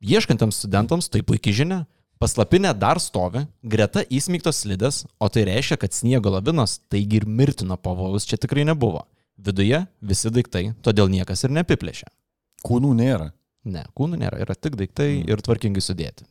Ieškantiems 0.00 0.62
studentams 0.62 1.12
tai 1.12 1.20
puikiai 1.20 1.60
žinia, 1.60 1.82
paslapinė 2.16 2.72
dar 2.72 2.96
stovi, 2.96 3.44
greta 3.60 4.08
įsmygtos 4.08 4.64
slidės, 4.64 5.04
o 5.20 5.28
tai 5.28 5.44
reiškia, 5.52 5.82
kad 5.84 5.92
sniego 5.92 6.32
lavinos, 6.32 6.80
taigi 6.88 7.20
ir 7.20 7.28
mirtino 7.28 7.76
pavojus 7.76 8.24
čia 8.24 8.40
tikrai 8.40 8.64
nebuvo. 8.64 9.04
Viduje 9.36 9.84
visi 10.00 10.32
daiktai, 10.32 10.70
todėl 10.80 11.12
niekas 11.12 11.44
ir 11.44 11.52
neapiplėšė. 11.60 12.08
Kūnų 12.64 12.96
nėra. 13.04 13.34
Ne, 13.66 13.82
kūnų 13.98 14.20
nėra, 14.22 14.38
yra 14.44 14.54
tik 14.54 14.76
daiktai 14.78 15.24
ir 15.26 15.42
tvarkingai 15.42 15.82
sudėti. 15.82 16.26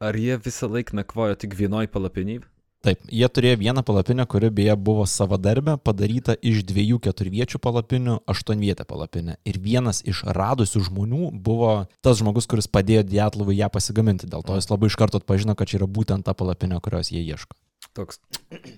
Ar 0.00 0.16
jie 0.16 0.38
visą 0.40 0.70
laiką 0.70 0.96
nakvojo 0.96 1.36
tik 1.36 1.56
vienoj 1.58 1.90
palapinėj? 1.92 2.40
Taip, 2.86 3.00
jie 3.10 3.26
turėjo 3.26 3.56
vieną 3.58 3.82
palapinę, 3.82 4.22
kuri 4.30 4.48
beje 4.54 4.76
buvo 4.78 5.02
savadarbė, 5.10 5.74
padaryta 5.82 6.36
iš 6.46 6.60
dviejų 6.68 7.00
keturviečių 7.02 7.58
palapinių, 7.58 8.20
aštuonvietę 8.30 8.86
palapinę. 8.86 9.34
Ir 9.42 9.58
vienas 9.58 9.98
iš 10.06 10.22
radusių 10.22 10.84
žmonių 10.86 11.32
buvo 11.34 11.72
tas 12.06 12.20
žmogus, 12.22 12.46
kuris 12.46 12.70
padėjo 12.70 13.02
Dietlovui 13.10 13.58
ją 13.58 13.66
pasigaminti. 13.74 14.30
Dėl 14.30 14.46
to 14.46 14.56
jis 14.56 14.70
labai 14.70 14.92
iš 14.92 14.98
karto 15.00 15.18
atpažino, 15.18 15.58
kad 15.58 15.68
čia 15.68 15.80
yra 15.80 15.90
būtent 15.90 16.24
ta 16.24 16.36
palapinė, 16.38 16.78
kurios 16.84 17.10
jie 17.10 17.24
ieško. 17.26 17.58
Toks. 17.98 18.22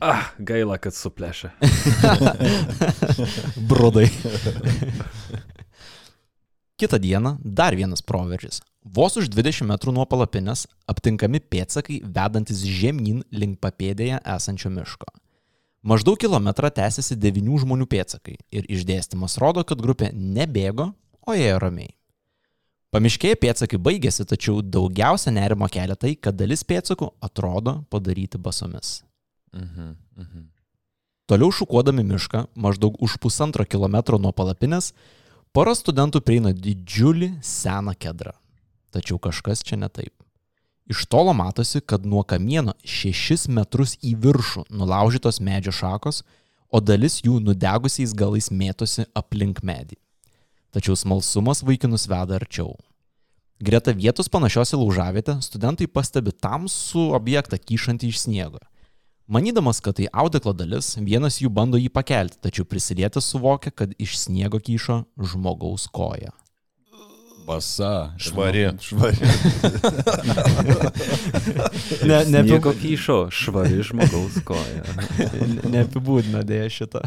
Ah, 0.00 0.32
gaila, 0.40 0.80
kad 0.80 0.96
suplešė. 0.96 1.52
Brudai. 3.70 4.08
Kitą 6.80 6.98
dieną 6.98 7.36
dar 7.44 7.76
vienas 7.76 8.00
proveržis. 8.02 8.62
Vos 8.84 9.16
už 9.20 9.28
20 9.28 9.66
metrų 9.68 9.92
nuo 9.92 10.06
palapinės 10.08 10.62
aptinkami 10.88 11.36
pėtsakai 11.52 11.98
vedantis 12.00 12.62
žemyn 12.64 13.20
link 13.28 13.58
papėdėje 13.60 14.22
esančio 14.24 14.72
miško. 14.72 15.10
Maždaug 15.84 16.16
kilometrą 16.20 16.70
tęsiasi 16.72 17.18
devinių 17.20 17.60
žmonių 17.66 17.84
pėtsakai 17.84 18.38
ir 18.48 18.64
išdėstymas 18.72 19.36
rodo, 19.40 19.60
kad 19.68 19.80
grupė 19.84 20.08
nebėgo, 20.16 20.88
o 21.28 21.36
ėjo 21.36 21.60
ramiai. 21.60 21.92
Pamiškėje 22.96 23.36
pėtsakai 23.44 23.76
baigėsi, 23.76 24.24
tačiau 24.24 24.64
daugiausia 24.64 25.36
nerimo 25.36 25.68
kelia 25.68 26.00
tai, 26.00 26.16
kad 26.16 26.40
dalis 26.40 26.64
pėtsakų 26.64 27.12
atrodo 27.20 27.82
padaryti 27.92 28.40
basomis. 28.40 29.02
Mhm, 29.52 29.94
mhm. 30.16 30.48
Toliau 31.28 31.52
šukuodami 31.52 32.08
mišką, 32.08 32.46
maždaug 32.56 32.96
už 33.04 33.20
pusantro 33.22 33.68
kilometro 33.68 34.18
nuo 34.18 34.32
palapinės, 34.32 34.94
pora 35.56 35.74
studentų 35.74 36.22
prieina 36.24 36.52
didžiulį 36.54 37.34
seną 37.44 37.94
kedrą. 37.98 38.34
Tačiau 38.94 39.18
kažkas 39.22 39.62
čia 39.66 39.78
ne 39.78 39.88
taip. 39.88 40.14
Iš 40.90 41.04
tolo 41.06 41.32
matosi, 41.36 41.78
kad 41.80 42.06
nuo 42.06 42.24
kamieno 42.26 42.74
šešis 42.82 43.46
metrus 43.54 43.94
į 44.02 44.16
viršų 44.24 44.64
nulaužytos 44.74 45.38
medžio 45.38 45.74
šakos, 45.74 46.24
o 46.70 46.80
dalis 46.82 47.20
jų 47.22 47.38
nudegusiais 47.42 48.14
galais 48.14 48.50
mėtosi 48.50 49.06
aplink 49.14 49.62
medį. 49.62 49.98
Tačiau 50.74 50.96
smalsumas 50.98 51.62
vaikinus 51.66 52.06
veda 52.10 52.38
arčiau. 52.38 52.74
Greta 53.60 53.92
vietos 53.92 54.30
panašios 54.32 54.72
į 54.74 54.80
laužavietę 54.80 55.36
studentai 55.44 55.86
pastebi 55.90 56.32
tamsų 56.32 57.10
objektą 57.18 57.58
kyšantį 57.58 58.10
iš 58.10 58.22
sniego. 58.24 58.62
Manydamas, 59.30 59.78
kad 59.78 59.94
tai 59.94 60.08
audeklo 60.10 60.50
dalis, 60.58 60.96
vienas 61.06 61.36
jų 61.38 61.52
bando 61.54 61.78
jį 61.78 61.86
pakelti, 61.94 62.40
tačiau 62.42 62.64
prisilietęs 62.66 63.28
suvokia, 63.30 63.70
kad 63.70 63.92
iš 63.94 64.16
sniego 64.24 64.58
kyšo 64.58 65.04
žmogaus 65.22 65.84
koja. 65.86 66.32
Basa. 67.46 68.10
Švari. 68.18 68.64
Švari. 68.82 69.16
Ne, 72.10 72.24
ne, 72.26 72.42
Nieko 72.42 72.72
kyšo, 72.74 73.28
švari 73.30 73.84
žmogaus 73.86 74.40
koja. 74.46 74.82
Neapibūdina 75.62 76.42
dėja 76.46 76.66
šitą. 76.80 77.04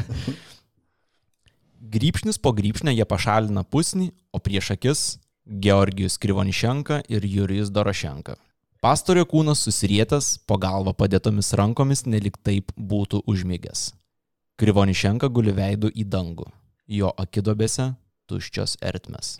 Grįpšnis 1.93 2.39
po 2.39 2.55
grįpšnio 2.55 2.95
jie 2.95 3.03
pašalina 3.03 3.65
pusnį, 3.67 4.13
o 4.31 4.39
prieš 4.39 4.71
akis 4.77 5.03
Georgijus 5.43 6.15
Krivonišenka 6.23 7.03
ir 7.11 7.27
Jurijus 7.27 7.71
Dorošenka. 7.73 8.39
Pastorio 8.83 9.23
kūnas 9.23 9.61
susirietęs, 9.63 10.25
po 10.43 10.57
galvą 10.59 10.91
padėtomis 10.99 11.53
rankomis 11.55 12.01
nelik 12.03 12.35
taip 12.43 12.73
būtų 12.75 13.21
užmygęs. 13.31 13.83
Krivonišenka 14.59 15.29
guli 15.31 15.53
veidų 15.55 15.87
į 15.95 16.03
dangų. 16.11 16.49
Jo 16.91 17.13
akidobėse 17.15 17.85
tuščios 18.27 18.73
ertmes. 18.83 19.37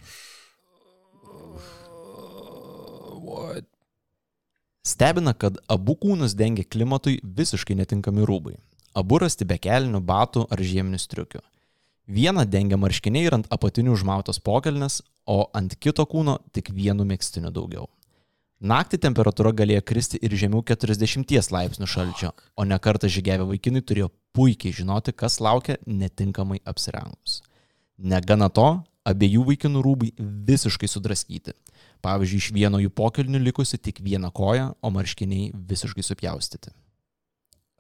What? 3.26 3.68
Stebina, 4.88 5.34
kad 5.36 5.60
abu 5.68 5.98
kūnus 6.00 6.38
dengia 6.40 6.64
klimatui 6.64 7.18
visiškai 7.24 7.76
netinkami 7.82 8.24
rūbai. 8.24 8.56
Abu 8.96 9.20
rasti 9.26 9.44
be 9.44 9.58
kelnių, 9.60 10.00
batų 10.08 10.46
ar 10.48 10.64
žieminių 10.64 11.02
striukių. 11.04 11.42
Vieną 12.08 12.48
dengia 12.48 12.80
marškiniai 12.80 13.28
ir 13.28 13.36
ant 13.42 13.52
apatinių 13.52 13.92
užmautos 13.98 14.40
pokelnes, 14.40 15.02
o 15.28 15.50
ant 15.52 15.76
kito 15.76 16.08
kūno 16.08 16.38
tik 16.56 16.72
vienu 16.72 17.04
mėgstiniu 17.12 17.52
daugiau. 17.52 17.90
Naktį 18.64 18.96
temperatūra 19.04 19.52
galėjo 19.52 19.82
kristi 19.84 20.20
ir 20.24 20.32
žemiau 20.40 20.62
40 20.64 21.52
laipsnių 21.52 21.88
šalčio, 21.90 22.30
o 22.56 22.64
ne 22.64 22.78
kartą 22.80 23.10
žygiavę 23.12 23.44
vaikinai 23.50 23.82
turėjo 23.84 24.08
puikiai 24.32 24.72
žinoti, 24.78 25.12
kas 25.12 25.42
laukia 25.44 25.76
netinkamai 25.84 26.62
apsirengus. 26.64 27.42
Negana 28.00 28.48
to, 28.48 28.68
abiejų 29.04 29.44
vaikinų 29.50 29.82
rūbai 29.84 30.14
visiškai 30.48 30.88
sudraskyti. 30.88 31.52
Pavyzdžiui, 32.04 32.40
iš 32.40 32.48
vieno 32.56 32.80
jų 32.80 32.94
pokelnių 32.96 33.42
likusi 33.50 33.82
tik 33.84 34.00
viena 34.00 34.32
koja, 34.32 34.70
o 34.80 34.94
marškiniai 34.96 35.52
visiškai 35.52 36.08
supjaustyti. 36.08 36.72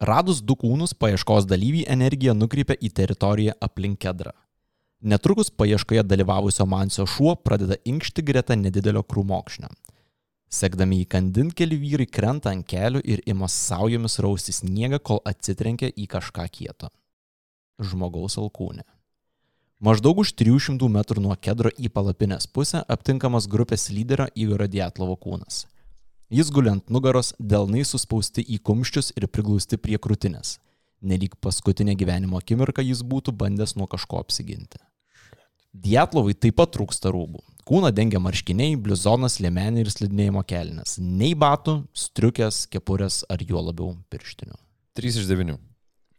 Radus 0.03 0.43
du 0.43 0.57
kūnus, 0.59 0.91
paieškos 0.99 1.47
dalyviai 1.47 1.87
energiją 1.95 2.35
nukreipia 2.35 2.75
į 2.75 2.91
teritoriją 2.91 3.55
aplink 3.63 4.01
kedrą. 4.03 4.35
Netrukus 4.99 5.47
paieškoje 5.47 6.03
dalyvavusio 6.03 6.67
Mansio 6.67 7.07
šuo 7.07 7.37
pradeda 7.39 7.79
inkšti 7.87 8.27
greta 8.27 8.59
nedidelio 8.59 9.03
krūmokšnio. 9.07 9.71
Sekdami 10.53 10.99
į 11.01 11.05
kandinkelį 11.09 11.77
vyrai 11.81 12.05
krenta 12.05 12.51
ant 12.53 12.65
kelių 12.69 13.01
ir 13.09 13.23
ima 13.25 13.47
saujomis 13.49 14.19
rausti 14.21 14.53
sniegą, 14.53 14.99
kol 15.01 15.21
atsitrenkia 15.25 15.89
į 15.97 16.05
kažką 16.11 16.45
kieto. 16.53 16.91
Žmogaus 17.81 18.37
alkūnė. 18.37 18.83
Maždaug 19.83 20.21
už 20.21 20.35
300 20.39 20.87
metrų 20.93 21.23
nuo 21.25 21.35
kedro 21.35 21.71
į 21.73 21.89
palapinės 21.91 22.45
pusę 22.47 22.83
aptinkamas 22.95 23.49
grupės 23.49 23.89
lyderio 23.91 24.29
Igoro 24.37 24.67
Dietlovo 24.69 25.17
kūnas. 25.25 25.65
Jis 26.33 26.51
guli 26.53 26.71
ant 26.71 26.85
nugaros, 26.93 27.33
delnai 27.39 27.83
suspausti 27.85 28.45
į 28.45 28.61
kumščius 28.63 29.11
ir 29.17 29.27
priglausti 29.27 29.81
prie 29.81 29.97
krūtinės. 29.97 30.59
Nelyg 31.01 31.33
paskutinė 31.43 31.97
gyvenimo 31.99 32.39
akimirka 32.39 32.85
jis 32.85 33.01
būtų 33.03 33.33
bandęs 33.41 33.75
nuo 33.75 33.89
kažko 33.91 34.21
apsiginti. 34.21 34.79
Dietlovai 35.73 36.37
taip 36.37 36.61
pat 36.61 36.71
trūksta 36.77 37.11
rūbų. 37.11 37.41
Kūną 37.63 37.93
dengia 37.95 38.19
marškiniai, 38.19 38.75
bliuzonas, 38.75 39.37
lėmenė 39.39 39.85
ir 39.85 39.91
slidinėjimo 39.93 40.41
kelnes. 40.47 40.97
Nei 40.99 41.31
batų, 41.39 41.77
striukės, 41.95 42.65
kepurės 42.67 43.21
ar 43.31 43.43
juo 43.47 43.61
labiau 43.63 43.93
pirštinių. 44.11 44.57
3 44.99 45.21
iš 45.21 45.29
9. 45.29 45.55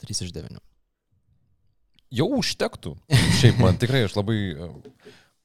3 0.01 0.23
iš 0.25 0.33
9. 0.33 0.63
Jau 2.15 2.29
užtektų. 2.39 2.95
Šiaip 3.41 3.61
man 3.61 3.77
tikrai 3.81 4.07
aš 4.07 4.17
labai 4.17 4.39
e, 4.55 4.71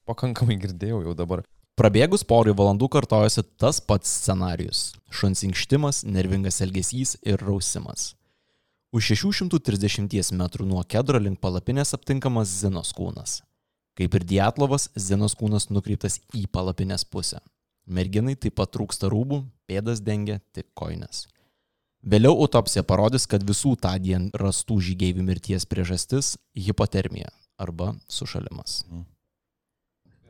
pakankamai 0.08 0.56
girdėjau 0.62 1.02
jau 1.04 1.16
dabar. 1.18 1.44
Prabėgus 1.76 2.24
porai 2.28 2.54
valandų 2.56 2.88
kartojasi 2.92 3.44
tas 3.60 3.80
pats 3.84 4.08
scenarius- 4.22 4.94
šuns 5.20 5.44
inkštimas, 5.44 6.04
nervingas 6.04 6.60
elgesys 6.64 7.16
ir 7.22 7.44
rausimas. 7.44 8.14
Už 8.92 9.12
630 9.12 10.32
metrų 10.32 10.66
nuo 10.66 10.82
kedro 10.82 11.20
link 11.20 11.40
palapinės 11.40 11.94
aptinkamas 11.94 12.48
Zinos 12.48 12.92
kūnas. 12.96 13.40
Kaip 14.00 14.14
ir 14.16 14.24
Dietlovas, 14.24 14.88
Zinos 14.96 15.34
kūnas 15.36 15.66
nukreiptas 15.68 16.22
į 16.32 16.46
palapinės 16.48 17.04
pusę. 17.04 17.42
Merginai 17.84 18.32
taip 18.40 18.54
pat 18.56 18.72
trūksta 18.72 19.10
rūbų, 19.12 19.42
pėdas 19.68 20.00
dengia 20.00 20.38
tik 20.56 20.70
koinės. 20.78 21.26
Vėliau 22.00 22.32
autopsija 22.40 22.80
parodys, 22.88 23.26
kad 23.28 23.44
visų 23.44 23.74
tą 23.82 23.92
dieną 24.00 24.32
rastų 24.40 24.78
žygeivių 24.88 25.24
mirties 25.26 25.66
priežastis- 25.68 26.38
hipotermija 26.64 27.28
arba 27.60 27.92
sušalimas. 28.08 28.84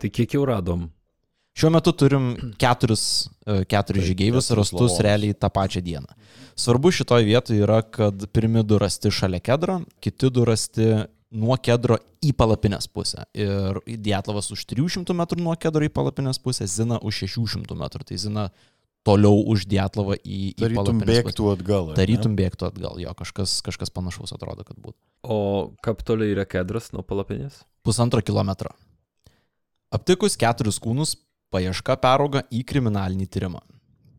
Tai 0.01 0.11
kiek 0.11 0.35
jau 0.35 0.43
radom? 0.49 0.91
Šiuo 1.55 1.71
metu 1.71 1.93
turim 1.93 2.55
keturis, 2.59 3.29
e, 3.47 3.64
keturis 3.64 4.03
Taip, 4.03 4.11
žygeivius 4.11 4.51
rastus 4.51 4.81
lavonus. 4.81 5.01
realiai 5.01 5.35
tą 5.35 5.51
pačią 5.51 5.83
dieną. 5.83 6.11
Svarbu 6.57 6.91
šitoje 6.91 7.25
vietoje 7.25 7.62
yra, 7.62 7.83
kad 7.83 8.14
pirmi 8.33 8.62
du 8.66 8.79
rasti 8.79 9.11
šalia 9.11 9.41
kedro, 9.41 9.85
kiti 10.01 10.31
du 10.31 10.45
rasti 10.45 11.07
nuo 11.31 11.57
kedro 11.62 11.99
į 12.24 12.33
palapinės 12.37 12.89
pusę. 12.91 13.24
Ir 13.39 13.78
Dietlavas 13.87 14.51
už 14.55 14.66
300 14.72 15.14
metrų 15.16 15.41
nuo 15.45 15.55
kedro 15.61 15.87
į 15.87 15.93
palapinės 15.95 16.43
pusę, 16.43 16.66
Zina 16.70 16.99
už 16.99 17.24
600 17.26 17.78
metrų. 17.78 18.07
Tai 18.11 18.18
Zina 18.20 18.51
toliau 19.07 19.41
už 19.53 19.64
Dietlavą 19.70 20.18
į, 20.18 20.53
į 20.53 20.59
Tarytum 20.61 21.01
pusę. 21.01 21.09
bėgtų 21.12 21.49
atgal. 21.55 21.89
ar 21.89 21.95
ne? 21.95 21.99
Tarytum 22.01 22.37
bėgtų 22.37 22.68
atgal, 22.68 23.01
jo, 23.01 23.14
kažkas, 23.16 23.61
kažkas 23.64 23.93
panašaus 23.95 24.35
atrodo, 24.37 24.66
kad 24.66 24.76
būtų. 24.76 24.99
O 25.24 25.39
kaip 25.85 26.05
toliai 26.07 26.35
yra 26.35 26.45
kedras 26.49 26.91
nuo 26.93 27.05
palapinės? 27.07 27.62
Pusantro 27.87 28.20
kilometro. 28.24 28.74
Aptikus 29.91 30.37
keturis 30.39 30.78
kūnus, 30.83 31.16
paieška 31.51 31.97
perauga 32.03 32.45
į 32.53 32.62
kriminalinį 32.68 33.26
tyrimą. 33.26 33.62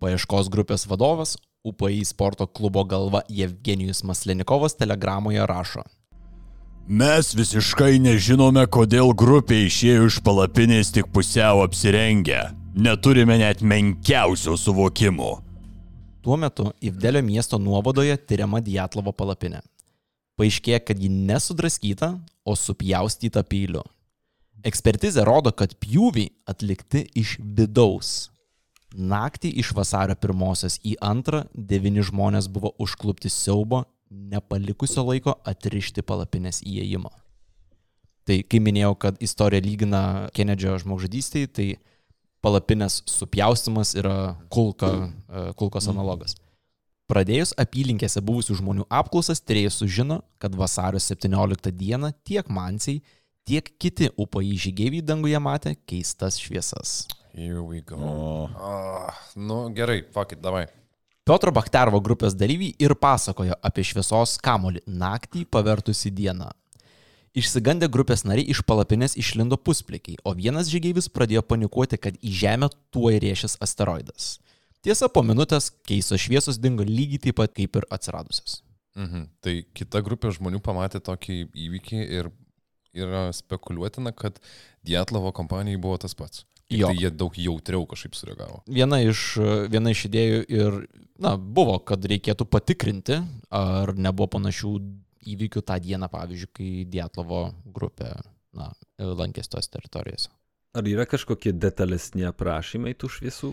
Paieškos 0.01 0.49
grupės 0.51 0.87
vadovas, 0.89 1.37
UPI 1.63 2.01
sporto 2.09 2.47
klubo 2.49 2.81
galva 2.89 3.21
Jevgenijus 3.29 4.01
Maslenikovas 4.07 4.73
telegramoje 4.79 5.45
rašo. 5.45 5.85
Mes 6.89 7.27
visiškai 7.37 7.99
nežinome, 8.01 8.63
kodėl 8.65 9.13
grupė 9.13 9.59
išėjo 9.67 10.07
iš 10.09 10.17
palapinės 10.25 10.89
tik 10.91 11.11
pusiau 11.13 11.61
apsirengę. 11.61 12.49
Neturime 12.73 13.37
net 13.37 13.61
menkiausio 13.61 14.57
suvokimo. 14.57 15.39
Tuo 16.21 16.37
metu 16.37 16.71
Ivdelio 16.81 17.21
miesto 17.21 17.59
nuovadoje 17.61 18.17
tyriama 18.17 18.61
Dietlovo 18.61 19.13
palapinė. 19.13 19.61
Paaiškėja, 20.37 20.81
kad 20.81 20.99
ji 20.99 21.09
nesudraskyta, 21.09 22.15
o 22.45 22.55
supjaustyta 22.57 23.43
peiliu. 23.45 23.83
Ekspertizė 24.65 25.25
rodo, 25.25 25.51
kad 25.53 25.73
pjūviai 25.81 26.31
atlikti 26.49 27.05
iš 27.17 27.37
vidaus. 27.41 28.31
Naktį 28.91 29.53
iš 29.61 29.71
vasario 29.77 30.17
pirmosios 30.19 30.79
į 30.83 30.97
antrą 31.01 31.45
devyni 31.53 32.03
žmonės 32.03 32.49
buvo 32.51 32.73
užklupti 32.81 33.29
siaubo, 33.29 33.85
nepalikusio 34.11 35.03
laiko 35.07 35.37
atrišti 35.47 36.03
palapinės 36.03 36.61
įėjimo. 36.67 37.11
Tai 38.27 38.37
kai 38.45 38.59
minėjau, 38.61 38.93
kad 39.01 39.17
istorija 39.23 39.63
lygina 39.65 40.01
Kenedžio 40.35 40.75
žmogžudystėje, 40.83 41.49
tai 41.49 41.67
palapinės 42.43 43.01
supjaustimas 43.09 43.95
yra 43.97 44.35
kulka, 44.53 44.91
e, 45.09 45.45
kulkos 45.57 45.87
analogas. 45.89 46.35
Pradėjus 47.11 47.51
apylinkėse 47.59 48.21
buvusių 48.23 48.55
žmonių 48.61 48.85
apklausas, 48.87 49.41
tyrėjai 49.43 49.71
sužino, 49.75 50.21
kad 50.39 50.53
vasario 50.55 50.99
17 51.01 51.73
dieną 51.75 52.13
tiek 52.23 52.47
Mansiai, 52.47 53.01
tiek 53.47 53.67
kiti 53.81 54.11
UPI 54.15 54.53
žygeiviai 54.67 55.03
danguje 55.03 55.39
matė 55.43 55.75
keistas 55.89 56.37
šviesas. 56.39 57.07
Here 57.33 57.63
we 57.63 57.81
go. 57.81 57.95
O, 57.95 58.49
Ah, 58.59 59.17
nu 59.35 59.69
gerai, 59.75 60.03
fuck 60.13 60.31
it, 60.31 60.41
davai. 60.43 60.67
Piotro 61.21 61.51
Baktervo 61.53 61.99
grupės 62.01 62.33
dalyviai 62.33 62.73
ir 62.81 62.95
pasakojo 62.97 63.53
apie 63.61 63.83
šviesos 63.85 64.39
kamolį 64.41 64.81
naktį 64.89 65.43
pavertusi 65.53 66.09
dieną. 66.17 66.47
Išsigandę 67.37 67.87
grupės 67.93 68.25
nariai 68.25 68.49
iš 68.49 68.63
palapinės 68.67 69.13
išlindo 69.21 69.59
pusplikį, 69.61 70.17
o 70.25 70.33
vienas 70.35 70.71
žygeivis 70.73 71.11
pradėjo 71.13 71.43
panikuoti, 71.45 71.99
kad 72.01 72.17
į 72.17 72.33
Žemę 72.41 72.71
tuoj 72.91 73.21
rėšis 73.21 73.55
asteroidas. 73.61 74.39
Tiesa, 74.81 75.11
po 75.13 75.21
minutės 75.21 75.69
keistos 75.85 76.25
šviesos 76.25 76.57
dingo 76.57 76.83
lygiai 76.89 77.21
taip 77.27 77.37
pat 77.37 77.53
kaip 77.53 77.77
ir 77.77 77.85
atsiradusios. 77.93 78.63
Mhm. 78.97 79.29
Tai 79.45 79.53
kita 79.77 80.01
grupė 80.01 80.33
žmonių 80.33 80.59
pamatė 80.65 80.99
tokį 81.05 81.37
įvykį 81.53 82.01
ir 82.17 82.31
yra 82.97 83.27
spekuliuotina, 83.29 84.11
kad 84.11 84.41
Dietlovo 84.83 85.31
kompanijai 85.31 85.79
buvo 85.79 86.01
tas 86.01 86.17
pats. 86.17 86.47
Jo. 86.71 86.87
Tai 86.87 86.95
jie 86.95 87.11
daug 87.11 87.35
jautriau 87.35 87.85
kažkaip 87.89 88.15
sureagavo. 88.15 88.61
Viena 88.71 89.01
iš, 89.03 89.35
viena 89.71 89.91
iš 89.91 90.05
idėjų 90.07 90.41
ir, 90.47 90.77
na, 91.19 91.35
buvo, 91.35 91.77
kad 91.83 92.05
reikėtų 92.07 92.47
patikrinti, 92.47 93.19
ar 93.51 93.91
nebuvo 93.97 94.29
panašių 94.37 94.71
įvykių 95.33 95.63
tą 95.67 95.77
dieną, 95.83 96.07
pavyzdžiui, 96.11 96.51
kai 96.55 96.69
Dietlovo 96.89 97.43
grupė, 97.65 98.13
na, 98.57 98.71
lankėsi 98.97 99.51
tos 99.51 99.69
teritorijose. 99.71 100.31
Ar 100.71 100.87
yra 100.87 101.03
kažkokie 101.09 101.51
detalesni 101.51 102.23
aprašymai 102.29 102.95
tų 102.95 103.09
šviesų? 103.17 103.51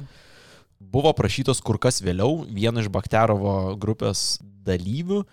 Buvo 0.78 1.10
prašytos 1.18 1.58
kur 1.66 1.80
kas 1.82 1.98
vėliau 2.06 2.44
vieno 2.46 2.78
iš 2.84 2.90
Bakterovo 2.94 3.74
grupės 3.82 4.38
dalyvių, 4.42 5.24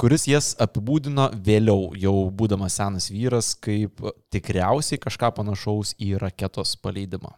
kuris 0.00 0.24
jas 0.28 0.54
apibūdino 0.60 1.28
vėliau, 1.44 1.90
jau 1.98 2.14
būdamas 2.32 2.78
senas 2.80 3.10
vyras, 3.12 3.52
kaip 3.60 4.00
tikriausiai 4.32 5.00
kažką 5.02 5.32
panašaus 5.36 5.94
į 6.00 6.14
raketos 6.22 6.76
paleidimą. 6.80 7.34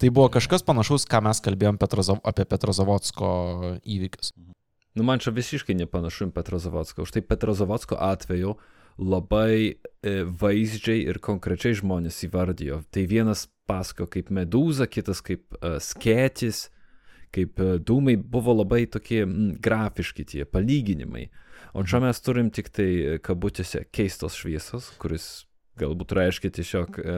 Tai 0.00 0.10
buvo 0.10 0.30
kažkas 0.32 0.64
panašaus, 0.66 1.04
ką 1.06 1.20
mes 1.22 1.40
kalbėjom 1.44 1.78
Petrozav 1.78 2.22
apie 2.26 2.46
Petrozavodsko 2.48 3.28
įvykius. 3.84 4.32
Nu, 4.94 5.04
man 5.06 5.22
čia 5.22 5.34
visiškai 5.34 5.76
nepanašu 5.78 6.28
į 6.28 6.34
Petrozavodsko. 6.34 7.06
Už 7.06 7.14
tai 7.14 7.22
Petrozavodsko 7.26 7.98
atveju 8.02 8.56
labai 8.98 9.74
e, 9.74 9.76
vaizdžiai 10.42 11.06
ir 11.10 11.18
konkrečiai 11.22 11.76
žmonės 11.78 12.20
įvardijo. 12.26 12.80
Tai 12.94 13.06
vienas 13.10 13.46
pasako 13.70 14.06
kaip 14.10 14.30
medūza, 14.34 14.86
kitas 14.90 15.22
kaip 15.24 15.56
e, 15.58 15.76
skėtis, 15.82 16.68
kaip 17.34 17.60
e, 17.60 17.74
dūmai 17.82 18.14
buvo 18.20 18.54
labai 18.60 18.84
tokie 18.90 19.24
grafiški 19.64 20.24
tie 20.30 20.44
palyginimai. 20.46 21.26
O 21.74 21.82
čia 21.82 21.98
mes 22.04 22.20
turim 22.22 22.50
tik 22.54 22.70
tai 22.74 22.88
e, 22.94 23.16
kabutėse 23.22 23.84
keistos 23.94 24.36
šviesos, 24.38 24.92
kuris 25.02 25.44
galbūt 25.80 26.14
reiškia 26.14 26.52
tiesiog 26.54 26.98
e, 27.02 27.16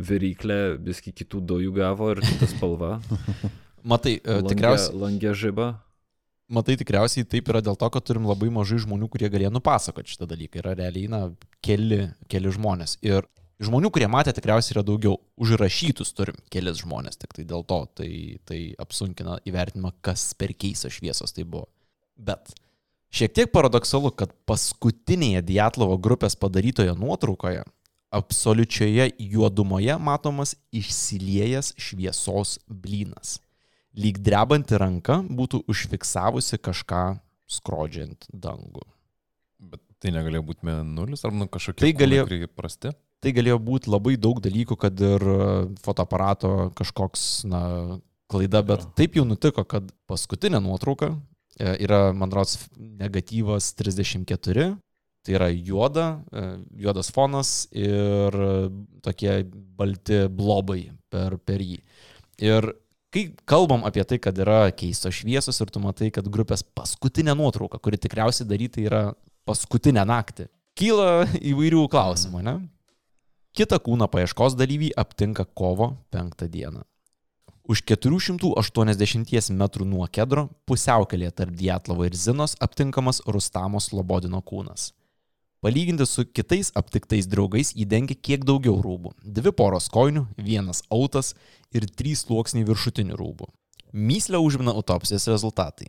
viryklę, 0.00 0.58
viski 0.82 1.12
kitų 1.14 1.42
dujų 1.52 1.74
gavo 1.76 2.10
ir 2.14 2.22
kita 2.24 2.48
spalva. 2.50 2.96
Matai, 3.92 4.16
Lange- 4.24 4.48
tikriausiai, 4.54 4.96
Lange 4.96 5.34
žiba. 5.36 5.66
matai, 6.48 6.78
tikriausiai 6.80 7.26
taip 7.28 7.48
yra 7.52 7.60
dėl 7.64 7.76
to, 7.76 7.88
kad 7.92 8.04
turim 8.08 8.24
labai 8.28 8.48
mažai 8.52 8.78
žmonių, 8.80 9.10
kurie 9.12 9.28
galėjo 9.32 9.50
nupasakoti 9.52 10.14
šitą 10.14 10.28
dalyką. 10.30 10.62
Yra 10.62 10.72
realiai, 10.78 11.10
na, 11.12 11.20
keli, 11.64 12.06
keli 12.32 12.52
žmonės. 12.56 12.96
Ir 13.04 13.28
žmonių, 13.62 13.90
kurie 13.94 14.08
matė, 14.10 14.34
tikriausiai 14.34 14.76
yra 14.76 14.84
daugiau. 14.86 15.18
Užrašytus 15.40 16.12
turim 16.16 16.38
kelis 16.52 16.80
žmonės, 16.82 17.18
tik 17.20 17.34
tai 17.36 17.46
dėl 17.48 17.64
to 17.68 17.80
tai, 18.00 18.10
tai 18.48 18.60
apsunkina 18.80 19.38
įvertinimą, 19.46 19.94
kas 20.04 20.32
per 20.38 20.54
keisą 20.54 20.90
šviesos 20.92 21.34
tai 21.34 21.46
buvo. 21.46 21.68
Bet 22.14 22.54
šiek 23.14 23.34
tiek 23.34 23.52
paradoksalu, 23.54 24.12
kad 24.14 24.34
paskutinėje 24.48 25.44
Dietlovo 25.46 25.98
grupės 25.98 26.38
padarytoje 26.38 26.94
nuotraukoje 26.98 27.64
absoliučioje 28.14 29.10
juodumoje 29.18 29.98
matomas 29.98 30.54
išsiliejęs 30.70 31.74
šviesos 31.78 32.60
blynas. 32.70 33.40
Lyg 33.94 34.18
drebanti 34.22 34.78
ranka 34.78 35.20
būtų 35.22 35.64
užfiksavusi 35.70 36.58
kažką 36.62 37.04
skrodžiant 37.50 38.26
dangų. 38.30 38.82
Tai 40.04 40.12
negalėjo 40.12 40.44
būti 40.44 40.66
mėnulis 40.68 41.22
ar 41.24 41.32
nu 41.32 41.46
kažkokie 41.48 41.80
Tai 41.80 41.92
galėjo- 41.96 42.48
prasti. 42.52 42.90
Tai 43.24 43.30
galėjo 43.32 43.56
būti 43.64 43.88
labai 43.88 44.18
daug 44.20 44.40
dalykų, 44.44 44.76
kad 44.76 45.00
ir 45.00 45.22
e, 45.24 45.44
fotoaparato 45.80 46.70
kažkoks, 46.76 47.22
na, 47.48 47.60
klaida, 48.28 48.60
bet 48.62 48.84
taip 48.98 49.16
jau 49.16 49.24
nutiko, 49.24 49.64
kad 49.64 49.88
paskutinė 50.10 50.60
nuotrauka 50.60 51.14
e, 51.56 51.72
yra, 51.86 52.12
man 52.12 52.28
rodos, 52.36 52.66
negatyvas 52.76 53.72
34. 53.80 54.74
Tai 55.24 55.32
yra 55.38 55.48
juoda, 55.56 56.20
e, 56.36 56.44
juodas 56.84 57.08
fonas 57.08 57.54
ir 57.72 58.36
tokie 59.00 59.38
balti 59.48 60.26
blobai 60.28 60.90
per, 61.08 61.38
per 61.40 61.64
jį. 61.64 61.78
Ir 62.44 62.74
kai 63.14 63.30
kalbam 63.48 63.86
apie 63.88 64.04
tai, 64.04 64.18
kad 64.20 64.36
yra 64.36 64.66
keistos 64.76 65.22
šviesos 65.22 65.62
ir 65.64 65.72
tu 65.72 65.80
matai, 65.80 66.10
kad 66.12 66.28
grupės 66.28 66.60
paskutinė 66.76 67.32
nuotrauka, 67.40 67.80
kuri 67.80 67.96
tikriausiai 68.04 68.44
daryta 68.50 68.84
yra 68.84 69.04
paskutinę 69.48 70.04
naktį, 70.08 70.48
kyla 70.78 71.26
įvairių 71.38 71.84
klausimų, 71.92 72.42
ne? 72.44 72.56
Kita 73.54 73.78
kūno 73.78 74.08
paieškos 74.10 74.56
dalyvį 74.58 74.90
aptinka 74.98 75.44
kovo 75.46 75.92
5 76.10 76.48
dieną. 76.50 76.82
Už 77.64 77.80
480 77.88 79.54
metrų 79.56 79.86
nuo 79.88 80.04
kedro 80.12 80.48
pusiaukelėje 80.68 81.30
tarp 81.38 81.54
Dietlovo 81.56 82.04
ir 82.04 82.16
Zinos 82.18 82.58
aptinkamas 82.60 83.22
Rustamo 83.24 83.80
Slobodino 83.80 84.42
kūnas. 84.44 84.90
Palyginti 85.64 86.04
su 86.04 86.26
kitais 86.28 86.68
aptiktais 86.76 87.24
draugais 87.24 87.70
jį 87.72 87.86
dengia 87.88 88.18
kiek 88.20 88.42
daugiau 88.44 88.82
rūbų. 88.84 89.14
Dvi 89.24 89.52
poros 89.56 89.86
kojinių, 89.88 90.26
vienas 90.36 90.82
autas 90.92 91.32
ir 91.72 91.86
trys 91.88 92.26
sluoksniai 92.26 92.66
viršutinių 92.68 93.16
rūbų. 93.16 93.48
Myslę 93.96 94.42
užmina 94.44 94.74
autopsijos 94.76 95.24
rezultatai. 95.30 95.88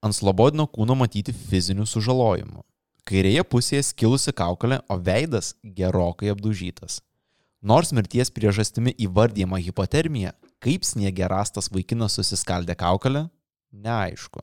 Ant 0.00 0.16
Slobodino 0.16 0.64
kūno 0.64 0.96
matyti 0.96 1.32
fizinių 1.36 1.84
sužalojimų. 1.88 2.62
Kairėje 3.08 3.44
pusėje 3.52 3.82
skilusi 3.90 4.32
kaukolė, 4.36 4.80
o 4.88 4.96
veidas 4.96 5.54
gerokai 5.76 6.30
apdužytas. 6.32 7.00
Nors 7.60 7.92
mirties 7.92 8.30
priežastimi 8.32 8.94
įvardyjama 9.04 9.58
hipotermija, 9.60 10.32
kaip 10.64 10.86
sniegė 10.88 11.28
rastas 11.28 11.68
vaikinas 11.72 12.16
susiskaldė 12.16 12.76
kaukolę, 12.80 13.26
neaišku. 13.72 14.40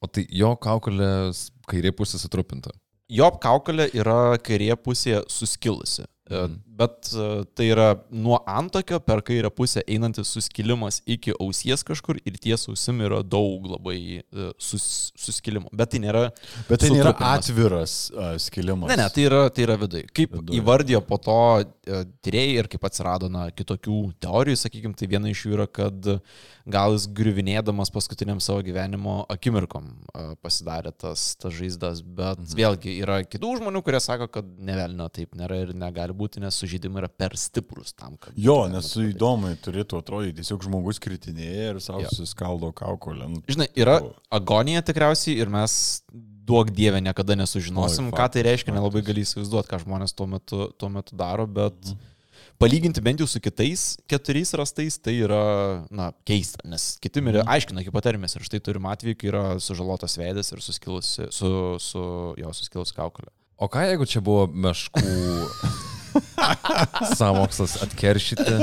O 0.00 0.08
tai 0.08 0.24
jo 0.32 0.54
kaukolės 0.56 1.48
kairė 1.68 1.92
pusė 1.92 2.20
sutrupinta. 2.22 2.72
Jo 3.12 3.28
kaukolė 3.42 3.90
yra 3.96 4.38
kairėje 4.44 4.76
pusėje 4.80 5.20
suskilusi. 5.32 6.06
Mhm. 6.30 6.58
Bet 6.78 7.10
e, 7.10 7.44
tai 7.54 7.66
yra 7.72 7.88
nuo 8.10 8.38
antokio 8.46 9.00
per 9.02 9.22
kairę 9.26 9.50
pusę 9.50 9.82
einantis 9.82 10.30
suskilimas 10.30 11.00
iki 11.06 11.32
ausies 11.40 11.82
kažkur 11.86 12.20
ir 12.22 12.36
ties 12.38 12.68
ausim 12.70 13.00
yra 13.02 13.22
daug 13.26 13.66
labai 13.72 13.98
e, 14.20 14.50
sus, 14.62 15.10
suskilimų. 15.18 15.72
Bet 15.74 15.90
tai 15.94 16.02
nėra... 16.04 16.28
Bet 16.68 16.84
tai 16.84 16.92
nėra 16.94 17.14
atviras 17.32 17.96
uh, 18.14 18.36
skilimas. 18.38 18.92
Ne, 18.92 19.00
ne, 19.00 19.08
tai 19.14 19.26
yra, 19.26 19.40
tai 19.50 19.66
yra 19.66 19.78
vidai. 19.80 20.04
Kaip 20.14 20.36
viduj. 20.38 20.60
įvardijo 20.60 21.02
po 21.08 21.18
to 21.22 21.40
e, 21.64 22.04
tyrėjai 22.22 22.62
ir 22.62 22.70
kaip 22.70 22.86
atsirado 22.86 23.32
na, 23.32 23.48
kitokių 23.50 24.04
teorijų, 24.22 24.62
sakykime, 24.62 24.94
tai 24.98 25.10
viena 25.10 25.32
iš 25.32 25.46
jų 25.48 25.58
yra, 25.58 25.66
kad 25.66 26.12
gal 26.68 26.94
jis 26.94 27.08
griuvinėdamas 27.16 27.90
paskutiniam 27.92 28.38
savo 28.44 28.62
gyvenimo 28.66 29.22
akimirkom 29.32 29.88
e, 29.88 30.24
pasidarė 30.44 30.92
tas, 30.94 31.32
tas 31.40 31.54
žaizdas, 31.58 32.04
bet 32.04 32.38
mhm. 32.38 32.54
vėlgi 32.58 32.96
yra 33.02 33.18
kitų 33.26 33.56
žmonių, 33.62 33.82
kurie 33.86 34.02
sako, 34.04 34.30
kad 34.38 34.46
nevelnio 34.62 35.08
taip 35.10 35.34
nėra 35.38 35.62
ir 35.64 35.74
negali 35.74 36.14
būti, 36.18 36.42
nes 36.42 36.58
sužydimai 36.60 37.04
yra 37.04 37.08
per 37.08 37.36
stiprus 37.38 37.94
tam, 37.94 38.16
kad... 38.20 38.34
Jo, 38.36 38.56
būtų 38.66 38.74
nes 38.74 38.90
padaryt. 38.92 39.14
įdomu 39.14 39.52
turėtų 39.64 40.00
atrodyti, 40.02 40.36
tiesiog 40.42 40.66
žmogus 40.68 40.98
kritinėja 41.04 41.70
ir 41.74 41.80
savo 41.84 42.02
susiskaldo 42.10 42.72
kaukolę. 42.76 43.28
Nu, 43.36 43.42
Žinai, 43.48 43.70
yra 43.78 44.00
agonija 44.34 44.82
tikriausiai 44.90 45.38
ir 45.38 45.48
mes 45.54 45.78
duok 46.48 46.70
dievę 46.72 47.00
niekada 47.04 47.34
nesužinosim, 47.36 48.10
Oi, 48.10 48.16
ką 48.18 48.28
tai 48.32 48.42
reiškia, 48.46 48.72
nelabai 48.72 49.02
faktas. 49.02 49.08
gali 49.12 49.24
įsivaizduoti, 49.26 49.68
ką 49.68 49.82
žmonės 49.84 50.14
tuo 50.16 50.26
metu, 50.26 50.60
tuo 50.80 50.88
metu 50.88 51.16
daro, 51.16 51.44
bet 51.46 51.76
Mhm. 51.92 51.98
palyginti 52.58 53.02
bent 53.04 53.20
jau 53.20 53.26
su 53.28 53.38
kitais 53.38 53.98
keturiais 54.08 54.50
rastais, 54.56 54.96
tai 54.98 55.12
yra, 55.20 55.84
na, 55.90 56.08
keista, 56.26 56.58
nes 56.64 56.96
kiti 57.04 57.20
mirė, 57.20 57.44
Mhm. 57.44 57.52
aiškina 57.52 57.84
hipotermijas 57.84 58.34
ir 58.36 58.42
štai 58.48 58.60
turim 58.64 58.82
atvejį, 58.88 59.14
kai 59.20 59.28
yra 59.28 59.42
sužalotas 59.60 60.16
veidas 60.16 60.50
ir 60.52 60.58
suskilusi, 60.64 61.28
su, 61.30 61.76
su 61.78 62.00
jo 62.40 62.50
suskilusi 62.56 62.94
kaukolė. 62.96 63.28
O 63.60 63.68
ką 63.68 63.84
jeigu 63.90 64.06
čia 64.08 64.20
buvo 64.24 64.46
meškų 64.48 65.02
samokslas 67.18 67.78
atkeršyti? 67.82 68.58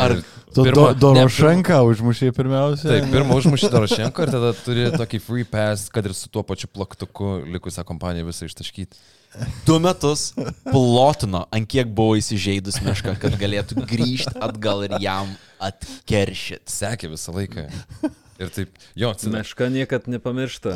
Ar- 0.00 0.20
Tu 0.50 0.64
pirma- 0.66 0.94
do, 0.98 1.12
ne, 1.14 1.20
Dorošenką 1.22 1.76
užmušė 1.86 2.32
pirmiausia. 2.34 2.88
Taip, 2.90 3.04
pirmą 3.12 3.36
užmušį 3.38 3.68
Dorošenko 3.70 4.24
ir 4.26 4.30
tada 4.34 4.48
turi 4.64 4.86
tokį 4.98 5.20
free 5.22 5.44
pass, 5.46 5.84
kad 5.94 6.02
ir 6.08 6.14
su 6.18 6.26
tuo 6.32 6.42
pačiu 6.42 6.66
plaktuku 6.74 7.44
likusią 7.54 7.84
kompaniją 7.86 8.26
visą 8.26 8.48
ištaškyti. 8.48 8.98
Du 9.62 9.76
metus 9.78 10.32
plotino, 10.66 11.44
ant 11.54 11.68
kiek 11.70 11.86
buvo 11.94 12.16
įsižeidus 12.18 12.80
meška, 12.82 13.14
kad 13.22 13.36
galėtų 13.38 13.78
grįžti 13.86 14.34
atgal 14.42 14.82
ir 14.88 14.96
jam 14.98 15.30
atkeršyti. 15.62 16.66
Sekė 16.66 17.12
visą 17.14 17.30
laiką. 17.36 17.68
Ir 18.40 18.48
taip, 18.48 18.70
jo, 18.96 19.10
atsimenu. 19.12 19.36
Meška 19.36 19.66
niekad 19.68 20.06
nepamiršta. 20.08 20.72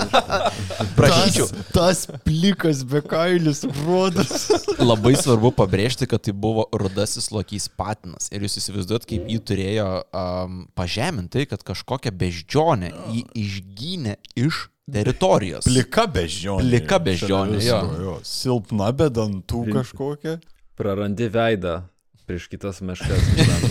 Prašyčiau, 0.96 1.50
Tas, 1.68 2.06
tas 2.06 2.22
plikas 2.24 2.80
bekailis 2.88 3.60
rodas. 3.84 4.48
Labai 4.92 5.12
svarbu 5.20 5.52
pabrėžti, 5.58 6.08
kad 6.08 6.24
tai 6.24 6.32
buvo 6.32 6.64
rudasis 6.72 7.28
lokys 7.34 7.68
patinas. 7.68 8.30
Ir 8.32 8.46
jūs 8.46 8.56
įsivaizduot, 8.62 9.04
kaip 9.10 9.28
jį 9.28 9.38
turėjo 9.52 9.88
um, 10.00 10.62
pažeminti, 10.78 11.44
kad 11.50 11.60
kažkokią 11.66 12.14
beždžionę 12.24 12.92
jį 13.12 13.26
išgynė 13.44 14.16
iš 14.40 14.66
teritorijos. 14.92 15.68
Plika 15.68 16.08
beždžionė. 16.08 16.70
Plika 16.70 17.02
beždžionė, 17.04 17.60
jo. 17.68 17.80
jo. 18.00 18.18
Silpna 18.24 18.88
be 18.96 19.12
dantų 19.12 19.66
Rim- 19.68 19.76
kažkokia. 19.82 20.38
Prarandi 20.80 21.28
veidą 21.28 21.82
prieš 22.26 22.46
kitas 22.52 22.80
meškas. 22.84 23.22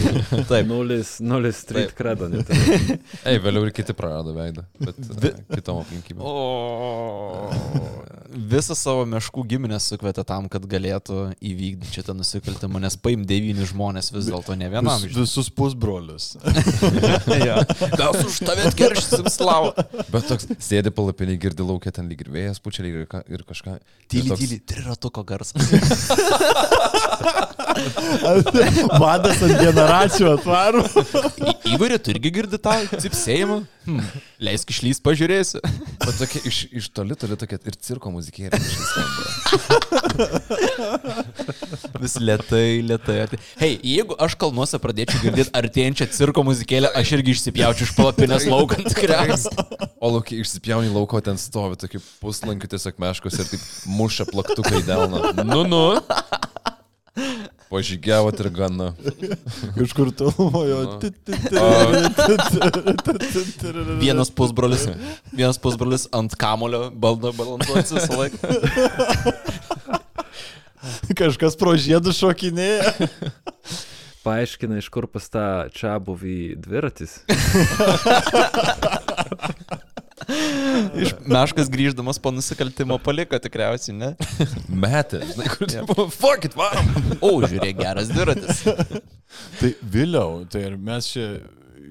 Taip. 0.51 0.67
Nulis, 0.69 1.15
nulis 1.23 1.61
street 1.63 1.91
Taip. 1.91 1.97
credo. 1.97 2.27
net. 2.31 2.49
Ei, 3.29 3.39
vėliau 3.41 3.65
ir 3.67 3.73
kiti 3.75 3.95
prarado 3.97 4.33
veidą, 4.35 4.65
bet 4.81 4.97
Vi... 5.21 5.31
kitom 5.55 5.81
aplinkybėm. 5.83 6.21
O, 6.21 7.51
visą 8.51 8.75
savo 8.77 9.03
meškų 9.09 9.43
giminę 9.51 9.79
sukvietė 9.83 10.23
tam, 10.27 10.47
kad 10.51 10.63
galėtų 10.71 11.17
įvykdyti 11.43 11.95
šitą 11.99 12.15
nusikaltimą, 12.17 12.79
nes 12.83 12.95
paim 12.99 13.23
devyni 13.27 13.65
žmonės 13.67 14.11
vis 14.15 14.29
dėlto 14.31 14.55
ne 14.59 14.69
vienam. 14.71 14.99
Vis, 15.03 15.15
visus 15.17 15.51
pusbrolius. 15.53 16.33
Ja. 17.41 17.61
Mes 17.97 18.25
už 18.27 18.35
tave 18.45 18.65
atkeršysim 18.69 19.25
slavą. 19.31 19.71
Bet 20.11 20.25
toks 20.29 20.45
sėdi 20.61 20.91
palapinį, 20.93 21.37
girdi 21.41 21.63
laukia 21.65 21.91
ten 21.95 22.09
lyg 22.11 22.21
ir 22.25 22.29
vėjas 22.33 22.59
pučia 22.61 22.83
lyg 22.85 22.99
ir, 23.01 23.05
ka- 23.09 23.23
ir 23.31 23.43
kažką. 23.47 23.77
Tyli, 24.11 24.29
toks- 24.29 24.41
tyli, 24.43 24.59
triratuko 24.67 25.23
garsas. 25.27 25.57
Vadas 29.01 29.41
ant 29.45 29.57
generacijų 29.59 30.31
atvaro. 30.37 30.83
Įvairi, 31.71 31.99
tu 32.01 32.13
irgi 32.15 32.31
girdi 32.39 32.59
tą 32.61 32.77
cipsėjimą? 32.91 33.61
Hmm. 33.81 34.01
Leisk 34.45 34.69
išlys, 34.69 34.99
pažiūrėsi. 35.01 35.57
Bet 36.03 36.17
tokia 36.19 36.41
iš, 36.45 36.57
iš 36.69 36.89
toli, 36.93 37.15
toli 37.17 37.37
tokia 37.39 37.57
ir 37.65 37.77
cirko 37.81 38.11
muzikėlė. 38.13 38.59
Vis 42.01 42.17
lietai, 42.21 42.81
lietai. 42.85 43.39
Hei, 43.61 43.79
jeigu 43.81 44.17
aš 44.21 44.35
kalnuose 44.41 44.77
pradėčiau 44.81 45.23
girdėti 45.23 45.53
artėjančią 45.57 46.09
cirko 46.13 46.45
muzikėlę, 46.45 46.91
aš 46.97 47.15
irgi 47.17 47.33
išsipjaučiau 47.35 47.89
iš 47.89 47.95
palapinės 47.97 48.45
laukant 48.51 48.85
tikriausiai. 48.91 49.65
O 50.01 50.13
laukia 50.13 50.37
išsipjauni 50.41 50.93
lauko, 50.93 51.21
ten 51.25 51.41
stovi 51.41 51.79
tokie 51.81 52.01
puslankių 52.21 52.69
tiesiog 52.75 53.01
meškos 53.01 53.39
ir 53.41 53.49
taip 53.49 53.65
muša 53.89 54.29
plaktukai 54.29 54.83
delną. 54.85 55.33
Nu, 55.41 55.65
nu. 55.65 55.83
Pažygiavot 57.71 58.35
ir 58.43 58.49
gana. 58.51 58.89
Kažkur 59.77 60.09
tolumojo. 60.11 60.99
Vienas 64.01 64.31
pusbrolis, 64.35 64.89
vienas 65.31 65.59
pusbrolis 65.61 66.07
ant 66.11 66.35
kamulio 66.35 66.89
baldo 66.91 67.31
balansuotis 67.37 67.93
visą 67.95 68.17
laiką. 68.19 68.37
Kažkas 71.15 71.55
pro 71.59 71.75
žiedų 71.79 72.11
šokinėja. 72.17 72.91
Paaiškina, 74.25 74.77
iš 74.83 74.89
kur 74.93 75.07
pas 75.09 75.25
tą 75.31 75.45
čia 75.73 75.99
buvį 76.03 76.55
dviratis. 76.59 77.11
Iš 81.01 81.13
meškas 81.29 81.71
grįždamas 81.71 82.19
po 82.21 82.33
nusikaltimo 82.35 82.97
paliko 83.03 83.39
tikriausiai, 83.41 83.95
ne? 83.97 84.11
Metė. 84.67 85.21
Žinai, 85.31 85.47
kur 85.53 85.71
čia 85.71 85.85
buvo. 85.87 86.07
Fuck 86.13 86.49
it, 86.49 86.57
varom. 86.59 86.91
O, 87.19 87.33
žiūrėk, 87.45 87.79
geras 87.81 88.11
dviratis. 88.11 88.63
Tai 89.61 89.73
vėliau, 89.93 90.43
tai 90.51 90.65
ir 90.67 90.77
mes 90.79 91.07
čia 91.13 91.27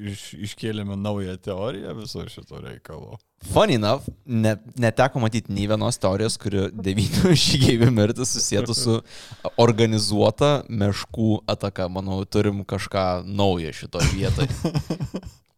iš, 0.00 0.22
iškėlėme 0.48 0.96
naują 0.98 1.36
teoriją 1.42 1.94
viso 1.98 2.24
šito 2.28 2.60
reikalo. 2.62 3.18
Funny 3.52 3.78
enough, 3.78 4.08
ne, 4.26 4.54
neteko 4.80 5.22
matyti 5.22 5.52
nei 5.56 5.66
vienos 5.70 5.98
teorijos, 6.00 6.36
kuri 6.40 6.66
devynių 6.76 7.34
žygėjų 7.46 7.90
mirtis 7.96 8.34
susijęto 8.36 8.76
su 8.76 8.98
organizuota 9.60 10.52
meškų 10.68 11.40
ataka. 11.50 11.88
Manau, 11.92 12.22
turim 12.24 12.64
kažką 12.68 13.06
naujo 13.28 13.72
šitoje 13.82 14.12
vietoje. 14.16 14.50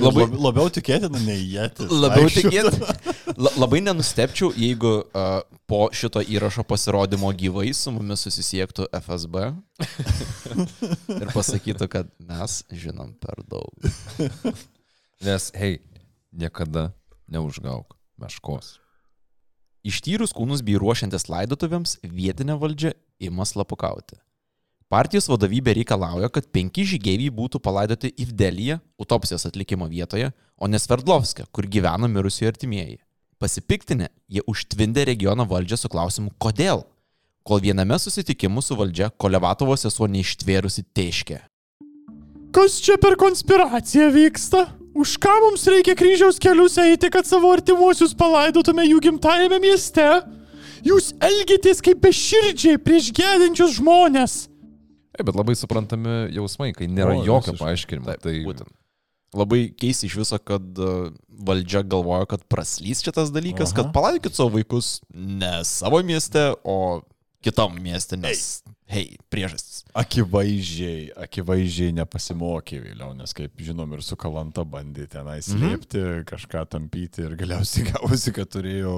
Labai 0.00 0.24
Labai- 0.24 0.40
labiau 0.42 0.70
tikėtina 0.74 1.20
nei 1.22 1.44
jėtis. 1.54 1.90
Labiau 1.92 2.26
tikėt. 2.32 2.74
La, 3.38 3.52
labai 3.62 3.78
nenustepčiau, 3.84 4.50
jeigu 4.58 4.90
uh, 5.06 5.44
po 5.70 5.86
šito 5.94 6.22
įrašo 6.22 6.64
pasirodymo 6.66 7.30
gyvai 7.38 7.68
su 7.74 7.92
mumis 7.94 8.24
susisiektų 8.26 8.88
FSB 8.98 9.44
ir 11.20 11.30
pasakytų, 11.30 11.88
kad 11.92 12.10
mes 12.18 12.60
žinom 12.74 13.14
per 13.22 13.42
daug. 13.46 13.70
Nes, 15.24 15.50
hei, 15.54 15.78
niekada 16.34 16.88
neužgauk 17.30 17.94
meškos. 18.20 18.78
Ištyrus 19.84 20.32
kūnus 20.34 20.62
bei 20.64 20.78
ruošiantis 20.80 21.28
laidotuvėms, 21.28 21.98
vietinė 22.02 22.56
valdžia 22.60 22.94
ima 23.22 23.44
slapukauti. 23.46 24.16
Partijos 24.92 25.26
vadovybė 25.30 25.78
reikalauja, 25.80 26.28
kad 26.28 26.46
penki 26.52 26.84
žygeiviai 26.86 27.32
būtų 27.32 27.60
palaidoti 27.64 28.12
Ivdelyje, 28.20 28.78
autopsijos 29.00 29.46
atlikimo 29.48 29.88
vietoje, 29.88 30.30
o 30.60 30.68
ne 30.68 30.78
Sverdlovske, 30.78 31.46
kur 31.50 31.66
gyvena 31.66 32.08
mirusiojo 32.10 32.52
artimieji. 32.52 33.00
Pasipiktinę, 33.40 34.10
jie 34.30 34.44
užtvindė 34.46 35.06
regiono 35.08 35.48
valdžią 35.48 35.80
su 35.80 35.90
klausimu, 35.90 36.30
kodėl. 36.38 36.84
Kol 37.44 37.60
viename 37.64 37.98
susitikimu 38.00 38.62
su 38.64 38.76
valdžia 38.76 39.10
Kolevatovos 39.20 39.82
sesuo 39.84 40.06
neištvėrusi 40.08 40.86
teiškė. 40.96 41.40
Kas 42.54 42.78
čia 42.84 42.94
per 43.02 43.18
konspiracija 43.20 44.12
vyksta? 44.14 44.68
Už 44.94 45.16
ką 45.18 45.32
mums 45.42 45.66
reikia 45.66 45.96
kryžiaus 45.98 46.38
kelius 46.38 46.78
eiti, 46.78 47.10
kad 47.10 47.26
savo 47.26 47.50
artimuosius 47.50 48.14
palaidotume 48.14 48.86
jų 48.86 49.00
gimtajame 49.08 49.58
mieste? 49.64 50.06
Jūs 50.86 51.10
elgitės 51.24 51.82
kaip 51.82 51.98
beširdžiai 52.04 52.78
prieš 52.78 53.10
gedinčius 53.16 53.80
žmonės. 53.80 54.44
Ei, 55.14 55.22
bet 55.22 55.36
labai 55.38 55.54
suprantami 55.58 56.24
jausmai, 56.34 56.72
kai 56.74 56.88
nėra 56.90 57.14
O, 57.20 57.22
jokio 57.26 57.54
paaiškinimo. 57.60 58.08
Taip, 58.10 58.24
Tai 58.24 58.34
būtent. 58.46 58.74
Labai 59.34 59.64
keista 59.74 60.06
iš 60.06 60.14
viso, 60.20 60.38
kad 60.38 60.78
uh, 60.78 61.08
valdžia 61.46 61.82
galvoja, 61.86 62.26
kad 62.30 62.44
praslys 62.50 63.02
šitas 63.02 63.32
dalykas, 63.34 63.72
Aha. 63.72 63.80
kad 63.80 63.90
palaikit 63.94 64.36
savo 64.36 64.54
vaikus 64.54 65.00
ne 65.10 65.56
savo 65.66 65.98
mieste, 66.06 66.52
o 66.62 67.02
kitam 67.44 67.74
mieste, 67.82 68.16
nes, 68.16 68.62
hei, 68.88 69.18
priežastis. 69.32 69.82
Akivaizdžiai, 69.98 71.10
akivaizdžiai 71.26 71.92
nepasimokė 71.98 72.80
vėliau, 72.86 73.12
nes 73.18 73.34
kaip 73.36 73.60
žinom 73.66 73.92
ir 73.96 74.04
su 74.06 74.16
Kalanta 74.20 74.64
bandė 74.64 75.06
tenai 75.10 75.40
slėpti, 75.44 76.00
mhm. 76.00 76.24
kažką 76.30 76.64
tampyti 76.72 77.26
ir 77.26 77.36
galiausiai 77.40 77.88
gavosi, 77.92 78.32
kad 78.34 78.50
turėjo 78.54 78.94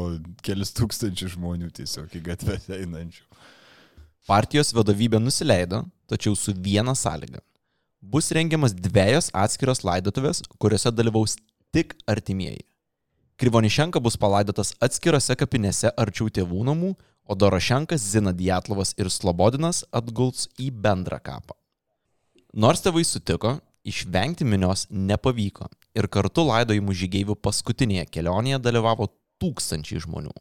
kelis 0.47 0.73
tūkstančių 0.79 1.33
žmonių 1.35 1.73
tiesiog 1.81 2.13
į 2.13 2.23
gatvę 2.31 2.61
einančių. 2.79 3.25
Partijos 4.27 4.73
vadovybė 4.75 5.21
nusileido, 5.23 5.85
tačiau 6.11 6.37
su 6.37 6.55
viena 6.55 6.95
sąlyga. 6.95 7.43
Bus 8.01 8.31
rengiamas 8.31 8.75
dviejos 8.75 9.33
atskiros 9.35 9.83
laidotuvės, 9.87 10.43
kuriuose 10.63 10.93
dalyvaus 10.95 11.37
tik 11.75 11.97
artimieji. 12.07 12.63
Krivonišenka 13.37 14.01
bus 14.01 14.17
palaidotas 14.17 14.73
atskirose 14.81 15.35
kapinėse 15.37 15.91
arčiau 16.01 16.31
tėvų 16.33 16.63
namų, 16.71 16.95
o 17.27 17.35
Dorošenkas, 17.35 18.01
Zina 18.01 18.33
Dietlovas 18.33 18.95
ir 18.97 19.11
Slobodinas 19.11 19.83
atguls 19.93 20.47
į 20.63 20.71
bendrą 20.71 21.19
kapą. 21.21 21.57
Nors 22.55 22.81
tėvai 22.85 23.03
sutiko, 23.05 23.59
išvengti 23.85 24.47
minios 24.47 24.87
nepavyko 24.91 25.69
ir 25.99 26.09
kartu 26.09 26.47
laidojimų 26.47 26.95
žygeivių 27.03 27.37
paskutinėje 27.43 28.07
kelionėje 28.15 28.63
dalyvavo 28.63 29.11
tūkstančiai 29.43 30.01
žmonių. 30.07 30.33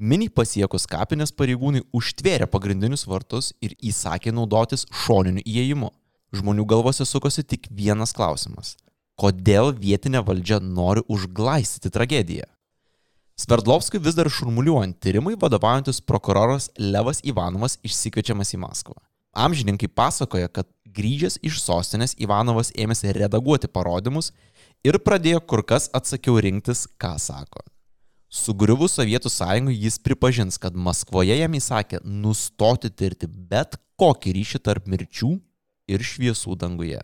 Mini 0.00 0.30
pasiekus 0.32 0.86
kapinės 0.88 1.28
pareigūnai 1.36 1.82
užtvėrė 1.92 2.46
pagrindinius 2.48 3.02
vartus 3.04 3.50
ir 3.60 3.74
įsakė 3.84 4.32
naudotis 4.32 4.86
šoniniu 4.96 5.42
įėjimu. 5.44 5.90
Žmonių 6.32 6.64
galvose 6.64 7.04
sukosi 7.04 7.42
tik 7.44 7.66
vienas 7.68 8.14
klausimas- 8.16 8.78
kodėl 9.20 9.74
vietinė 9.76 10.22
valdžia 10.24 10.56
nori 10.62 11.02
užglaistyti 11.04 11.92
tragediją? 11.92 12.46
Sverdlovskui 13.36 14.00
vis 14.00 14.14
dar 14.14 14.30
šurmuliuojant 14.30 14.96
tyrimui 15.00 15.36
vadovaujantis 15.36 16.00
prokuroras 16.00 16.70
Levas 16.78 17.20
Ivanovas 17.22 17.76
išsikviečiamas 17.84 18.54
į 18.56 18.58
Maskvą. 18.64 18.96
Amžininkai 19.36 19.88
pasakoja, 19.88 20.48
kad 20.48 20.66
grįžęs 20.88 21.36
iš 21.42 21.60
sostinės 21.60 22.16
Ivanovas 22.16 22.72
ėmėsi 22.72 23.12
redaguoti 23.12 23.68
parodymus 23.68 24.32
ir 24.82 24.98
pradėjo 24.98 25.46
kur 25.46 25.62
kas 25.62 25.90
atsakiau 25.92 26.40
rinktis, 26.40 26.86
ką 26.96 27.18
sako. 27.18 27.60
Sugriuvus 28.30 28.92
Sovietų 28.94 29.26
sąjungai 29.26 29.74
jis 29.74 29.96
pripažins, 29.98 30.54
kad 30.62 30.76
Maskvoje 30.78 31.34
jam 31.34 31.54
įsakė 31.58 31.98
nustoti 32.06 32.90
tirti 32.94 33.26
bet 33.26 33.74
kokį 33.98 34.34
ryšį 34.36 34.60
tarp 34.62 34.86
mirčių 34.86 35.32
ir 35.90 36.04
šviesų 36.06 36.54
danguje. 36.60 37.00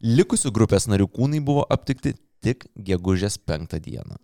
Likusių 0.00 0.54
grupės 0.56 0.88
narių 0.88 1.10
kūnai 1.12 1.42
buvo 1.44 1.66
aptikti 1.68 2.14
tik 2.40 2.64
gegužės 2.88 3.36
penktą 3.36 3.82
dieną. 3.84 4.16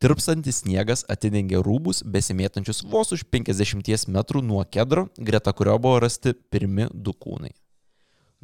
Tirpstantis 0.00 0.62
sniegas 0.62 1.04
atidengė 1.12 1.60
rūbus 1.64 2.00
besimėtančius 2.08 2.80
vos 2.88 3.12
už 3.12 3.26
50 3.28 4.08
metrų 4.08 4.40
nuo 4.40 4.64
kedro, 4.64 5.10
greta 5.18 5.52
kurio 5.52 5.76
buvo 5.78 6.00
rasti 6.06 6.32
pirmi 6.32 6.88
du 6.92 7.12
kūnai. 7.12 7.52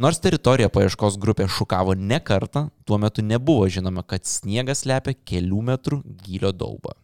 Nors 0.01 0.17
teritoriją 0.17 0.71
paieškos 0.73 1.19
grupė 1.21 1.45
šukavo 1.45 1.93
ne 1.93 2.17
kartą, 2.25 2.63
tuo 2.89 2.97
metu 2.97 3.21
nebuvo 3.21 3.67
žinoma, 3.69 4.01
kad 4.01 4.25
sniegas 4.25 4.87
lepia 4.89 5.13
kelių 5.29 5.59
metrų 5.69 5.99
gylio 6.23 6.55
daubą. 6.57 6.95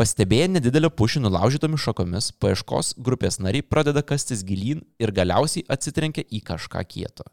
Pastebėję 0.00 0.46
nedidelę 0.54 0.88
pušį 0.88 1.20
nulaužytomis 1.26 1.84
šakomis, 1.84 2.30
paieškos 2.40 2.94
grupės 2.96 3.36
nariai 3.36 3.66
pradeda 3.68 4.00
kastis 4.00 4.40
gilyn 4.48 4.80
ir 4.96 5.12
galiausiai 5.12 5.66
atsitrenkia 5.76 6.24
į 6.24 6.40
kažką 6.48 6.86
kieto. 6.88 7.28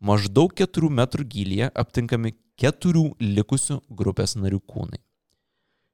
Maždaug 0.00 0.56
keturių 0.56 0.88
metrų 1.02 1.28
gylyje 1.36 1.68
aptinkami 1.84 2.32
keturių 2.56 3.10
likusių 3.20 3.82
grupės 3.92 4.38
narių 4.40 4.64
kūnai. 4.64 5.04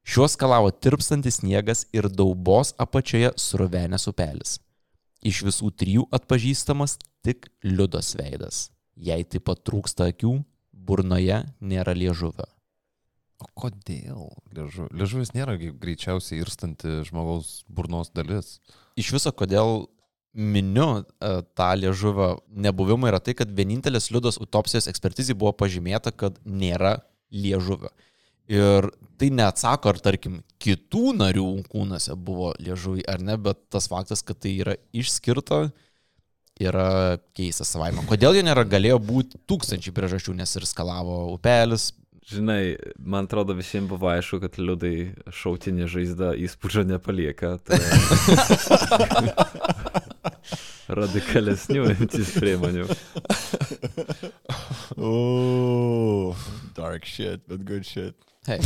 Šiuos 0.07 0.39
skalavo 0.39 0.71
tirpstantis 0.71 1.43
sniegas 1.43 1.89
ir 1.91 2.07
daubos 2.07 2.71
apačioje 2.79 3.35
srovenės 3.35 4.07
upelis. 4.07 4.61
Iš 5.27 5.43
visų 5.45 5.71
trijų 5.77 6.07
atpažįstamas 6.17 6.97
tik 7.27 7.51
liudos 7.67 8.15
veidas. 8.17 8.71
Jei 8.97 9.25
taip 9.29 9.47
pat 9.49 9.61
trūksta 9.69 10.09
akių, 10.13 10.39
burnoje 10.73 11.43
nėra 11.61 11.95
liežuvio. 11.97 12.49
O 13.41 13.49
kodėl? 13.57 14.29
Liežu... 14.57 14.89
Liežuvis 14.93 15.33
nėra 15.33 15.57
greičiausiai 15.61 16.43
irstanti 16.43 17.01
žmogaus 17.09 17.63
burnos 17.69 18.13
dalis. 18.13 18.59
Iš 19.01 19.15
viso, 19.17 19.33
kodėl 19.33 19.87
miniu 20.37 21.01
e, 21.01 21.31
tą 21.57 21.71
liežuvio 21.81 22.35
nebuvimą 22.67 23.09
yra 23.11 23.21
tai, 23.25 23.35
kad 23.39 23.51
vienintelės 23.57 24.11
liudos 24.15 24.39
autopsijos 24.43 24.91
ekspertizai 24.93 25.37
buvo 25.39 25.55
pažymėta, 25.57 26.13
kad 26.13 26.37
nėra 26.45 26.99
liežuvio. 27.33 27.91
Ir 28.51 28.89
tai 29.21 29.29
neatsako, 29.37 29.93
ar 29.93 30.01
tarkim 30.03 30.41
kitų 30.63 31.13
narių 31.19 31.47
kūnuose 31.71 32.17
buvo 32.19 32.55
liežuviai 32.59 33.07
ar 33.13 33.23
ne, 33.23 33.37
bet 33.39 33.61
tas 33.71 33.87
faktas, 33.91 34.25
kad 34.27 34.41
tai 34.43 34.57
yra 34.65 34.75
išskirta, 34.97 35.69
yra 36.61 37.17
keistas 37.37 37.73
savaime. 37.73 38.05
Kodėl 38.09 38.37
jo 38.39 38.43
nėra, 38.45 38.65
galėjo 38.69 38.99
būti 39.05 39.41
tūkstančiai 39.49 39.95
priežasčių, 39.97 40.33
nes 40.41 40.57
ir 40.59 40.65
skalavo 40.69 41.17
upelis. 41.35 41.85
Žinai, 42.31 42.77
man 42.99 43.27
atrodo 43.27 43.53
visiems 43.59 43.89
buvo 43.91 44.11
aišku, 44.11 44.41
kad 44.43 44.59
liudai 44.61 45.13
šautinė 45.35 45.89
žaizda 45.91 46.35
įspūdžio 46.39 46.85
nepalieka. 46.91 47.57
Tai 47.67 47.81
radikalesnių 51.01 51.83
imtis 51.97 52.29
priemonių. 52.39 52.85
O, 55.01 56.35
dark 56.77 57.09
shit, 57.09 57.41
bet 57.49 57.65
good 57.67 57.85
shit. 57.89 58.30
Hey, 58.49 58.61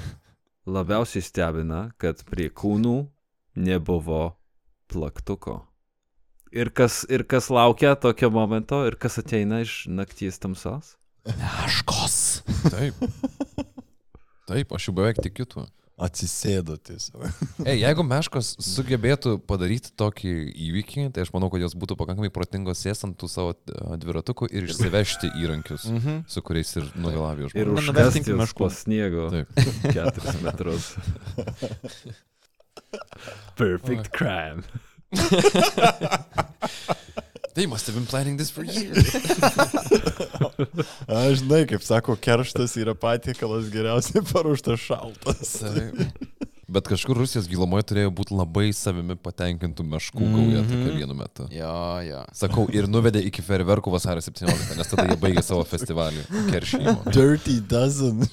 Labiausiai 0.76 1.22
stebina, 1.22 1.88
kad 1.98 2.20
prie 2.28 2.46
kūnų 2.54 2.94
nebuvo 3.58 4.36
plaktuko. 4.90 5.56
Ir 6.54 6.70
kas, 6.70 7.00
ir 7.10 7.24
kas 7.26 7.48
laukia 7.50 7.96
tokio 7.98 8.30
momento, 8.30 8.84
ir 8.86 8.94
kas 8.94 9.18
ateina 9.18 9.58
iš 9.64 9.88
nakties 9.90 10.38
tamsos? 10.38 10.94
Meškos. 11.26 12.18
Taip. 12.70 13.02
Taip, 14.46 14.70
aš 14.78 14.86
jau 14.86 14.94
beveik 14.94 15.18
tikiu 15.22 15.48
tuo. 15.50 15.66
Atsisėdo 15.96 16.74
tiesiog. 16.84 17.22
Ei, 17.64 17.78
jeigu 17.80 18.02
meškos 18.04 18.50
sugebėtų 18.60 19.38
padaryti 19.48 19.94
tokį 19.96 20.28
įvykį, 20.66 21.06
tai 21.16 21.24
aš 21.24 21.30
manau, 21.32 21.48
kad 21.48 21.62
jos 21.64 21.72
būtų 21.72 21.96
pakankamai 21.96 22.28
protingos 22.34 22.82
sėsant 22.84 23.16
tų 23.16 23.30
savo 23.32 23.54
e, 23.56 23.96
dviratukų 24.02 24.50
ir 24.52 24.68
išsivežti 24.68 25.32
įrankius, 25.40 25.88
Mhm. 25.88 26.18
su 26.28 26.44
kuriais 26.44 26.68
ir 26.76 26.84
nugalavė 27.00 27.48
Ir 27.56 27.72
žmonės. 27.72 28.20
Juos 28.20 28.42
meškų. 28.44 28.60
po 28.60 28.68
sniego 28.76 29.30
Taip. 29.32 29.48
keturis 29.96 30.36
metrus. 30.44 30.92
Perfect 33.56 34.12
crime. 34.12 34.60
They 37.56 37.64
must 37.66 37.86
have 37.88 37.96
been 37.96 38.04
planning 38.06 38.36
this 38.36 38.50
for 38.52 38.62
years. 38.68 39.14
Aš 41.08 41.40
žinai, 41.40 41.62
kaip 41.70 41.80
sako, 41.84 42.16
kerštas 42.20 42.74
yra 42.80 42.92
patiekalas 42.98 43.70
geriausiai 43.72 44.20
paruoštas 44.28 44.82
šaltas. 44.84 45.54
Bet 46.76 46.88
kažkur 46.90 47.14
Rusijos 47.22 47.46
gilumoje 47.46 47.84
turėjo 47.86 48.10
būti 48.18 48.34
labai 48.34 48.64
savimi 48.74 49.14
patenkintų 49.22 49.84
meškų 49.86 50.18
gauja 50.32 50.62
Mhm. 50.64 50.70
tokia 50.72 50.96
vienu 50.98 51.14
metu. 51.14 51.46
Jo, 51.54 51.74
jo. 52.02 52.24
Sakau, 52.34 52.64
ir 52.74 52.88
nuvedė 52.90 53.22
iki 53.28 53.40
ferverkų 53.46 53.92
vasario 53.94 54.20
17, 54.26 54.74
nes 54.76 54.90
tada 54.90 55.04
jie 55.12 55.16
baigė 55.22 55.44
savo 55.46 55.62
festivalį 55.70 56.24
keršymo. 56.50 56.96
Dirty 57.16 57.60
dozen. 57.70 58.26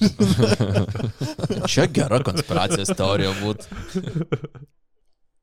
Čia 1.70 1.86
gera 1.94 2.18
konspiracijos 2.26 2.90
teorija 2.98 3.30
būtų. 3.38 3.64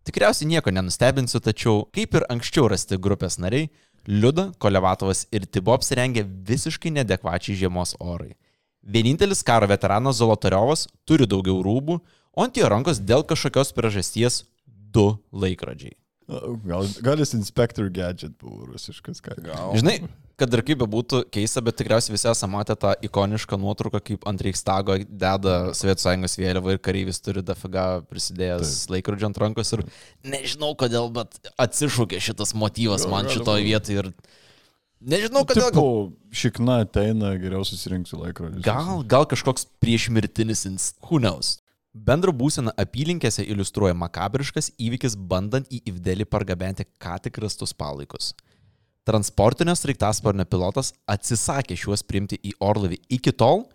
Tikriausiai 0.08 0.50
nieko 0.50 0.72
nenustebinsiu, 0.74 1.40
tačiau 1.46 1.86
kaip 1.94 2.16
ir 2.18 2.26
anksčiau 2.34 2.68
rasti 2.72 2.98
grupės 2.98 3.38
nariai, 3.38 3.70
Liuda, 4.10 4.48
Kolevatovas 4.58 5.28
ir 5.30 5.46
Tibo 5.46 5.76
apsirengė 5.76 6.24
visiškai 6.26 6.90
nedekvačiai 6.96 7.60
žiemos 7.60 7.94
orai. 8.02 8.32
Vienintelis 8.82 9.44
karo 9.46 9.68
veteranas 9.70 10.18
Zolotariovas 10.18 10.88
turi 11.06 11.28
daugiau 11.30 11.62
rūbų, 11.62 12.00
o 12.34 12.46
ant 12.46 12.58
jo 12.58 12.70
rankos 12.72 12.98
dėl 12.98 13.22
kažkokios 13.30 13.76
priežasties 13.78 14.42
du 14.66 15.12
laikrodžiai. 15.30 15.94
Gal, 16.66 16.90
gal 17.04 17.22
jis 17.22 17.34
Inspector 17.38 17.90
Gadget 17.94 18.36
buvo 18.40 18.66
rusiškas, 18.72 19.20
ką 19.24 19.38
gal. 19.44 19.72
Žinai, 19.76 19.98
kad 20.40 20.54
ir 20.56 20.64
kaip 20.66 20.80
bebūtų 20.82 21.22
keista, 21.34 21.62
bet 21.66 21.78
tikriausiai 21.78 22.16
visi 22.16 22.30
esame 22.32 22.56
matę 22.58 22.76
tą 22.80 22.94
ikonišką 23.06 23.60
nuotrauką, 23.62 24.02
kaip 24.08 24.28
ant 24.30 24.42
Reichstago 24.42 24.98
deda 25.06 25.56
Sovietų 25.78 26.06
sąjungos 26.06 26.38
vėliavą 26.40 26.76
ir 26.76 26.82
kareivis 26.82 27.22
turi 27.22 27.44
dafiga 27.46 27.86
prisidėjęs 28.10 28.72
Taip. 28.86 28.94
laikrodžio 28.96 29.30
ant 29.30 29.42
rankos 29.44 29.74
ir 29.78 29.84
nežinau 30.26 30.72
kodėl, 30.80 31.12
bet 31.14 31.52
atsišūkė 31.62 32.22
šitas 32.24 32.56
motyvas 32.58 33.06
Jo, 33.06 33.12
man 33.14 33.30
šitoje 33.30 33.68
vietoje 33.68 34.06
ir 34.06 34.12
nežinau 35.02 35.44
kodėl. 35.46 35.70
Tipo, 35.70 35.84
Gal, 35.84 36.14
šikna 36.44 36.80
ateina, 36.88 37.36
geriau 37.42 37.66
susirinksiu 37.68 38.22
laikrodį. 38.24 38.64
gal, 38.66 39.04
gal 39.06 39.28
kažkoks 39.30 39.68
priešmirtinis 39.84 40.66
ins... 40.72 40.94
Bendro 41.92 42.32
būseną 42.32 42.72
apylinkėse 42.80 43.44
iliustruoja 43.44 43.92
makabriškas 44.00 44.70
įvykis 44.80 45.18
bandant 45.32 45.68
į 45.68 45.82
Ivdelį 45.92 46.24
pargabenti 46.24 46.86
ką 47.04 47.18
tik 47.26 47.40
rastus 47.44 47.74
palaikus. 47.76 48.32
Transportinio 49.04 49.76
sraigtasparnio 49.76 50.46
pilotas 50.48 50.94
atsisakė 51.12 51.76
šiuos 51.76 52.06
priimti 52.08 52.40
į 52.48 52.54
orlaivį 52.64 53.02
iki 53.18 53.34
tol, 53.36 53.66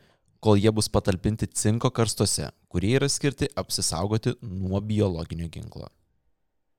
kol 0.40 0.56
jie 0.56 0.72
bus 0.72 0.88
patalpinti 0.88 1.50
cinko 1.52 1.90
karstuose, 1.92 2.48
kurie 2.72 2.94
yra 2.96 3.10
skirti 3.12 3.50
apsisaugoti 3.52 4.32
nuo 4.40 4.80
biologinio 4.80 5.50
ginklo. 5.52 5.90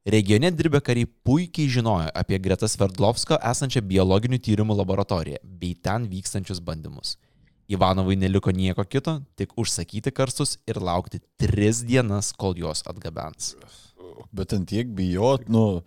Regione 0.09 0.49
dirbę 0.49 0.81
kariai 0.81 1.05
puikiai 1.05 1.69
žinojo 1.69 2.09
apie 2.17 2.39
greta 2.41 2.65
Sverdlovsko 2.65 3.37
esančią 3.45 3.83
biologinių 3.85 4.41
tyrimų 4.41 4.81
laboratoriją 4.81 5.43
bei 5.43 5.75
ten 5.75 6.09
vykstančius 6.09 6.63
bandymus. 6.63 7.17
Ivanovui 7.67 8.15
neliko 8.15 8.51
nieko 8.55 8.85
kito, 8.87 9.17
tik 9.35 9.57
užsakyti 9.59 10.13
karstus 10.15 10.55
ir 10.69 10.79
laukti 10.79 11.19
tris 11.39 11.81
dienas, 11.87 12.31
kol 12.31 12.55
juos 12.55 12.83
atgabens. 12.87 13.55
Bet 14.31 14.55
ant 14.55 14.69
tiek 14.69 14.87
bijot, 14.95 15.49
nu, 15.51 15.83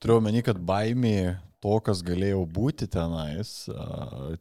turiu 0.00 0.18
omeny, 0.22 0.40
kad 0.46 0.60
baimė 0.64 1.38
to, 1.60 1.76
kas 1.84 2.00
galėjo 2.06 2.46
būti 2.48 2.88
tenais, 2.90 3.68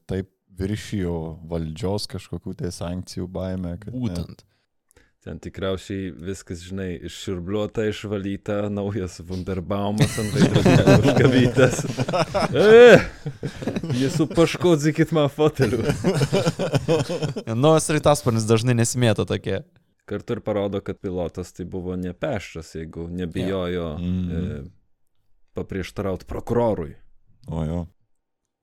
taip 0.07 0.31
viršijo 0.57 1.17
valdžios 1.49 2.07
kažkokių 2.09 2.55
tai 2.61 2.71
sankcijų 2.73 3.27
baimę. 3.29 3.75
Būtent. 3.91 4.45
Ten 5.27 5.41
tikriausiai 5.43 6.13
viskas, 6.23 6.61
žinai, 6.63 6.93
išširbliuota, 7.09 7.83
išvalyta, 7.89 8.69
naujas 8.71 9.17
Wunderbaumas 9.27 10.13
ant 10.21 10.29
veidrodėlio 10.31 10.93
užkabytas. 11.03 11.81
E, 12.55 13.01
Jūsų 13.97 14.29
paškodzykit 14.31 15.11
man 15.17 15.27
foteliu. 15.33 15.81
Nu, 17.59 17.73
sraigtasparnis 17.83 18.47
dažnai 18.47 18.77
nesimėta 18.77 19.25
tokie. 19.27 19.59
Kartu 20.07 20.37
ir 20.37 20.41
parodo, 20.45 20.79
kad 20.79 21.01
pilotas 21.03 21.51
tai 21.51 21.65
buvo 21.67 21.97
nepeštas, 21.99 22.71
jeigu 22.79 23.09
nebijojo 23.11 23.89
Mhm. 23.99 24.31
e, 24.31 24.63
paprieštarauti 25.59 26.25
prokurorui. 26.29 26.93
O 27.51 27.63
jo. 27.67 27.81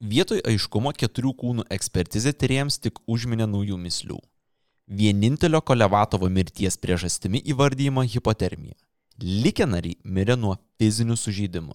Vietoj 0.04 0.40
aiškumo 0.48 0.92
keturių 0.96 1.34
kūnų 1.40 1.64
ekspertizė 1.76 2.32
tyriems 2.32 2.80
tik 2.80 3.00
užminė 3.08 3.46
naujų 3.52 3.76
mislių. 3.80 4.16
Vienintelio 4.86 5.62
Kolevatovo 5.64 6.28
mirties 6.28 6.76
priežastimi 6.76 7.40
įvardyjama 7.40 8.02
hipotermija. 8.04 8.74
Likę 9.16 9.64
nariai 9.64 9.96
mirė 10.04 10.34
nuo 10.36 10.58
fizinių 10.76 11.16
sužeidimų. 11.16 11.72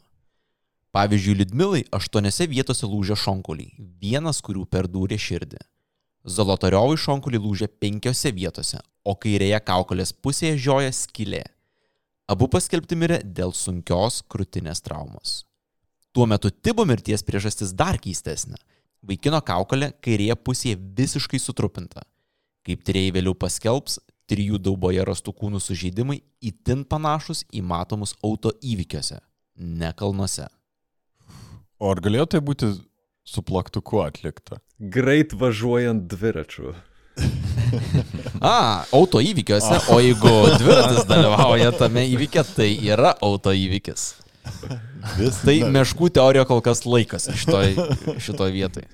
Pavyzdžiui, 0.94 1.34
Lidmilai 1.40 1.82
aštuoniose 1.90 2.46
vietose 2.52 2.86
lūžė 2.86 3.18
šonkauliai, 3.18 3.72
vienas 4.02 4.44
kurių 4.46 4.68
perdūrė 4.70 5.18
širdį. 5.18 5.58
Zolotariovui 6.30 7.00
šonkauliai 7.02 7.42
lūžė 7.42 7.70
penkiose 7.82 8.30
vietose, 8.36 8.78
o 9.02 9.16
kairėje 9.18 9.58
kaukolės 9.66 10.14
pusėje 10.14 10.62
žioja 10.68 10.94
skylė. 10.94 11.42
Abu 12.30 12.46
paskelbti 12.46 12.94
mirė 12.94 13.24
dėl 13.26 13.56
sunkios 13.58 14.22
krūtinės 14.30 14.86
traumos. 14.86 15.48
Tuo 16.14 16.30
metu 16.30 16.54
Tibo 16.54 16.86
mirties 16.86 17.26
priežastis 17.26 17.74
dar 17.74 17.98
keistesnė. 17.98 18.62
Vaikino 19.02 19.42
kaukolė 19.42 19.96
kairėje 19.98 20.38
pusėje 20.38 20.78
visiškai 20.78 21.42
sutrupinta. 21.42 22.06
Kaip 22.70 22.84
tyrėjai 22.86 23.14
vėliau 23.16 23.34
paskelbs, 23.34 23.96
trijų 24.30 24.60
dauboje 24.62 25.02
rastų 25.08 25.34
kūnų 25.34 25.58
sužeidimai 25.64 26.20
itin 26.46 26.84
panašus 26.86 27.42
į 27.50 27.64
matomus 27.66 28.14
auto 28.22 28.52
įvykiuose, 28.62 29.18
ne 29.58 29.90
kalnuose. 29.98 30.46
O 31.82 31.90
ar 31.90 32.02
galėjo 32.06 32.28
tai 32.36 32.42
būti 32.46 32.70
su 33.26 33.42
plaktuku 33.48 34.04
atlikta? 34.04 34.60
Greit 34.78 35.34
važiuojant 35.34 36.06
dviračiu. 36.14 36.76
A, 38.38 38.86
auto 38.94 39.18
įvykiuose, 39.18 39.82
o 39.90 39.98
jeigu 40.06 40.36
dviratis 40.62 41.10
dalyvauja 41.10 41.74
tame 41.82 42.06
įvykė, 42.14 42.46
tai 42.54 42.70
yra 42.86 43.16
auto 43.26 43.50
įvykis. 43.50 44.12
Vis 45.18 45.42
Tai 45.42 45.58
meškų 45.74 46.14
teorija 46.14 46.46
kol 46.46 46.62
kas 46.62 46.86
laikas 46.86 47.32
šitoj, 47.34 47.74
šitoj 48.22 48.54
vietoj. 48.54 48.86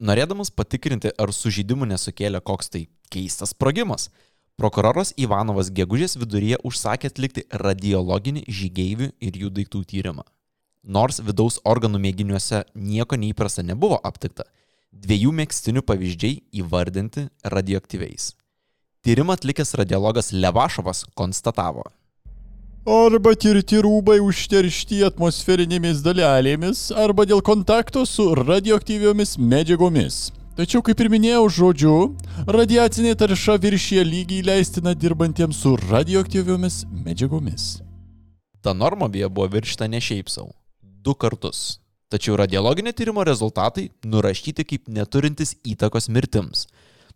Norėdamas 0.00 0.48
patikrinti, 0.48 1.10
ar 1.20 1.28
sužydimų 1.28 1.90
nesukėlė 1.90 2.40
koks 2.40 2.70
tai 2.72 2.86
keistas 3.12 3.52
sprogimas, 3.52 4.08
prokuroras 4.56 5.12
Ivanovas 5.20 5.68
gegužės 5.76 6.16
viduryje 6.16 6.56
užsakė 6.64 7.10
atlikti 7.12 7.44
radiologinį 7.52 8.46
žygeivių 8.48 9.10
ir 9.20 9.36
jų 9.42 9.50
daiktų 9.58 9.82
tyrimą. 9.92 10.24
Nors 10.80 11.20
vidaus 11.20 11.60
organų 11.68 12.00
mėginiuose 12.00 12.62
nieko 12.72 13.18
neįprasta 13.20 13.60
nebuvo 13.60 14.00
aptikta, 14.00 14.48
dviejų 14.90 15.34
mėgstinių 15.36 15.84
pavyzdžiai 15.84 16.40
įvardinti 16.62 17.26
radioaktyviais. 17.44 18.32
Tyrimą 19.04 19.36
atlikęs 19.36 19.76
radiologas 19.76 20.32
Levašovas 20.32 21.04
konstatavo, 21.12 21.84
Arba 22.88 23.34
tirti 23.36 23.76
rūbai 23.84 24.22
užteršti 24.24 25.02
atmosferinėmis 25.04 25.98
dalelėmis, 26.00 26.86
arba 26.96 27.26
dėl 27.28 27.42
kontakto 27.44 28.06
su 28.08 28.30
radioaktyviomis 28.32 29.34
medžiagomis. 29.36 30.30
Tačiau, 30.56 30.80
kaip 30.80 30.96
ir 31.04 31.10
minėjau 31.12 31.44
žodžiu, 31.52 31.92
radiacinė 32.48 33.12
tarša 33.20 33.58
viršyje 33.60 34.04
lygiai 34.08 34.46
leistina 34.48 34.94
dirbantiems 34.96 35.60
su 35.60 35.74
radioaktyviomis 35.76 36.86
medžiagomis. 37.04 37.82
Ta 38.64 38.72
norma 38.72 39.08
beje 39.12 39.28
buvo 39.28 39.52
viršta 39.52 39.84
ne 39.86 40.00
šiaip 40.00 40.32
savo. 40.32 40.56
Du 40.80 41.12
kartus. 41.12 41.82
Tačiau 42.08 42.38
radiologinio 42.40 42.96
tyrimo 42.96 43.22
rezultatai 43.28 43.90
nurašyti 44.08 44.64
kaip 44.64 44.88
neturintis 44.88 45.52
įtakos 45.68 46.08
mirtims. 46.08 46.64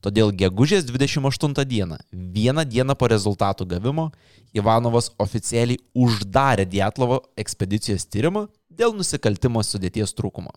Todėl 0.05 0.35
gegužės 0.37 0.85
28 0.85 1.55
dieną, 1.65 1.97
vieną 2.13 2.65
dieną 2.69 2.97
po 3.01 3.09
rezultatų 3.09 3.65
gavimo, 3.71 4.11
Ivanovas 4.55 5.09
oficialiai 5.19 5.81
uždarė 5.97 6.67
Dietlovo 6.69 7.23
ekspedicijos 7.41 8.05
tyrimą 8.07 8.45
dėl 8.69 8.93
nusikaltimo 8.95 9.63
sudėties 9.65 10.13
trūkumo. 10.15 10.53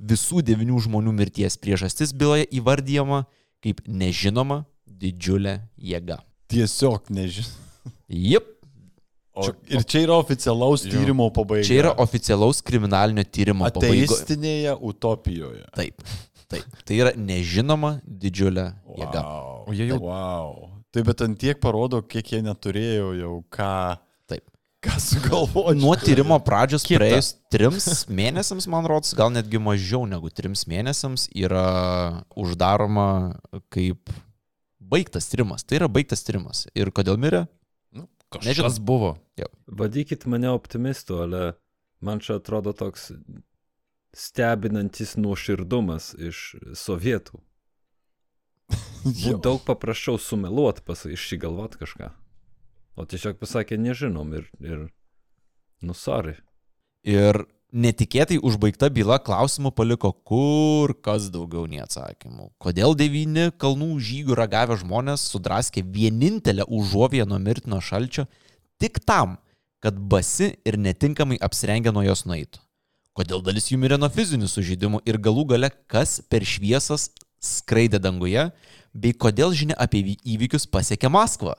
Visų 0.00 0.40
devinių 0.42 0.80
žmonių 0.88 1.12
mirties 1.14 1.58
priežastis 1.60 2.14
byloje 2.16 2.48
įvardyjama 2.58 3.26
kaip 3.62 3.84
nežinoma 3.86 4.64
didžiulė 4.88 5.58
jėga. 5.76 6.18
Tiesiog 6.50 7.12
nežinau. 7.12 7.60
Jep, 8.08 8.48
O, 9.32 9.46
ir 9.64 9.80
čia 9.88 10.02
yra 10.04 10.18
oficialaus 10.20 10.82
tyrimo 10.84 11.30
pabaiga. 11.32 11.64
Čia 11.64 11.78
yra 11.78 11.92
oficialaus 12.04 12.58
kriminalinio 12.60 13.22
tyrimo 13.24 13.64
pabaiga. 13.64 14.04
ateistinėje 14.04 14.74
utopijoje. 14.76 15.62
Taip, 15.72 16.04
taip. 16.52 16.78
Tai 16.88 16.98
yra 17.00 17.12
nežinoma 17.16 17.96
didžiulė 18.04 18.68
jėga. 19.00 19.22
Wow. 19.24 19.64
O 19.68 19.74
jie 19.76 19.88
jau- 19.90 20.00
Wow. 20.04 20.68
Taip, 20.92 21.06
bet 21.08 21.22
ant 21.24 21.38
tiek 21.40 21.56
parodo, 21.60 22.02
kiek 22.04 22.26
jie 22.34 22.42
neturėjo 22.44 23.12
jau 23.16 23.34
ką, 23.50 23.68
Taip. 24.28 24.44
ką 24.84 24.96
sugalvoti. 25.00 25.78
Nuo 25.80 25.94
tyrimo 25.96 26.36
pradžios 26.44 26.84
Kita. 26.84 26.98
praėjus 27.00 27.30
trims 27.50 27.86
mėnesiams, 28.12 28.66
man 28.68 28.84
rodos, 28.90 29.14
gal 29.16 29.30
netgi 29.32 29.56
mažiau 29.62 30.04
negu 30.06 30.28
trims 30.28 30.66
mėnesiams 30.68 31.30
yra 31.32 32.22
uždaroma 32.36 33.38
kaip 33.72 34.12
baigtas 34.92 35.30
tyrimas. 35.32 35.64
Tai 35.64 35.78
yra 35.80 35.88
baigtas 35.88 36.20
tyrimas. 36.26 36.66
Ir 36.76 36.90
kodėl 36.92 37.16
mirė? 37.16 37.46
Nu, 37.96 38.04
Nežinau. 38.34 38.68
kažkas 38.68 38.76
buvo. 38.78 39.14
Vadykit 39.72 40.26
mane 40.28 40.50
optimistu, 40.52 41.22
ale 41.24 41.54
man 42.04 42.20
čia 42.20 42.36
atrodo 42.36 42.74
toks 42.76 43.12
stebinantis 44.16 45.16
nuoširdumas 45.16 46.12
iš 46.20 46.52
sovietų. 46.78 47.40
Būtų 49.04 49.38
daug 49.44 49.62
paprasčiau 49.66 50.20
sumeluot, 50.20 50.82
pas, 50.86 51.04
išsigalvot 51.08 51.76
kažką. 51.80 52.12
O 52.96 53.08
tiesiog 53.08 53.40
pasakė, 53.40 53.78
nežinom 53.80 54.34
ir, 54.36 54.48
ir 54.60 54.86
nu, 55.80 55.96
sorry. 55.96 56.36
Ir 57.08 57.40
netikėtai 57.72 58.36
užbaigta 58.44 58.90
byla 58.92 59.16
klausimų 59.24 59.72
paliko 59.74 60.12
kur 60.12 60.92
kas 61.00 61.30
daugiau 61.32 61.64
nei 61.66 61.80
atsakymų. 61.82 62.50
Kodėl 62.60 62.94
devyni 62.98 63.48
kalnų 63.56 63.96
žygių 63.96 64.36
ragavę 64.36 64.76
žmonės 64.82 65.24
sudraskė 65.32 65.82
vienintelę 65.82 66.68
užuovėją 66.68 67.26
nuo 67.30 67.40
mirtino 67.40 67.80
šalčio 67.80 68.26
tik 68.82 69.00
tam, 69.08 69.38
kad 69.82 69.96
basi 69.96 70.52
ir 70.68 70.78
netinkamai 70.78 71.40
apsirengę 71.42 71.94
nuo 71.94 72.04
jos 72.04 72.26
nueitų. 72.28 72.60
Kodėl 73.12 73.42
dalis 73.44 73.66
jų 73.68 73.76
mirė 73.80 73.98
nuo 74.00 74.08
fizinių 74.08 74.46
sužeidimų 74.48 75.02
ir 75.04 75.18
galų 75.20 75.44
gale 75.50 75.68
kas 75.92 76.20
per 76.32 76.46
šviesas 76.48 77.10
skraidė 77.44 78.00
danguje, 78.00 78.46
bei 78.94 79.12
kodėl 79.12 79.52
žinia 79.52 79.76
apie 79.76 80.00
įvy- 80.00 80.20
įvykius 80.36 80.64
pasiekė 80.72 81.10
Maskvą. 81.12 81.52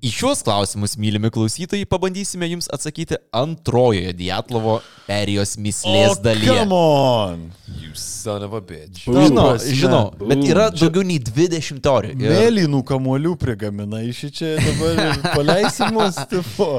Į 0.00 0.10
šiuos 0.16 0.40
klausimus, 0.40 0.94
mylimi 0.96 1.28
klausytojai, 1.28 1.84
pabandysime 1.84 2.46
jums 2.48 2.70
atsakyti 2.72 3.18
antrojoje 3.36 4.14
Dietlovo 4.16 4.78
perijos 5.04 5.58
mislės 5.60 6.16
dalyje. 6.24 6.54
Come 6.62 6.78
on! 6.78 7.42
You 7.68 7.92
son 8.00 8.46
of 8.46 8.54
a 8.56 8.60
bitch. 8.64 9.04
Ta 9.04 9.24
Žinau, 9.26 9.44
žinau, 9.60 10.00
bet 10.24 10.40
yra 10.48 10.70
daugiau 10.72 11.04
nei 11.04 11.18
20 11.20 11.82
teorijų. 11.84 12.16
Ir 12.16 12.32
Mėlynų 12.32 12.80
kamuolių 12.88 13.34
prigamina 13.40 14.00
iš 14.06 14.22
čia 14.38 14.54
dabar 14.62 15.02
ir 15.04 15.20
paleisim 15.36 15.92
mus, 15.98 16.16
tipo. 16.30 16.70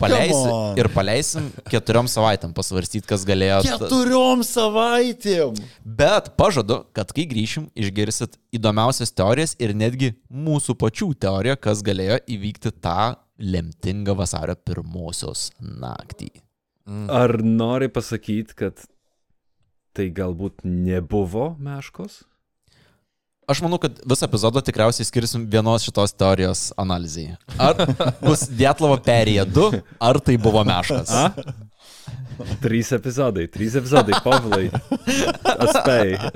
paleisim, 0.00 0.80
ir 0.80 0.90
paleisim 0.94 1.50
keturiom 1.68 2.08
savaitėm 2.08 2.56
pasvarstyti, 2.56 3.04
kas 3.10 3.28
galėjo. 3.28 3.60
Keturiom 3.68 4.44
savaitėm. 4.46 5.60
Bet 5.84 6.32
pažadu, 6.40 6.80
kad 6.96 7.12
kai 7.12 7.28
grįšim, 7.28 7.68
išgirsit 7.76 8.40
įdomiausias 8.56 9.12
teorijas 9.12 9.54
ir 9.60 9.76
netgi 9.76 10.14
mūsų 10.32 10.78
pačių 10.80 11.12
teoriją, 11.26 11.58
kas 11.60 11.84
galėjo 11.86 12.22
įvykti 12.30 12.69
tą 12.72 13.14
lemtingą 13.40 14.14
vasario 14.18 14.56
pirmosios 14.56 15.48
naktį. 15.60 16.30
Ar 17.12 17.36
nori 17.44 17.88
pasakyti, 17.92 18.56
kad 18.58 18.82
tai 19.94 20.10
galbūt 20.14 20.64
nebuvo 20.64 21.54
meškos? 21.60 22.24
Aš 23.50 23.64
manau, 23.64 23.80
kad 23.82 23.96
visą 24.06 24.28
epizodą 24.28 24.62
tikriausiai 24.62 25.06
skirsim 25.06 25.46
vienos 25.50 25.82
šitos 25.82 26.14
teorijos 26.14 26.68
analizai. 26.78 27.32
Ar 27.58 27.80
bus 28.26 28.46
Dietlovo 28.46 29.00
perėję 29.02 29.46
2, 29.50 29.82
ar 30.06 30.20
tai 30.22 30.36
buvo 30.38 30.62
meškas. 30.66 31.10
A? 31.10 31.32
Trys 32.62 32.92
epizodai, 32.96 33.48
trys 33.50 33.74
epizodai, 33.80 34.14
povilai. 34.24 34.70
Atspėjai. 35.66 36.30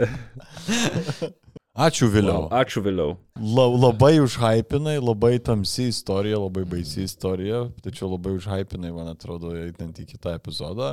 Ačiū 1.75 2.07
vėliau. 2.07 2.45
Wow, 2.45 2.51
ačiū 2.55 2.81
vėliau. 2.85 3.17
La, 3.35 3.65
labai 3.67 4.21
užhypinai, 4.23 5.01
labai 5.03 5.41
tamsi 5.43 5.89
istorija, 5.91 6.39
labai 6.39 6.63
baisi 6.71 7.03
istorija, 7.03 7.65
tačiau 7.83 8.13
labai 8.13 8.37
užhypinai, 8.37 8.93
man 8.95 9.11
atrodo, 9.11 9.51
einant 9.59 9.99
į 9.99 10.07
kitą 10.13 10.37
epizodą. 10.39 10.93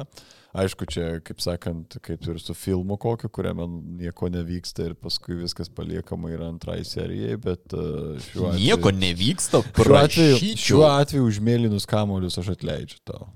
Aišku, 0.57 0.87
čia, 0.89 1.05
kaip 1.23 1.37
sakant, 1.39 1.99
kaip 2.03 2.25
ir 2.27 2.41
su 2.41 2.55
filmu 2.57 2.97
kokiu, 2.99 3.29
kuriame 3.31 3.69
nieko 4.01 4.27
nevyksta 4.33 4.89
ir 4.89 4.97
paskui 4.99 5.37
viskas 5.43 5.69
paliekama 5.71 6.33
yra 6.33 6.49
antrai 6.49 6.81
serijai, 6.83 7.37
bet 7.39 7.77
e, 7.77 7.85
šiuo 8.31 8.49
atveju... 8.49 8.65
Nieko 8.65 8.91
nevyksta, 8.97 9.61
Šiuo 9.61 10.01
atveju, 10.01 10.33
prašyčiau. 10.33 10.65
šiuo 10.65 10.83
atveju 10.89 11.29
už 11.29 11.39
mėlynus 11.45 11.87
kamolius 11.87 12.41
aš 12.41 12.55
atleidžiu 12.57 12.99
tau. 13.07 13.29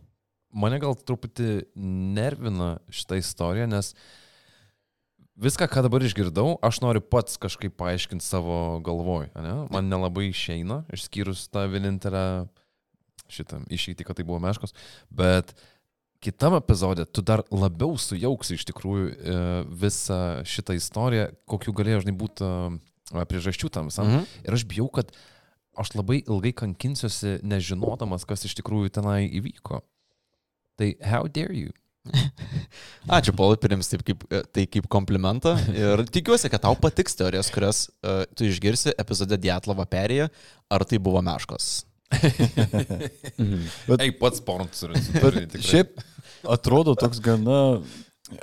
Mane 0.56 0.82
gal 0.82 0.98
truputį 0.98 1.54
nervina 2.18 2.74
šitą 2.90 3.22
istoriją, 3.22 3.70
nes 3.72 3.94
viską, 5.36 5.68
ką 5.72 5.84
dabar 5.86 6.04
išgirdau, 6.06 6.56
aš 6.66 6.82
noriu 6.84 7.04
pats 7.04 7.40
kažkaip 7.42 7.76
paaiškinti 7.80 8.26
savo 8.26 8.80
galvoj. 8.86 9.30
Ne? 9.36 9.56
Man 9.74 9.90
nelabai 9.92 10.30
išeina, 10.32 10.84
išskyrus 10.96 11.48
tą 11.54 11.66
vienintelę 11.72 12.48
šitą 13.32 13.64
išeitį, 13.74 14.06
kad 14.06 14.20
tai 14.20 14.26
buvo 14.28 14.40
meškos, 14.44 14.76
bet 15.10 15.56
kitam 16.24 16.56
epizode 16.58 17.06
tu 17.06 17.24
dar 17.26 17.44
labiau 17.54 17.98
sujauksi 18.00 18.58
iš 18.58 18.66
tikrųjų 18.70 19.08
e, 19.12 19.38
visą 19.84 20.20
šitą 20.48 20.78
istoriją, 20.78 21.30
kokiu 21.50 21.74
galėjo, 21.76 22.04
žinai, 22.06 22.16
būti 22.18 22.46
e, 22.46 23.26
priežasčių 23.30 23.72
tam 23.74 23.90
visam. 23.92 24.12
Mhm. 24.12 24.30
Ir 24.46 24.58
aš 24.58 24.68
bijau, 24.70 24.88
kad 24.94 25.12
aš 25.76 25.96
labai 25.98 26.22
ilgai 26.24 26.54
kankinsiuosi, 26.56 27.40
nežinodamas, 27.44 28.28
kas 28.30 28.46
iš 28.48 28.56
tikrųjų 28.62 28.94
tenai 28.96 29.26
įvyko. 29.28 29.82
Tai 30.80 30.92
how 31.04 31.28
dare 31.32 31.56
you? 31.56 31.74
Ačiū, 33.18 33.34
Paulai, 33.38 33.58
priims 33.62 33.90
taip 33.92 34.04
kaip, 34.06 34.24
e, 34.30 34.42
tai 34.54 34.66
kaip 34.70 34.88
komplimentą 34.92 35.56
ir 35.74 36.06
tikiuosi, 36.16 36.50
kad 36.54 36.64
tau 36.66 36.78
patiks 36.80 37.18
teorijos, 37.18 37.52
kurias 37.54 37.86
uh, 38.06 38.24
tu 38.38 38.48
išgirsi 38.50 38.94
epizode 39.02 39.38
Dietlava 39.42 39.88
perėje, 39.90 40.30
ar 40.74 40.86
tai 40.88 41.02
buvo 41.02 41.22
meškos. 41.26 41.84
Bet- 43.90 44.02
Ei, 44.02 44.12
pats 44.14 44.42
Bet 45.24 45.58
šiaip 45.66 45.98
atrodo 46.54 46.94
toks 47.00 47.20
gana 47.24 47.80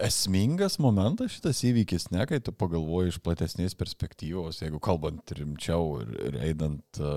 esmingas 0.02 0.78
momentas 0.82 1.34
šitas 1.36 1.62
įvykis, 1.66 2.08
ne, 2.14 2.26
kai 2.30 2.38
tu 2.44 2.54
pagalvoji 2.54 3.14
iš 3.14 3.18
platesnės 3.24 3.74
perspektyvos, 3.78 4.60
jeigu 4.62 4.78
kalbant 4.82 5.32
rimčiau 5.34 5.96
ir, 6.04 6.12
ir 6.28 6.38
einant, 6.50 7.00
e, 7.02 7.14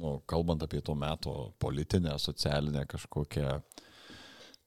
nu, 0.00 0.14
kalbant 0.30 0.64
apie 0.64 0.80
to 0.84 0.96
meto 0.96 1.34
politinę, 1.60 2.16
socialinę 2.20 2.86
kažkokią 2.88 3.58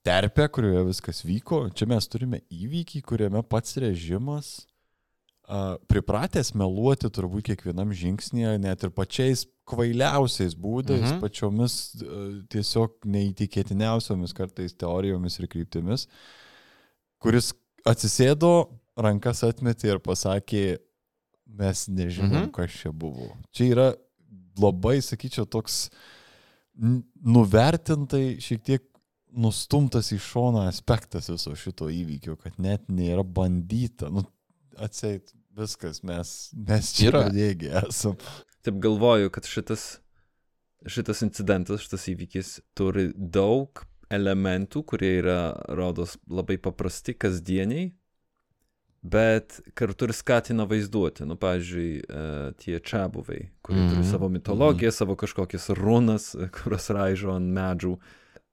terpę, 0.08 0.48
kurioje 0.56 0.86
viskas 0.88 1.20
vyko. 1.28 1.66
Čia 1.76 1.90
mes 1.92 2.08
turime 2.08 2.40
įvykį, 2.54 3.04
kuriame 3.08 3.44
pats 3.44 3.76
režimas 3.84 4.54
a, 5.48 5.78
pripratęs 5.88 6.50
meluoti 6.60 7.08
turbūt 7.08 7.46
kiekvienam 7.52 7.94
žingsnėje, 7.96 8.58
net 8.60 8.82
ir 8.84 8.92
pačiais 8.92 9.46
kvailiausiais 9.68 10.56
būdais, 10.60 11.06
Mhm. 11.14 11.22
pačiomis 11.24 11.76
a, 12.04 12.18
tiesiog 12.52 12.98
neįtikėtiniausiomis 13.08 14.34
kartais 14.36 14.76
teorijomis 14.76 15.40
ir 15.40 15.48
kryptimis, 15.48 16.08
kuris 17.24 17.54
atsisėdo, 17.88 18.52
rankas 19.00 19.44
atmetė 19.48 19.94
ir 19.96 20.00
pasakė, 20.04 20.66
mes 21.48 21.86
nežinom, 21.88 22.50
Mhm. 22.50 22.52
kas 22.52 22.72
čia 22.82 22.92
buvo. 22.92 23.32
Čia 23.56 23.72
yra 23.72 23.88
labai, 24.60 24.98
sakyčiau, 25.00 25.48
toks 25.48 25.90
nuvertintai 27.24 28.38
šiek 28.44 28.64
tiek 28.64 28.84
nustumtas 29.38 30.12
į 30.16 30.20
šoną 30.24 30.66
aspektas 30.68 31.30
viso 31.32 31.54
šito 31.56 31.90
įvykio, 31.94 32.38
kad 32.42 32.58
net 32.62 32.88
nėra 32.90 33.24
bandyta. 33.24 34.10
Nu, 34.14 34.26
atseit, 34.78 35.34
viskas, 35.58 36.04
mes, 36.06 36.34
mes 36.54 36.94
čia 36.98 37.12
Yra. 37.12 37.26
pradėgi 37.28 37.72
esam. 37.86 38.18
Taip 38.66 38.80
galvoju, 38.84 39.32
kad 39.34 39.48
šitas, 39.48 39.86
šitas 40.90 41.24
incidentas, 41.26 41.86
šitas 41.86 42.10
įvykis 42.14 42.58
turi 42.78 43.12
daug 43.16 43.86
elementų, 44.14 44.84
kurie 44.88 45.18
yra, 45.20 45.40
rodos, 45.76 46.16
labai 46.32 46.58
paprasti, 46.64 47.16
kasdieniai, 47.18 47.90
bet 49.08 49.60
kartu 49.78 50.08
ir 50.08 50.14
skatina 50.16 50.66
vaizduoti. 50.68 51.26
Nu, 51.28 51.38
pavyzdžiui, 51.40 51.90
e, 52.02 52.22
tie 52.62 52.80
čia 52.80 53.06
buvai, 53.12 53.50
kurie 53.62 53.82
mm 53.82 53.86
-hmm. 53.86 53.90
turi 53.94 54.02
Mhm. 54.02 54.12
savo 54.12 54.30
mitologiją, 54.30 54.92
savo 54.92 55.16
kažkokias 55.16 55.70
runas, 55.70 56.36
kurias 56.64 56.90
raižo 56.90 57.36
ant 57.36 57.52
medžių. 57.54 57.98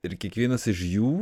Ir 0.05 0.17
kiekvienas 0.21 0.67
iš 0.71 0.83
jų 0.95 1.13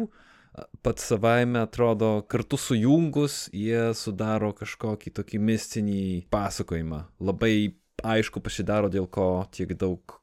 pats 0.85 1.07
savaime 1.09 1.63
atrodo 1.65 2.23
kartu 2.29 2.59
sujungus, 2.61 3.47
jie 3.57 3.93
sudaro 3.97 4.53
kažkokį 4.57 5.13
tokį 5.17 5.41
mistinį 5.41 6.03
pasakojimą. 6.33 7.05
Labai 7.25 7.55
aišku 8.03 8.43
pasidaro, 8.45 8.91
dėl 8.93 9.07
ko 9.09 9.47
tiek 9.55 9.73
daug 9.79 10.19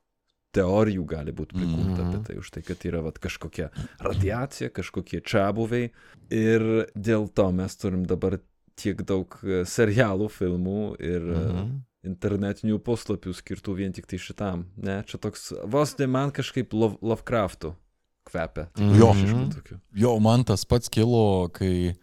teorijų 0.53 1.05
gali 1.05 1.33
būti 1.33 1.57
prikurta 1.57 2.01
Mhm. 2.03 2.07
apie 2.09 2.21
tai, 2.27 2.37
už 2.41 2.49
tai, 2.51 2.61
kad 2.65 2.85
yra 2.85 3.01
vat, 3.05 3.19
kažkokia 3.21 3.69
radiacija, 4.01 4.69
kažkokie 4.69 5.21
čia 5.21 5.51
buvai. 5.53 5.91
Ir 6.29 6.89
dėl 6.97 7.29
to 7.33 7.51
mes 7.51 7.75
turim 7.77 8.05
dabar 8.05 8.39
tiek 8.75 9.01
daug 9.01 9.27
e, 9.43 9.63
serialų, 9.65 10.29
filmų 10.29 10.81
ir 10.99 11.21
mhm. 11.21 11.53
Mhm. 11.53 11.77
internetinių 12.09 12.79
puslapių 12.79 13.33
skirtų 13.33 13.75
vien 13.75 13.93
tik 13.93 14.07
tai 14.07 14.17
šitam. 14.17 14.65
Ne, 14.77 15.03
čia 15.03 15.17
toks 15.17 15.53
vos 15.65 15.97
ne 15.99 16.07
man 16.07 16.31
kažkaip 16.31 16.73
Lov 16.73 16.97
Lovecraftų 17.01 17.75
kvepia. 18.29 18.67
Jo. 18.77 19.09
Kažkokiu 19.13 19.49
tokiu. 19.55 19.79
Jo, 19.97 20.13
man 20.23 20.45
tas 20.47 20.65
pats 20.69 20.91
kilo, 20.93 21.49
kai, 21.55 21.95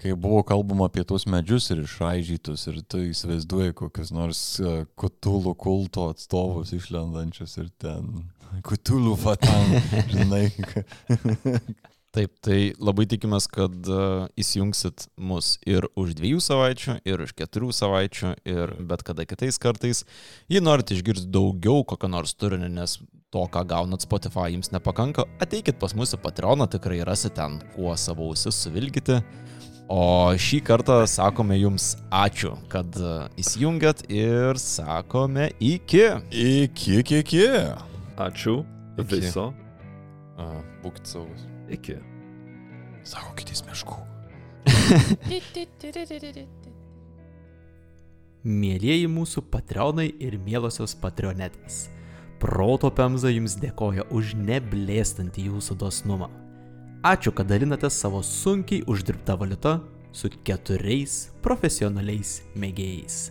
kai 0.00 0.16
buvo 0.18 0.42
kalbama 0.46 0.90
apie 0.90 1.04
tos 1.08 1.26
medžius 1.30 1.70
ir 1.74 1.84
išraižytus 1.84 2.66
ir 2.72 2.82
tu 2.90 3.04
įsivaizduoji 3.10 3.76
kokius 3.80 4.12
nors 4.16 4.42
e, 4.60 4.82
kutulų 5.00 5.54
kulto 5.60 6.10
atstovus 6.12 6.74
išlendančius 6.76 7.56
ir 7.62 7.70
ten 7.80 8.26
kutulų 8.66 9.14
fatan, 9.20 9.78
žinai. 10.10 10.48
Taip, 12.10 12.32
tai 12.42 12.72
labai 12.82 13.04
tikimės, 13.06 13.44
kad 13.46 13.86
uh, 13.86 14.24
įsijungsit 14.34 15.04
mus 15.22 15.52
ir 15.62 15.84
už 15.94 16.16
dviejų 16.18 16.40
savaičių, 16.42 16.96
ir 17.06 17.20
už 17.22 17.36
keturių 17.38 17.68
savaičių, 17.76 18.32
ir 18.50 18.72
bet 18.82 19.04
kada 19.06 19.22
kitais 19.30 19.60
kartais. 19.62 20.02
Jei 20.50 20.58
norite 20.58 20.96
išgirsti 20.96 21.30
daugiau 21.30 21.84
kokio 21.86 22.10
nors 22.10 22.34
turinio, 22.34 22.66
nes 22.66 22.96
to, 23.30 23.44
ką 23.54 23.62
gaunat 23.70 24.02
Spotify, 24.02 24.48
jums 24.50 24.72
nepakanka, 24.74 25.28
ateikit 25.38 25.78
pas 25.78 25.94
mūsų 25.94 26.18
Patreoną, 26.24 26.66
tikrai 26.72 26.98
rasite 27.06 27.36
ten, 27.38 27.60
kuo 27.76 27.94
savo 27.94 28.26
ausis 28.32 28.58
suvilgyti. 28.58 29.20
O 29.90 30.02
šį 30.34 30.60
kartą 30.66 30.98
sakome 31.10 31.60
jums 31.60 31.92
ačiū, 32.10 32.56
kad 32.74 32.98
uh, 32.98 33.30
įsijungiat 33.38 34.02
ir 34.10 34.58
sakome 34.58 35.52
iki. 35.62 36.08
Iki, 36.30 36.98
iki, 37.04 37.22
iki. 37.22 37.46
Ačiū. 38.18 38.58
Iki. 38.98 39.08
Viso. 39.14 39.48
A, 40.38 40.50
būkit 40.82 41.06
saugus. 41.06 41.46
Iki. 41.70 41.96
Sako 43.06 43.34
kitys 43.38 43.62
miškų. 43.68 43.98
Mėlyjeji 48.40 49.08
mūsų 49.12 49.42
patronai 49.52 50.08
ir 50.16 50.38
mielosios 50.40 50.94
patronetės. 50.96 51.90
Proto 52.40 52.88
Pemza 52.88 53.28
jums 53.28 53.58
dėkoja 53.60 54.06
už 54.16 54.34
neblėstantį 54.40 55.42
jūsų 55.50 55.76
dosnumą. 55.82 56.30
Ačiū, 57.04 57.32
kad 57.36 57.48
dalinate 57.48 57.90
savo 57.92 58.22
sunkiai 58.24 58.84
uždirbtą 58.88 59.36
valiutą 59.40 59.74
su 60.12 60.30
keturiais 60.44 61.30
profesionaliais 61.44 62.40
mėgėjais. 62.56 63.30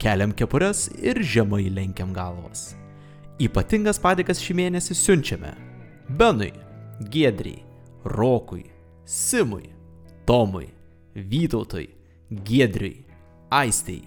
Keliam 0.00 0.32
kepures 0.32 0.88
ir 0.96 1.20
žemai 1.20 1.68
lenkiam 1.72 2.12
galvas. 2.16 2.72
Ypatingas 3.38 4.00
padėkas 4.02 4.40
šį 4.42 4.56
mėnesį 4.62 4.96
siunčiame 4.96 5.52
Benui, 6.08 6.52
Giedriai, 7.12 7.67
Rokui, 8.08 8.64
Simui, 9.04 9.70
Tomui, 10.24 10.68
Vytautui, 11.14 11.88
Giedriui, 12.30 13.04
Aistei, 13.50 14.02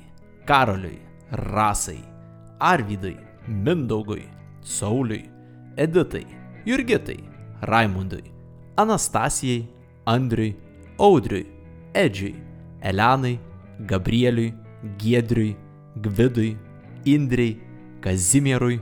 Karoliui, 0.45 0.99
Rasai, 1.32 2.04
Arvidui, 2.60 3.18
Mindaugui, 3.47 4.28
Sauliui, 4.62 5.30
Editai, 5.78 6.26
Jurgitai, 6.66 7.24
Raimundui, 7.62 8.32
Anastasijai, 8.76 9.68
Andriui, 10.06 10.56
Audriui, 10.97 11.45
Edžiui, 11.93 12.36
Elenai, 12.82 13.39
Gabrieliui, 13.86 14.54
Giedriui, 14.97 15.56
Gvidui, 16.02 16.58
Indrei, 17.06 17.60
Kazimierui, 18.02 18.82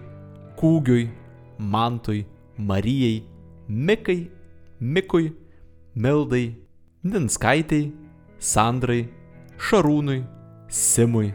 Kūgiui, 0.56 1.10
Mantui, 1.58 2.26
Marijai, 2.58 3.24
Mikai, 3.68 4.39
Mikui, 4.82 5.34
Mildai, 5.94 6.56
Ninskaitai, 7.04 7.92
Sandrai, 8.40 9.10
Šarūnui, 9.58 10.26
Simui, 10.70 11.34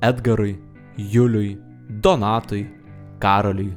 Edgarui, 0.00 0.60
Juliui, 0.96 1.58
Donatui, 1.90 2.70
Karoliui, 3.18 3.76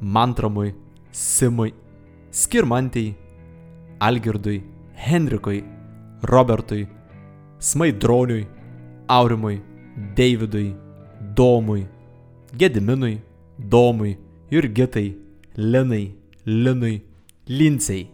Mantramui, 0.00 0.74
Simui, 1.10 1.74
Skirmantijai, 2.30 3.16
Algirdui, 3.98 4.62
Henrikui, 4.94 5.64
Robertui, 6.22 6.86
Smaidroniui, 7.58 8.46
Aurimui, 9.08 9.60
Davidui, 10.14 10.76
Domui, 11.34 11.88
Gediminui, 12.56 13.20
Domui, 13.58 14.16
Jurgitai, 14.52 15.18
Linai, 15.56 16.14
Linui, 16.44 17.02
Lincei, 17.48 18.12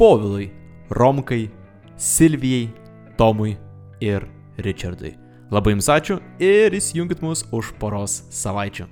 Povilui, 0.00 0.50
Romkai, 0.88 1.50
Silvijai, 1.96 2.70
Tomui 3.18 3.58
ir 4.00 4.24
Richardui. 4.56 5.12
Labai 5.52 5.74
jums 5.74 5.90
ačiū 5.92 6.14
ir 6.40 6.72
įsijunkit 6.72 7.20
mus 7.20 7.42
už 7.52 7.74
poros 7.76 8.14
savaičių. 8.32 8.86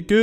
Iki. 0.00 0.20